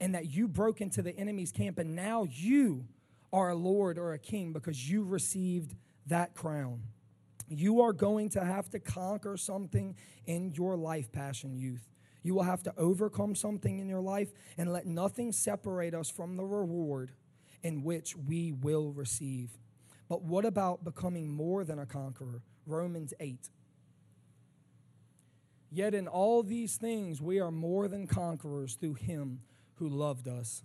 and 0.00 0.14
that 0.14 0.30
you 0.30 0.48
broke 0.48 0.80
into 0.80 1.02
the 1.02 1.16
enemy's 1.16 1.52
camp 1.52 1.78
and 1.78 1.94
now 1.94 2.24
you 2.30 2.86
are 3.32 3.50
a 3.50 3.54
lord 3.54 3.98
or 3.98 4.12
a 4.12 4.18
king 4.18 4.52
because 4.52 4.88
you 4.88 5.02
received 5.02 5.74
that 6.06 6.34
crown. 6.34 6.82
You 7.48 7.80
are 7.82 7.92
going 7.92 8.30
to 8.30 8.44
have 8.44 8.68
to 8.70 8.78
conquer 8.78 9.36
something 9.36 9.96
in 10.26 10.52
your 10.52 10.76
life, 10.76 11.10
Passion 11.12 11.56
Youth. 11.56 11.88
You 12.22 12.34
will 12.34 12.42
have 12.42 12.62
to 12.64 12.74
overcome 12.76 13.34
something 13.34 13.78
in 13.78 13.88
your 13.88 14.00
life 14.00 14.32
and 14.58 14.72
let 14.72 14.86
nothing 14.86 15.32
separate 15.32 15.94
us 15.94 16.10
from 16.10 16.36
the 16.36 16.44
reward 16.44 17.12
in 17.62 17.82
which 17.82 18.16
we 18.16 18.52
will 18.52 18.92
receive. 18.92 19.50
But 20.08 20.22
what 20.22 20.44
about 20.44 20.84
becoming 20.84 21.30
more 21.30 21.64
than 21.64 21.78
a 21.78 21.86
conqueror? 21.86 22.42
Romans 22.66 23.14
8. 23.18 23.48
Yet 25.70 25.94
in 25.94 26.08
all 26.08 26.42
these 26.42 26.76
things 26.76 27.20
we 27.20 27.40
are 27.40 27.50
more 27.50 27.88
than 27.88 28.06
conquerors 28.06 28.74
through 28.74 28.94
him 28.94 29.40
who 29.78 29.88
loved 29.88 30.28
us. 30.28 30.62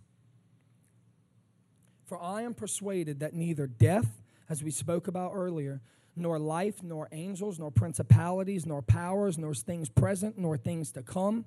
For 2.05 2.21
I 2.21 2.41
am 2.43 2.53
persuaded 2.53 3.19
that 3.21 3.33
neither 3.33 3.67
death, 3.67 4.21
as 4.49 4.63
we 4.63 4.71
spoke 4.71 5.07
about 5.07 5.31
earlier, 5.33 5.81
nor 6.15 6.37
life, 6.37 6.83
nor 6.83 7.07
angels, 7.11 7.57
nor 7.57 7.71
principalities, 7.71 8.65
nor 8.65 8.81
powers, 8.81 9.37
nor 9.37 9.53
things 9.53 9.89
present, 9.89 10.37
nor 10.37 10.57
things 10.57 10.91
to 10.91 11.01
come, 11.01 11.45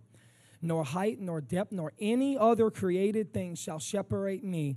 nor 0.61 0.85
height, 0.85 1.21
nor 1.21 1.41
depth, 1.41 1.73
nor 1.73 1.93
any 2.01 2.37
other 2.37 2.71
created 2.71 3.33
thing 3.33 3.55
shall 3.55 3.79
separate 3.79 4.43
me 4.43 4.77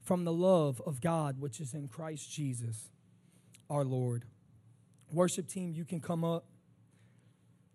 from 0.00 0.24
the 0.24 0.32
love 0.32 0.80
of 0.86 1.00
God 1.00 1.40
which 1.40 1.60
is 1.60 1.74
in 1.74 1.88
Christ 1.88 2.30
Jesus 2.30 2.90
our 3.70 3.84
Lord. 3.84 4.24
Worship 5.10 5.48
team, 5.48 5.72
you 5.72 5.84
can 5.84 6.00
come 6.00 6.24
up. 6.24 6.44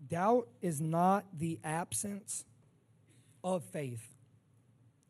Doubt 0.07 0.47
is 0.61 0.79
not 0.79 1.25
the 1.37 1.59
absence 1.63 2.45
of 3.55 3.63
faith, 3.63 4.15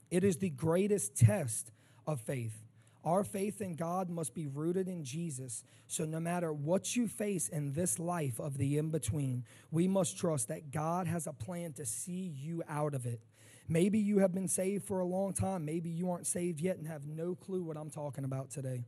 it 0.10 0.24
is 0.24 0.38
the 0.38 0.50
greatest 0.50 1.16
test 1.16 1.72
of 2.06 2.22
faith. 2.22 2.64
Our 3.04 3.24
faith 3.24 3.62
in 3.62 3.76
God 3.76 4.10
must 4.10 4.34
be 4.34 4.48
rooted 4.48 4.88
in 4.88 5.04
Jesus. 5.04 5.64
So, 5.88 6.04
no 6.04 6.20
matter 6.20 6.52
what 6.52 6.96
you 6.96 7.08
face 7.08 7.48
in 7.48 7.74
this 7.74 8.00
life 8.00 8.40
of 8.40 8.58
the 8.58 8.78
in 8.78 8.90
between, 8.90 9.46
we 9.72 9.88
must 9.88 10.18
trust 10.18 10.50
that 10.50 10.72
God 10.72 11.08
has 11.08 11.26
a 11.26 11.34
plan 11.34 11.74
to 11.74 11.86
see 11.86 12.34
you 12.36 12.64
out 12.68 12.94
of 12.94 13.06
it. 13.06 13.22
Maybe 13.70 14.00
you 14.00 14.20
have 14.20 14.34
been 14.34 14.48
saved 14.48 14.86
for 14.86 15.00
a 15.00 15.06
long 15.06 15.34
time. 15.34 15.66
Maybe 15.66 15.90
you 15.90 16.10
aren't 16.12 16.28
saved 16.28 16.62
yet 16.62 16.78
and 16.78 16.88
have 16.88 17.06
no 17.06 17.36
clue 17.36 17.64
what 17.64 17.78
I'm 17.78 17.90
talking 17.90 18.24
about 18.24 18.50
today. 18.50 18.86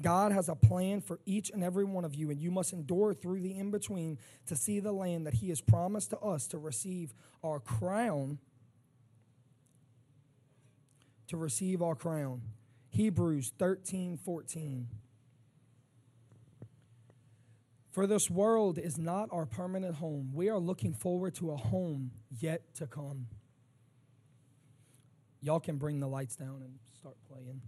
God 0.00 0.32
has 0.32 0.48
a 0.48 0.54
plan 0.54 1.00
for 1.00 1.18
each 1.26 1.50
and 1.50 1.64
every 1.64 1.84
one 1.84 2.04
of 2.04 2.14
you, 2.14 2.30
and 2.30 2.40
you 2.40 2.50
must 2.50 2.72
endure 2.72 3.14
through 3.14 3.40
the 3.40 3.56
in 3.56 3.70
between 3.70 4.18
to 4.46 4.54
see 4.54 4.78
the 4.78 4.92
land 4.92 5.26
that 5.26 5.34
He 5.34 5.48
has 5.48 5.60
promised 5.60 6.10
to 6.10 6.18
us 6.18 6.46
to 6.48 6.58
receive 6.58 7.14
our 7.42 7.58
crown. 7.58 8.38
To 11.28 11.36
receive 11.36 11.82
our 11.82 11.94
crown. 11.94 12.42
Hebrews 12.90 13.52
13 13.58 14.16
14. 14.16 14.88
For 17.90 18.06
this 18.06 18.30
world 18.30 18.78
is 18.78 18.96
not 18.96 19.28
our 19.32 19.44
permanent 19.44 19.96
home. 19.96 20.30
We 20.32 20.48
are 20.48 20.58
looking 20.58 20.94
forward 20.94 21.34
to 21.36 21.50
a 21.50 21.56
home 21.56 22.12
yet 22.38 22.74
to 22.76 22.86
come. 22.86 23.26
Y'all 25.40 25.60
can 25.60 25.76
bring 25.76 26.00
the 26.00 26.06
lights 26.06 26.36
down 26.36 26.62
and 26.62 26.78
start 26.98 27.16
playing. 27.28 27.60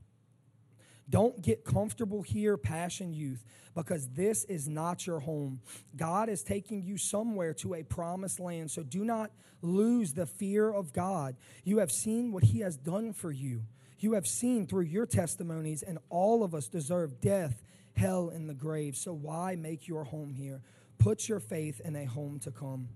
Don't 1.11 1.43
get 1.43 1.65
comfortable 1.65 2.23
here, 2.23 2.57
Passion 2.57 3.13
Youth, 3.13 3.45
because 3.75 4.09
this 4.11 4.45
is 4.45 4.69
not 4.69 5.07
your 5.07 5.19
home. 5.21 5.61
God 5.97 6.29
is 6.29 6.43
taking 6.45 6.83
you 6.83 6.97
somewhere 6.97 7.53
to 7.55 7.75
a 7.75 7.83
promised 7.83 8.39
land, 8.39 8.71
so 8.71 8.85
do 8.85 9.05
not 9.05 9.33
lose 9.61 10.13
the 10.13 10.27
fear 10.27 10.71
of 10.71 10.93
God. 10.93 11.37
You 11.65 11.79
have 11.79 11.91
seen 11.91 12.33
what 12.33 12.45
He 12.45 12.61
has 12.61 12.77
done 12.77 13.13
for 13.13 13.33
you. 13.33 13.65
You 13.99 14.13
have 14.15 14.27
seen 14.27 14.67
through 14.67 14.85
your 14.85 15.05
testimonies, 15.05 15.83
and 15.83 15.99
all 16.09 16.45
of 16.45 16.55
us 16.55 16.69
deserve 16.69 17.21
death, 17.21 17.63
hell, 17.95 18.31
and 18.31 18.49
the 18.49 18.55
grave. 18.55 18.97
So 18.97 19.13
why 19.13 19.57
make 19.57 19.89
your 19.89 20.05
home 20.05 20.33
here? 20.33 20.63
Put 20.99 21.29
your 21.29 21.41
faith 21.41 21.81
in 21.85 21.97
a 21.97 22.05
home 22.05 22.39
to 22.41 22.51
come. 22.51 22.89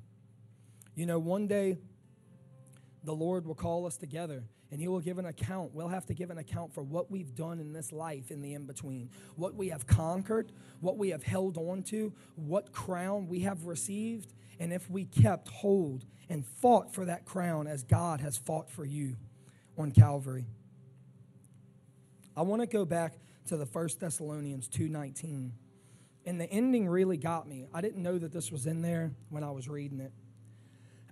You 0.94 1.06
know, 1.06 1.18
one 1.18 1.48
day 1.48 1.78
the 3.02 3.14
Lord 3.14 3.44
will 3.44 3.54
call 3.54 3.86
us 3.86 3.96
together 3.96 4.44
and 4.74 4.80
He 4.82 4.88
will 4.88 4.98
give 4.98 5.18
an 5.18 5.26
account. 5.26 5.72
We'll 5.72 5.86
have 5.86 6.04
to 6.06 6.14
give 6.14 6.30
an 6.30 6.38
account 6.38 6.74
for 6.74 6.82
what 6.82 7.08
we've 7.08 7.32
done 7.32 7.60
in 7.60 7.72
this 7.72 7.92
life 7.92 8.32
in 8.32 8.42
the 8.42 8.54
in 8.54 8.66
between, 8.66 9.08
what 9.36 9.54
we 9.54 9.68
have 9.68 9.86
conquered, 9.86 10.50
what 10.80 10.98
we 10.98 11.10
have 11.10 11.22
held 11.22 11.56
on 11.56 11.84
to, 11.84 12.12
what 12.34 12.72
crown 12.72 13.28
we 13.28 13.38
have 13.40 13.66
received, 13.66 14.34
and 14.58 14.72
if 14.72 14.90
we 14.90 15.04
kept 15.04 15.46
hold 15.46 16.04
and 16.28 16.44
fought 16.44 16.92
for 16.92 17.04
that 17.04 17.24
crown 17.24 17.68
as 17.68 17.84
God 17.84 18.20
has 18.20 18.36
fought 18.36 18.68
for 18.68 18.84
you 18.84 19.14
on 19.78 19.92
Calvary. 19.92 20.44
I 22.36 22.42
want 22.42 22.60
to 22.60 22.66
go 22.66 22.84
back 22.84 23.14
to 23.46 23.56
the 23.56 23.66
First 23.66 24.00
Thessalonians 24.00 24.66
2:19. 24.66 25.52
And 26.26 26.40
the 26.40 26.50
ending 26.50 26.88
really 26.88 27.16
got 27.16 27.46
me. 27.46 27.68
I 27.72 27.80
didn't 27.80 28.02
know 28.02 28.18
that 28.18 28.32
this 28.32 28.50
was 28.50 28.66
in 28.66 28.82
there 28.82 29.12
when 29.28 29.44
I 29.44 29.52
was 29.52 29.68
reading 29.68 30.00
it. 30.00 30.12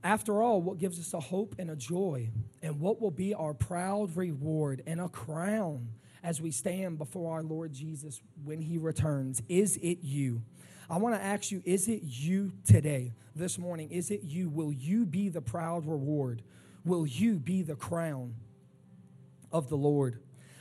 After 0.05 0.43
all, 0.43 0.61
what 0.61 0.79
gives 0.79 0.99
us 0.99 1.15
a 1.15 1.21
hope 1.21 1.55
and 1.59 1.71
a 1.71 1.77
joy, 1.77 2.31
and 2.61 2.81
what 2.81 3.01
will 3.01 3.11
be 3.11 3.35
our 3.35 3.55
proud 3.55 4.17
reward 4.17 4.83
and 4.87 5.01
a 5.01 5.09
crown 5.09 5.89
as 6.25 6.41
we 6.41 6.51
stand 6.51 6.99
before 6.99 7.35
our 7.35 7.43
Lord 7.43 7.73
Jesus 7.73 8.21
when 8.45 8.61
he 8.61 8.79
returns? 8.79 9.43
Is 9.49 9.77
it 9.77 9.99
you? 10.03 10.43
I 10.91 10.99
want 10.99 11.15
to 11.15 11.23
ask 11.23 11.51
you, 11.51 11.63
is 11.65 11.89
it 11.89 12.03
you 12.03 12.53
today, 12.67 13.13
this 13.35 13.59
morning? 13.59 13.91
Is 13.91 14.11
it 14.11 14.23
you? 14.25 14.51
Will 14.51 14.73
you 14.73 15.07
be 15.07 15.29
the 15.29 15.41
proud 15.41 15.87
reward? 15.87 16.43
Will 16.85 17.07
you 17.07 17.39
be 17.39 17.63
the 17.63 17.77
crown 17.77 18.35
of 19.53 19.69
the 19.69 19.77
Lord? 19.77 20.19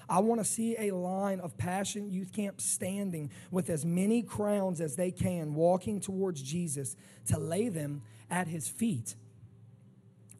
I 0.07 0.19
want 0.19 0.39
to 0.39 0.45
see 0.45 0.75
a 0.77 0.91
line 0.91 1.39
of 1.39 1.57
Passion 1.57 2.11
Youth 2.11 2.33
Camp 2.33 2.61
standing 2.61 3.31
with 3.49 3.69
as 3.69 3.85
many 3.85 4.21
crowns 4.21 4.81
as 4.81 4.95
they 4.95 5.09
can, 5.09 5.55
walking 5.55 5.99
towards 5.99 6.41
Jesus 6.41 6.95
to 7.27 7.39
lay 7.39 7.69
them 7.69 8.03
at 8.29 8.47
his 8.47 8.67
feet. 8.67 9.15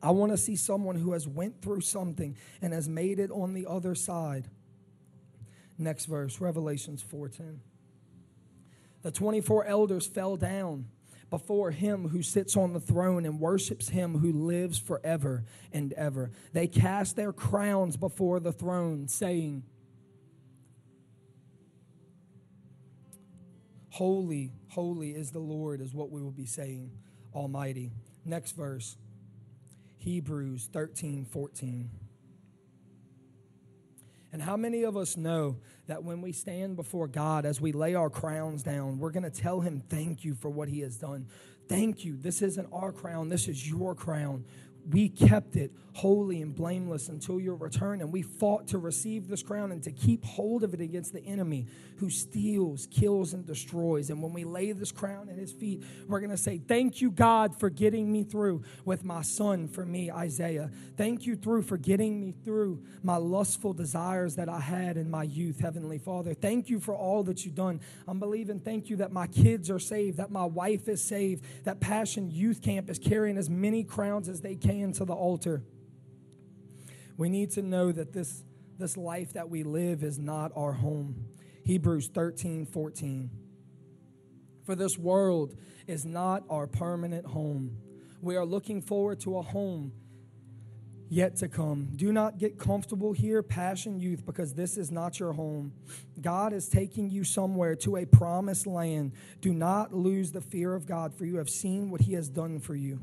I 0.04 0.12
want 0.12 0.32
to 0.32 0.38
see 0.38 0.56
someone 0.56 0.96
who 0.96 1.14
has 1.14 1.28
went 1.28 1.62
through 1.62 1.82
something 1.82 2.36
and 2.62 2.74
has 2.74 2.90
made 2.90 3.20
it 3.20 3.32
on 3.32 3.54
the 3.54 3.68
other 3.68 3.94
side. 3.94 4.50
Next 5.78 6.06
verse, 6.06 6.40
Revelations 6.40 7.02
4:10. 7.04 7.62
The 9.04 9.12
24 9.12 9.66
elders 9.66 10.06
fell 10.06 10.38
down 10.38 10.88
before 11.32 11.72
him 11.72 12.10
who 12.10 12.22
sits 12.22 12.56
on 12.58 12.74
the 12.74 12.80
throne 12.80 13.26
and 13.26 13.40
worships 13.40 13.90
him 13.90 14.20
who 14.20 14.32
lives 14.32 14.78
forever 14.78 15.46
and 15.72 15.94
ever. 15.94 16.30
They 16.54 16.68
cast 16.68 17.16
their 17.16 17.34
crowns 17.34 17.98
before 17.98 18.40
the 18.40 18.52
throne, 18.52 19.08
saying, 19.08 19.64
Holy, 23.90 24.52
holy 24.70 25.12
is 25.12 25.32
the 25.32 25.40
Lord, 25.40 25.82
is 25.82 25.94
what 25.94 26.12
we 26.12 26.22
will 26.22 26.32
be 26.32 26.46
saying, 26.46 26.92
Almighty. 27.34 27.92
Next 28.26 28.52
verse. 28.52 28.98
Hebrews 30.02 30.68
13 30.74 31.26
14. 31.26 31.90
And 34.34 34.42
how 34.42 34.58
many 34.58 34.84
of 34.84 34.98
us 34.98 35.16
know 35.16 35.58
that 35.88 36.04
when 36.04 36.22
we 36.22 36.32
stand 36.32 36.76
before 36.76 37.08
God, 37.08 37.46
as 37.46 37.62
we 37.62 37.72
lay 37.72 37.94
our 37.94 38.10
crowns 38.10 38.64
down, 38.64 38.98
we're 38.98 39.12
going 39.12 39.30
to 39.30 39.30
tell 39.30 39.60
Him, 39.60 39.84
Thank 39.90 40.24
you 40.24 40.34
for 40.34 40.50
what 40.50 40.70
He 40.70 40.80
has 40.80 40.98
done. 40.98 41.28
Thank 41.68 42.04
you. 42.04 42.18
This 42.18 42.42
isn't 42.42 42.68
our 42.74 42.92
crown, 42.92 43.30
this 43.30 43.48
is 43.48 43.70
your 43.70 43.94
crown 43.94 44.46
we 44.90 45.10
kept 45.10 45.56
it 45.56 45.72
holy 45.94 46.42
and 46.42 46.56
blameless 46.56 47.10
until 47.10 47.40
your 47.40 47.56
return, 47.56 48.02
and 48.02 48.12
we 48.12 48.22
fought 48.22 48.68
to 48.68 48.78
receive 48.78 49.28
this 49.28 49.44
crown 49.44 49.72
and 49.72 49.84
to 49.84 49.92
keep 49.92 50.24
hold 50.24 50.64
of 50.64 50.74
it 50.74 50.82
against 50.82 51.14
the 51.14 51.24
enemy 51.26 51.68
who 51.98 52.10
steals, 52.10 52.88
kills, 52.90 53.34
and 53.34 53.46
destroys. 53.46 54.10
And 54.10 54.24
when 54.24 54.34
we 54.34 54.44
lay 54.44 54.72
this 54.72 54.92
crown 54.92 55.30
at 55.30 55.38
his 55.38 55.52
feet, 55.52 55.84
we're 56.08 56.20
going 56.20 56.32
to 56.32 56.38
say, 56.38 56.58
Thank 56.58 57.02
you, 57.02 57.12
God, 57.12 57.60
for 57.60 57.70
getting 57.70 58.12
me 58.12 58.24
through 58.24 58.64
with 58.86 59.04
my 59.04 59.22
son 59.22 59.68
for 59.68 59.86
me, 59.86 60.10
Isaiah. 60.10 60.72
Thank 60.98 61.26
you 61.26 61.36
through 61.36 61.64
for 61.64 61.78
getting 61.78 62.20
me 62.20 62.32
through 62.32 62.82
my 63.04 63.18
lustful 63.18 63.74
desires 63.74 64.36
that 64.38 64.50
I 64.50 64.60
had 64.60 64.98
in 64.98 65.10
my 65.10 65.24
youth, 65.24 65.60
Heavenly 65.60 65.98
Father. 65.98 66.34
Thank 66.34 66.70
you 66.70 66.80
for 66.80 66.96
all 66.96 67.24
that 67.24 67.46
you've 67.46 67.56
done. 67.56 67.82
I'm 68.08 68.20
believing, 68.20 68.60
thank 68.60 68.90
you 68.90 68.96
that 68.98 69.12
my 69.12 69.28
kids 69.28 69.70
are 69.70 69.80
saved, 69.80 70.18
that 70.18 70.32
my 70.32 70.46
wife 70.46 70.88
is 70.88 71.04
saved, 71.04 71.46
that 71.66 71.80
Passion 71.80 72.32
Youth 72.32 72.62
Camp 72.62 72.90
is 72.90 72.98
carrying 72.98 73.38
as 73.38 73.50
many 73.50 73.84
crowns 73.84 74.30
as 74.30 74.42
they 74.42 74.56
can 74.56 74.71
came 74.72 74.94
to 74.94 75.04
the 75.04 75.14
altar. 75.14 75.64
We 77.18 77.28
need 77.28 77.52
to 77.52 77.62
know 77.62 77.92
that 77.92 78.14
this, 78.14 78.44
this 78.80 78.96
life 78.96 79.34
that 79.34 79.50
we 79.50 79.64
live 79.64 80.02
is 80.02 80.18
not 80.18 80.52
our 80.56 80.72
home. 80.72 81.26
Hebrews 81.66 82.08
13 82.08 82.66
14. 82.66 83.30
For 84.66 84.76
this 84.76 84.98
world 84.98 85.56
is 85.88 86.06
not 86.06 86.44
our 86.50 86.68
permanent 86.68 87.26
home. 87.26 87.78
We 88.22 88.38
are 88.38 88.46
looking 88.46 88.82
forward 88.82 89.20
to 89.22 89.40
a 89.40 89.42
home 89.42 89.92
yet 91.10 91.36
to 91.38 91.50
come. 91.50 91.90
Do 91.96 92.14
not 92.14 92.38
get 92.38 92.58
comfortable 92.58 93.12
here, 93.12 93.44
Passion 93.44 94.00
Youth, 94.00 94.26
because 94.26 94.54
this 94.54 94.78
is 94.78 94.90
not 94.90 95.20
your 95.20 95.34
home. 95.34 95.74
God 96.22 96.54
is 96.54 96.70
taking 96.70 97.10
you 97.10 97.26
somewhere 97.26 97.76
to 97.78 97.98
a 97.98 98.06
promised 98.06 98.66
land. 98.66 99.12
Do 99.42 99.54
not 99.54 99.94
lose 99.94 100.32
the 100.32 100.40
fear 100.40 100.74
of 100.74 100.86
God, 100.86 101.14
for 101.14 101.26
you 101.26 101.38
have 101.38 101.50
seen 101.50 101.90
what 101.90 102.02
He 102.02 102.14
has 102.14 102.30
done 102.30 102.60
for 102.60 102.76
you. 102.76 103.02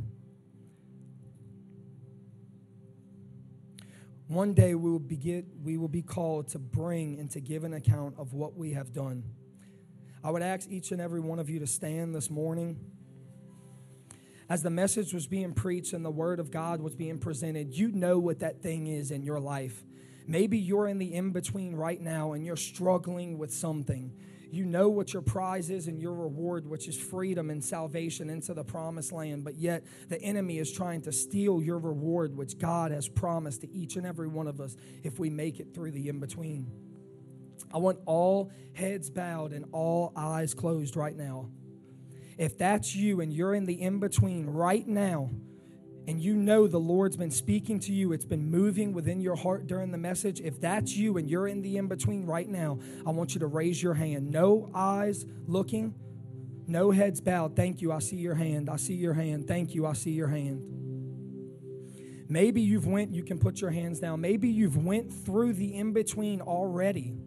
One 4.29 4.53
day 4.53 4.75
we 4.75 4.91
will, 4.91 4.99
be 4.99 5.17
get, 5.17 5.47
we 5.65 5.79
will 5.79 5.89
be 5.89 6.03
called 6.03 6.49
to 6.49 6.59
bring 6.59 7.19
and 7.19 7.31
to 7.31 7.41
give 7.41 7.65
an 7.65 7.73
account 7.73 8.15
of 8.19 8.35
what 8.35 8.57
we 8.57 8.73
have 8.75 8.93
done. 8.93 9.25
I 10.23 10.31
would 10.31 10.43
ask 10.43 10.69
each 10.69 10.93
and 10.93 11.01
every 11.01 11.21
one 11.21 11.39
of 11.39 11.49
you 11.49 11.59
to 11.61 11.67
stand 11.67 12.15
this 12.15 12.29
morning 12.29 12.79
as 14.51 14.63
the 14.63 14.71
message 14.71 15.15
was 15.15 15.27
being 15.27 15.53
preached 15.53 15.95
and 15.95 16.05
the 16.05 16.11
word 16.11 16.41
of 16.41 16.51
God 16.51 16.81
was 16.81 16.95
being 16.95 17.19
presented, 17.19 17.75
you 17.75 17.91
know 17.91 18.19
what 18.19 18.41
that 18.41 18.63
thing 18.63 18.87
is 18.87 19.11
in 19.11 19.23
your 19.23 19.41
life. 19.41 19.85
Maybe 20.27 20.59
you're 20.59 20.89
in 20.89 20.99
the 20.99 21.15
in 21.15 21.31
between 21.31 21.75
right 21.75 22.01
now 22.01 22.33
and 22.33 22.45
you're 22.45 22.57
struggling 22.57 23.39
with 23.39 23.53
something. 23.53 24.13
You 24.51 24.65
know 24.65 24.89
what 24.89 25.13
your 25.13 25.23
prize 25.23 25.69
is 25.69 25.89
and 25.89 26.01
your 26.01 26.15
reward, 26.15 26.67
which 26.67 26.89
is 26.89 26.99
freedom 26.99 27.51
and 27.51 27.63
salvation 27.63 28.31
into 28.31 28.55
the 28.55 28.65
promised 28.65 29.13
land, 29.13 29.45
but 29.45 29.57
yet 29.57 29.85
the 30.09 30.21
enemy 30.23 30.59
is 30.59 30.73
trying 30.73 31.03
to 31.03 31.13
steal 31.13 31.63
your 31.63 31.79
reward, 31.79 32.37
which 32.37 32.59
God 32.59 32.91
has 32.91 33.09
promised 33.09 33.61
to 33.61 33.71
each 33.71 33.97
and 33.97 34.07
every 34.07 34.29
one 34.29 34.47
of 34.47 34.61
us 34.61 34.77
if 35.03 35.19
we 35.19 35.29
make 35.29 35.61
it 35.61 35.75
through 35.75 35.91
the 35.91 36.09
in 36.09 36.19
between. 36.19 36.67
I 37.73 37.79
want 37.79 37.99
all 38.07 38.51
heads 38.73 39.11
bowed 39.11 39.53
and 39.53 39.67
all 39.73 40.13
eyes 40.17 40.55
closed 40.55 40.97
right 40.97 41.17
now. 41.17 41.51
If 42.39 42.57
that's 42.57 42.95
you 42.95 43.21
and 43.21 43.33
you're 43.33 43.55
in 43.55 43.67
the 43.67 43.81
in 43.81 43.99
between 43.99 44.47
right 44.47 44.87
now, 44.87 45.31
and 46.09 46.23
you 46.23 46.35
know 46.35 46.67
the 46.67 46.81
Lord's 46.81 47.19
been 47.19 47.31
speaking 47.31 47.79
to 47.81 47.93
you, 47.93 48.15
it's 48.15 48.25
been 48.25 48.51
moving 48.51 48.95
within 48.95 49.21
your 49.21 49.37
heart 49.37 49.67
during 49.67 49.93
the 49.93 49.99
message, 49.99 50.41
if 50.41 50.59
that's 50.59 50.97
you 50.97 51.19
and 51.19 51.29
you're 51.29 51.47
in 51.47 51.61
the 51.61 51.77
in 51.77 51.87
between 51.87 52.25
right 52.25 52.49
now, 52.49 52.79
I 53.07 53.11
want 53.11 53.35
you 53.35 53.41
to 53.41 53.47
raise 53.47 53.83
your 53.83 53.93
hand. 53.93 54.31
No 54.31 54.71
eyes 54.75 55.27
looking, 55.47 55.95
no 56.67 56.93
heads 56.93 57.21
bowed. 57.21 57.55
Thank 57.55 57.83
you. 57.83 57.93
I 57.93 57.99
see 57.99 58.17
your 58.17 58.37
hand. 58.37 58.71
I 58.71 58.77
see 58.77 58.95
your 58.95 59.13
hand. 59.13 59.47
Thank 59.47 59.75
you. 59.75 59.85
I 59.85 59.93
see 59.93 60.13
your 60.13 60.29
hand. 60.29 60.63
Maybe 62.27 62.63
you've 62.63 62.87
went, 62.87 63.15
you 63.15 63.23
can 63.23 63.39
put 63.39 63.61
your 63.61 63.71
hands 63.71 64.01
down. 64.01 64.23
Maybe 64.23 64.49
you've 64.49 64.83
went 64.83 65.13
through 65.13 65.53
the 65.53 65.75
in 65.75 65.93
between 65.93 66.41
already 66.41 67.19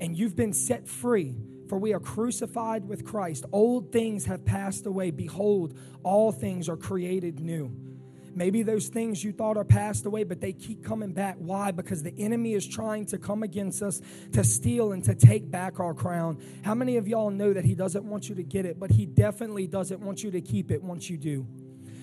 and 0.00 0.16
you've 0.16 0.34
been 0.34 0.54
set 0.54 0.88
free. 0.88 1.36
For 1.68 1.78
we 1.78 1.92
are 1.92 2.00
crucified 2.00 2.88
with 2.88 3.04
Christ. 3.04 3.44
Old 3.52 3.92
things 3.92 4.24
have 4.24 4.44
passed 4.44 4.86
away. 4.86 5.10
Behold, 5.10 5.78
all 6.02 6.32
things 6.32 6.68
are 6.68 6.76
created 6.76 7.38
new. 7.38 7.89
Maybe 8.34 8.62
those 8.62 8.88
things 8.88 9.24
you 9.24 9.32
thought 9.32 9.56
are 9.56 9.64
passed 9.64 10.06
away, 10.06 10.24
but 10.24 10.40
they 10.40 10.52
keep 10.52 10.84
coming 10.84 11.12
back. 11.12 11.36
Why? 11.38 11.72
Because 11.72 12.02
the 12.02 12.14
enemy 12.18 12.54
is 12.54 12.66
trying 12.66 13.06
to 13.06 13.18
come 13.18 13.42
against 13.42 13.82
us 13.82 14.00
to 14.32 14.44
steal 14.44 14.92
and 14.92 15.02
to 15.04 15.14
take 15.14 15.50
back 15.50 15.80
our 15.80 15.94
crown. 15.94 16.40
How 16.62 16.74
many 16.74 16.96
of 16.96 17.08
y'all 17.08 17.30
know 17.30 17.52
that 17.52 17.64
he 17.64 17.74
doesn't 17.74 18.04
want 18.04 18.28
you 18.28 18.34
to 18.36 18.42
get 18.42 18.66
it, 18.66 18.78
but 18.78 18.90
he 18.90 19.06
definitely 19.06 19.66
doesn't 19.66 20.00
want 20.00 20.22
you 20.22 20.30
to 20.30 20.40
keep 20.40 20.70
it 20.70 20.82
once 20.82 21.10
you 21.10 21.16
do? 21.16 21.46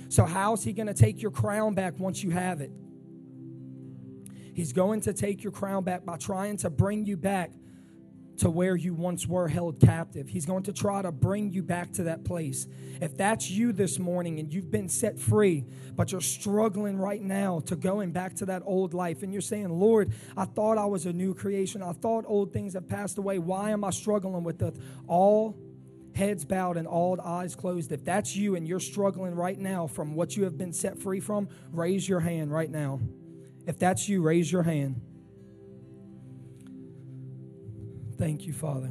So, 0.10 0.26
how's 0.26 0.64
he 0.64 0.74
going 0.74 0.88
to 0.88 0.94
take 0.94 1.22
your 1.22 1.32
crown 1.32 1.74
back 1.74 2.00
once 2.00 2.24
you 2.24 2.32
have 2.32 2.62
it? 2.62 2.72
He's 4.54 4.74
going 4.74 5.02
to 5.02 5.14
take 5.14 5.44
your 5.44 5.52
crown 5.52 5.84
back 5.84 6.06
by 6.06 6.18
trying 6.18 6.58
to 6.58 6.70
bring 6.70 7.06
you 7.06 7.16
back 7.16 7.52
to 8.38 8.50
where 8.50 8.76
you 8.76 8.94
once 8.94 9.28
were 9.28 9.48
held 9.48 9.80
captive. 9.80 10.30
He's 10.30 10.46
going 10.46 10.64
to 10.64 10.74
try 10.74 11.02
to 11.02 11.12
bring 11.12 11.52
you 11.52 11.64
back 11.64 11.92
to 11.94 12.04
that 12.04 12.24
place. 12.24 12.68
If 13.02 13.18
that's 13.18 13.50
you 13.50 13.74
this 13.74 13.98
morning 14.00 14.40
and 14.40 14.54
you've 14.54 14.72
been 14.72 14.90
set 14.90 15.20
free, 15.20 15.66
but 15.96 16.12
you're 16.12 16.22
struggling 16.22 16.98
right 16.98 17.22
now 17.22 17.62
to 17.62 17.76
going 17.76 18.12
back 18.12 18.36
to 18.36 18.46
that 18.46 18.62
old 18.66 18.94
life, 18.94 19.24
and 19.24 19.34
you're 19.34 19.42
saying, 19.42 19.70
Lord, 19.70 20.14
I 20.36 20.46
thought 20.46 20.78
I 20.78 20.86
was 20.86 21.06
a 21.06 21.14
new 21.14 21.34
creation. 21.34 21.82
I 21.82 21.94
thought 21.94 22.26
old 22.28 22.54
things 22.54 22.74
have 22.74 22.88
passed 22.88 23.18
away. 23.18 23.40
Why 23.40 23.72
am 23.72 23.84
I 23.84 23.90
struggling 23.90 24.44
with 24.44 24.62
it? 24.62 24.76
All 25.08 25.58
heads 26.14 26.46
bowed 26.46 26.78
and 26.78 26.88
all 26.88 27.20
eyes 27.22 27.56
closed. 27.56 27.92
If 27.92 28.04
that's 28.04 28.36
you 28.36 28.56
and 28.56 28.68
you're 28.68 28.80
struggling 28.80 29.36
right 29.36 29.58
now 29.58 29.88
from 29.88 30.16
what 30.16 30.36
you 30.36 30.44
have 30.44 30.58
been 30.58 30.74
set 30.74 31.00
free 31.00 31.20
from, 31.20 31.48
raise 31.72 32.08
your 32.08 32.20
hand 32.20 32.52
right 32.52 32.70
now. 32.70 33.00
If 33.68 33.78
that's 33.80 34.08
you, 34.10 34.22
raise 34.22 34.52
your 34.52 34.64
hand. 34.64 35.02
Thank 38.18 38.48
you, 38.48 38.54
Father. 38.54 38.90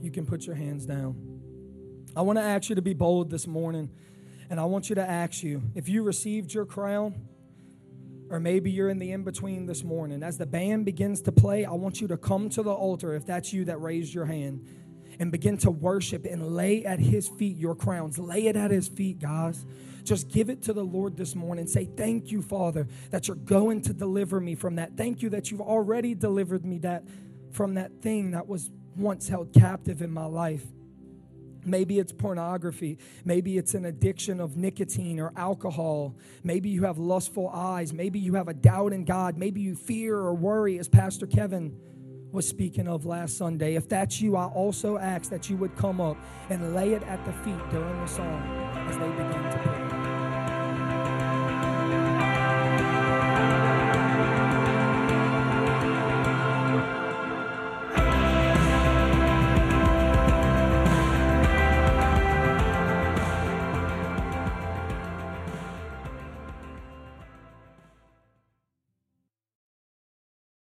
You 0.00 0.10
can 0.10 0.24
put 0.24 0.46
your 0.46 0.56
hands 0.56 0.86
down. 0.86 1.16
I 2.16 2.22
want 2.22 2.38
to 2.38 2.42
ask 2.42 2.70
you 2.70 2.76
to 2.76 2.82
be 2.82 2.94
bold 2.94 3.28
this 3.30 3.46
morning, 3.46 3.90
and 4.48 4.58
I 4.58 4.64
want 4.64 4.88
you 4.88 4.94
to 4.94 5.06
ask 5.06 5.42
you 5.42 5.62
if 5.74 5.88
you 5.88 6.02
received 6.02 6.54
your 6.54 6.64
crown, 6.64 7.14
or 8.30 8.40
maybe 8.40 8.70
you're 8.70 8.88
in 8.88 8.98
the 8.98 9.12
in 9.12 9.22
between 9.22 9.66
this 9.66 9.84
morning. 9.84 10.22
As 10.22 10.38
the 10.38 10.46
band 10.46 10.86
begins 10.86 11.20
to 11.22 11.32
play, 11.32 11.66
I 11.66 11.72
want 11.72 12.00
you 12.00 12.08
to 12.08 12.16
come 12.16 12.48
to 12.50 12.62
the 12.62 12.72
altar 12.72 13.14
if 13.14 13.26
that's 13.26 13.52
you 13.52 13.66
that 13.66 13.82
raised 13.82 14.14
your 14.14 14.24
hand 14.24 14.66
and 15.18 15.30
begin 15.30 15.58
to 15.58 15.70
worship 15.70 16.24
and 16.24 16.54
lay 16.56 16.84
at 16.86 16.98
his 16.98 17.28
feet 17.28 17.58
your 17.58 17.74
crowns. 17.74 18.18
Lay 18.18 18.46
it 18.46 18.56
at 18.56 18.70
his 18.70 18.88
feet, 18.88 19.18
guys. 19.18 19.64
Just 20.04 20.28
give 20.28 20.50
it 20.50 20.62
to 20.62 20.72
the 20.72 20.84
Lord 20.84 21.16
this 21.16 21.34
morning. 21.34 21.66
Say, 21.66 21.84
Thank 21.84 22.30
you, 22.30 22.40
Father, 22.40 22.88
that 23.10 23.28
you're 23.28 23.36
going 23.36 23.82
to 23.82 23.92
deliver 23.92 24.40
me 24.40 24.54
from 24.54 24.76
that. 24.76 24.96
Thank 24.96 25.22
you 25.22 25.30
that 25.30 25.50
you've 25.50 25.60
already 25.60 26.14
delivered 26.14 26.64
me 26.64 26.78
that 26.78 27.04
from 27.54 27.74
that 27.74 28.02
thing 28.02 28.32
that 28.32 28.46
was 28.46 28.70
once 28.96 29.28
held 29.28 29.52
captive 29.52 30.02
in 30.02 30.10
my 30.10 30.26
life. 30.26 30.64
Maybe 31.64 31.98
it's 31.98 32.12
pornography. 32.12 32.98
Maybe 33.24 33.56
it's 33.56 33.74
an 33.74 33.86
addiction 33.86 34.40
of 34.40 34.56
nicotine 34.56 35.18
or 35.18 35.32
alcohol. 35.36 36.14
Maybe 36.42 36.68
you 36.68 36.84
have 36.84 36.98
lustful 36.98 37.48
eyes. 37.48 37.92
Maybe 37.92 38.18
you 38.18 38.34
have 38.34 38.48
a 38.48 38.54
doubt 38.54 38.92
in 38.92 39.04
God. 39.04 39.38
Maybe 39.38 39.62
you 39.62 39.74
fear 39.74 40.16
or 40.16 40.34
worry, 40.34 40.78
as 40.78 40.88
Pastor 40.88 41.26
Kevin 41.26 41.74
was 42.32 42.46
speaking 42.46 42.88
of 42.88 43.06
last 43.06 43.38
Sunday. 43.38 43.76
If 43.76 43.88
that's 43.88 44.20
you, 44.20 44.36
I 44.36 44.46
also 44.46 44.98
ask 44.98 45.30
that 45.30 45.48
you 45.48 45.56
would 45.56 45.74
come 45.76 46.00
up 46.00 46.18
and 46.50 46.74
lay 46.74 46.92
it 46.92 47.02
at 47.04 47.24
the 47.24 47.32
feet 47.32 47.70
during 47.70 48.00
the 48.00 48.06
song 48.06 48.42
as 48.88 48.96
they 48.98 49.08
begin 49.08 49.50
to 49.50 49.60
pray. 49.62 49.83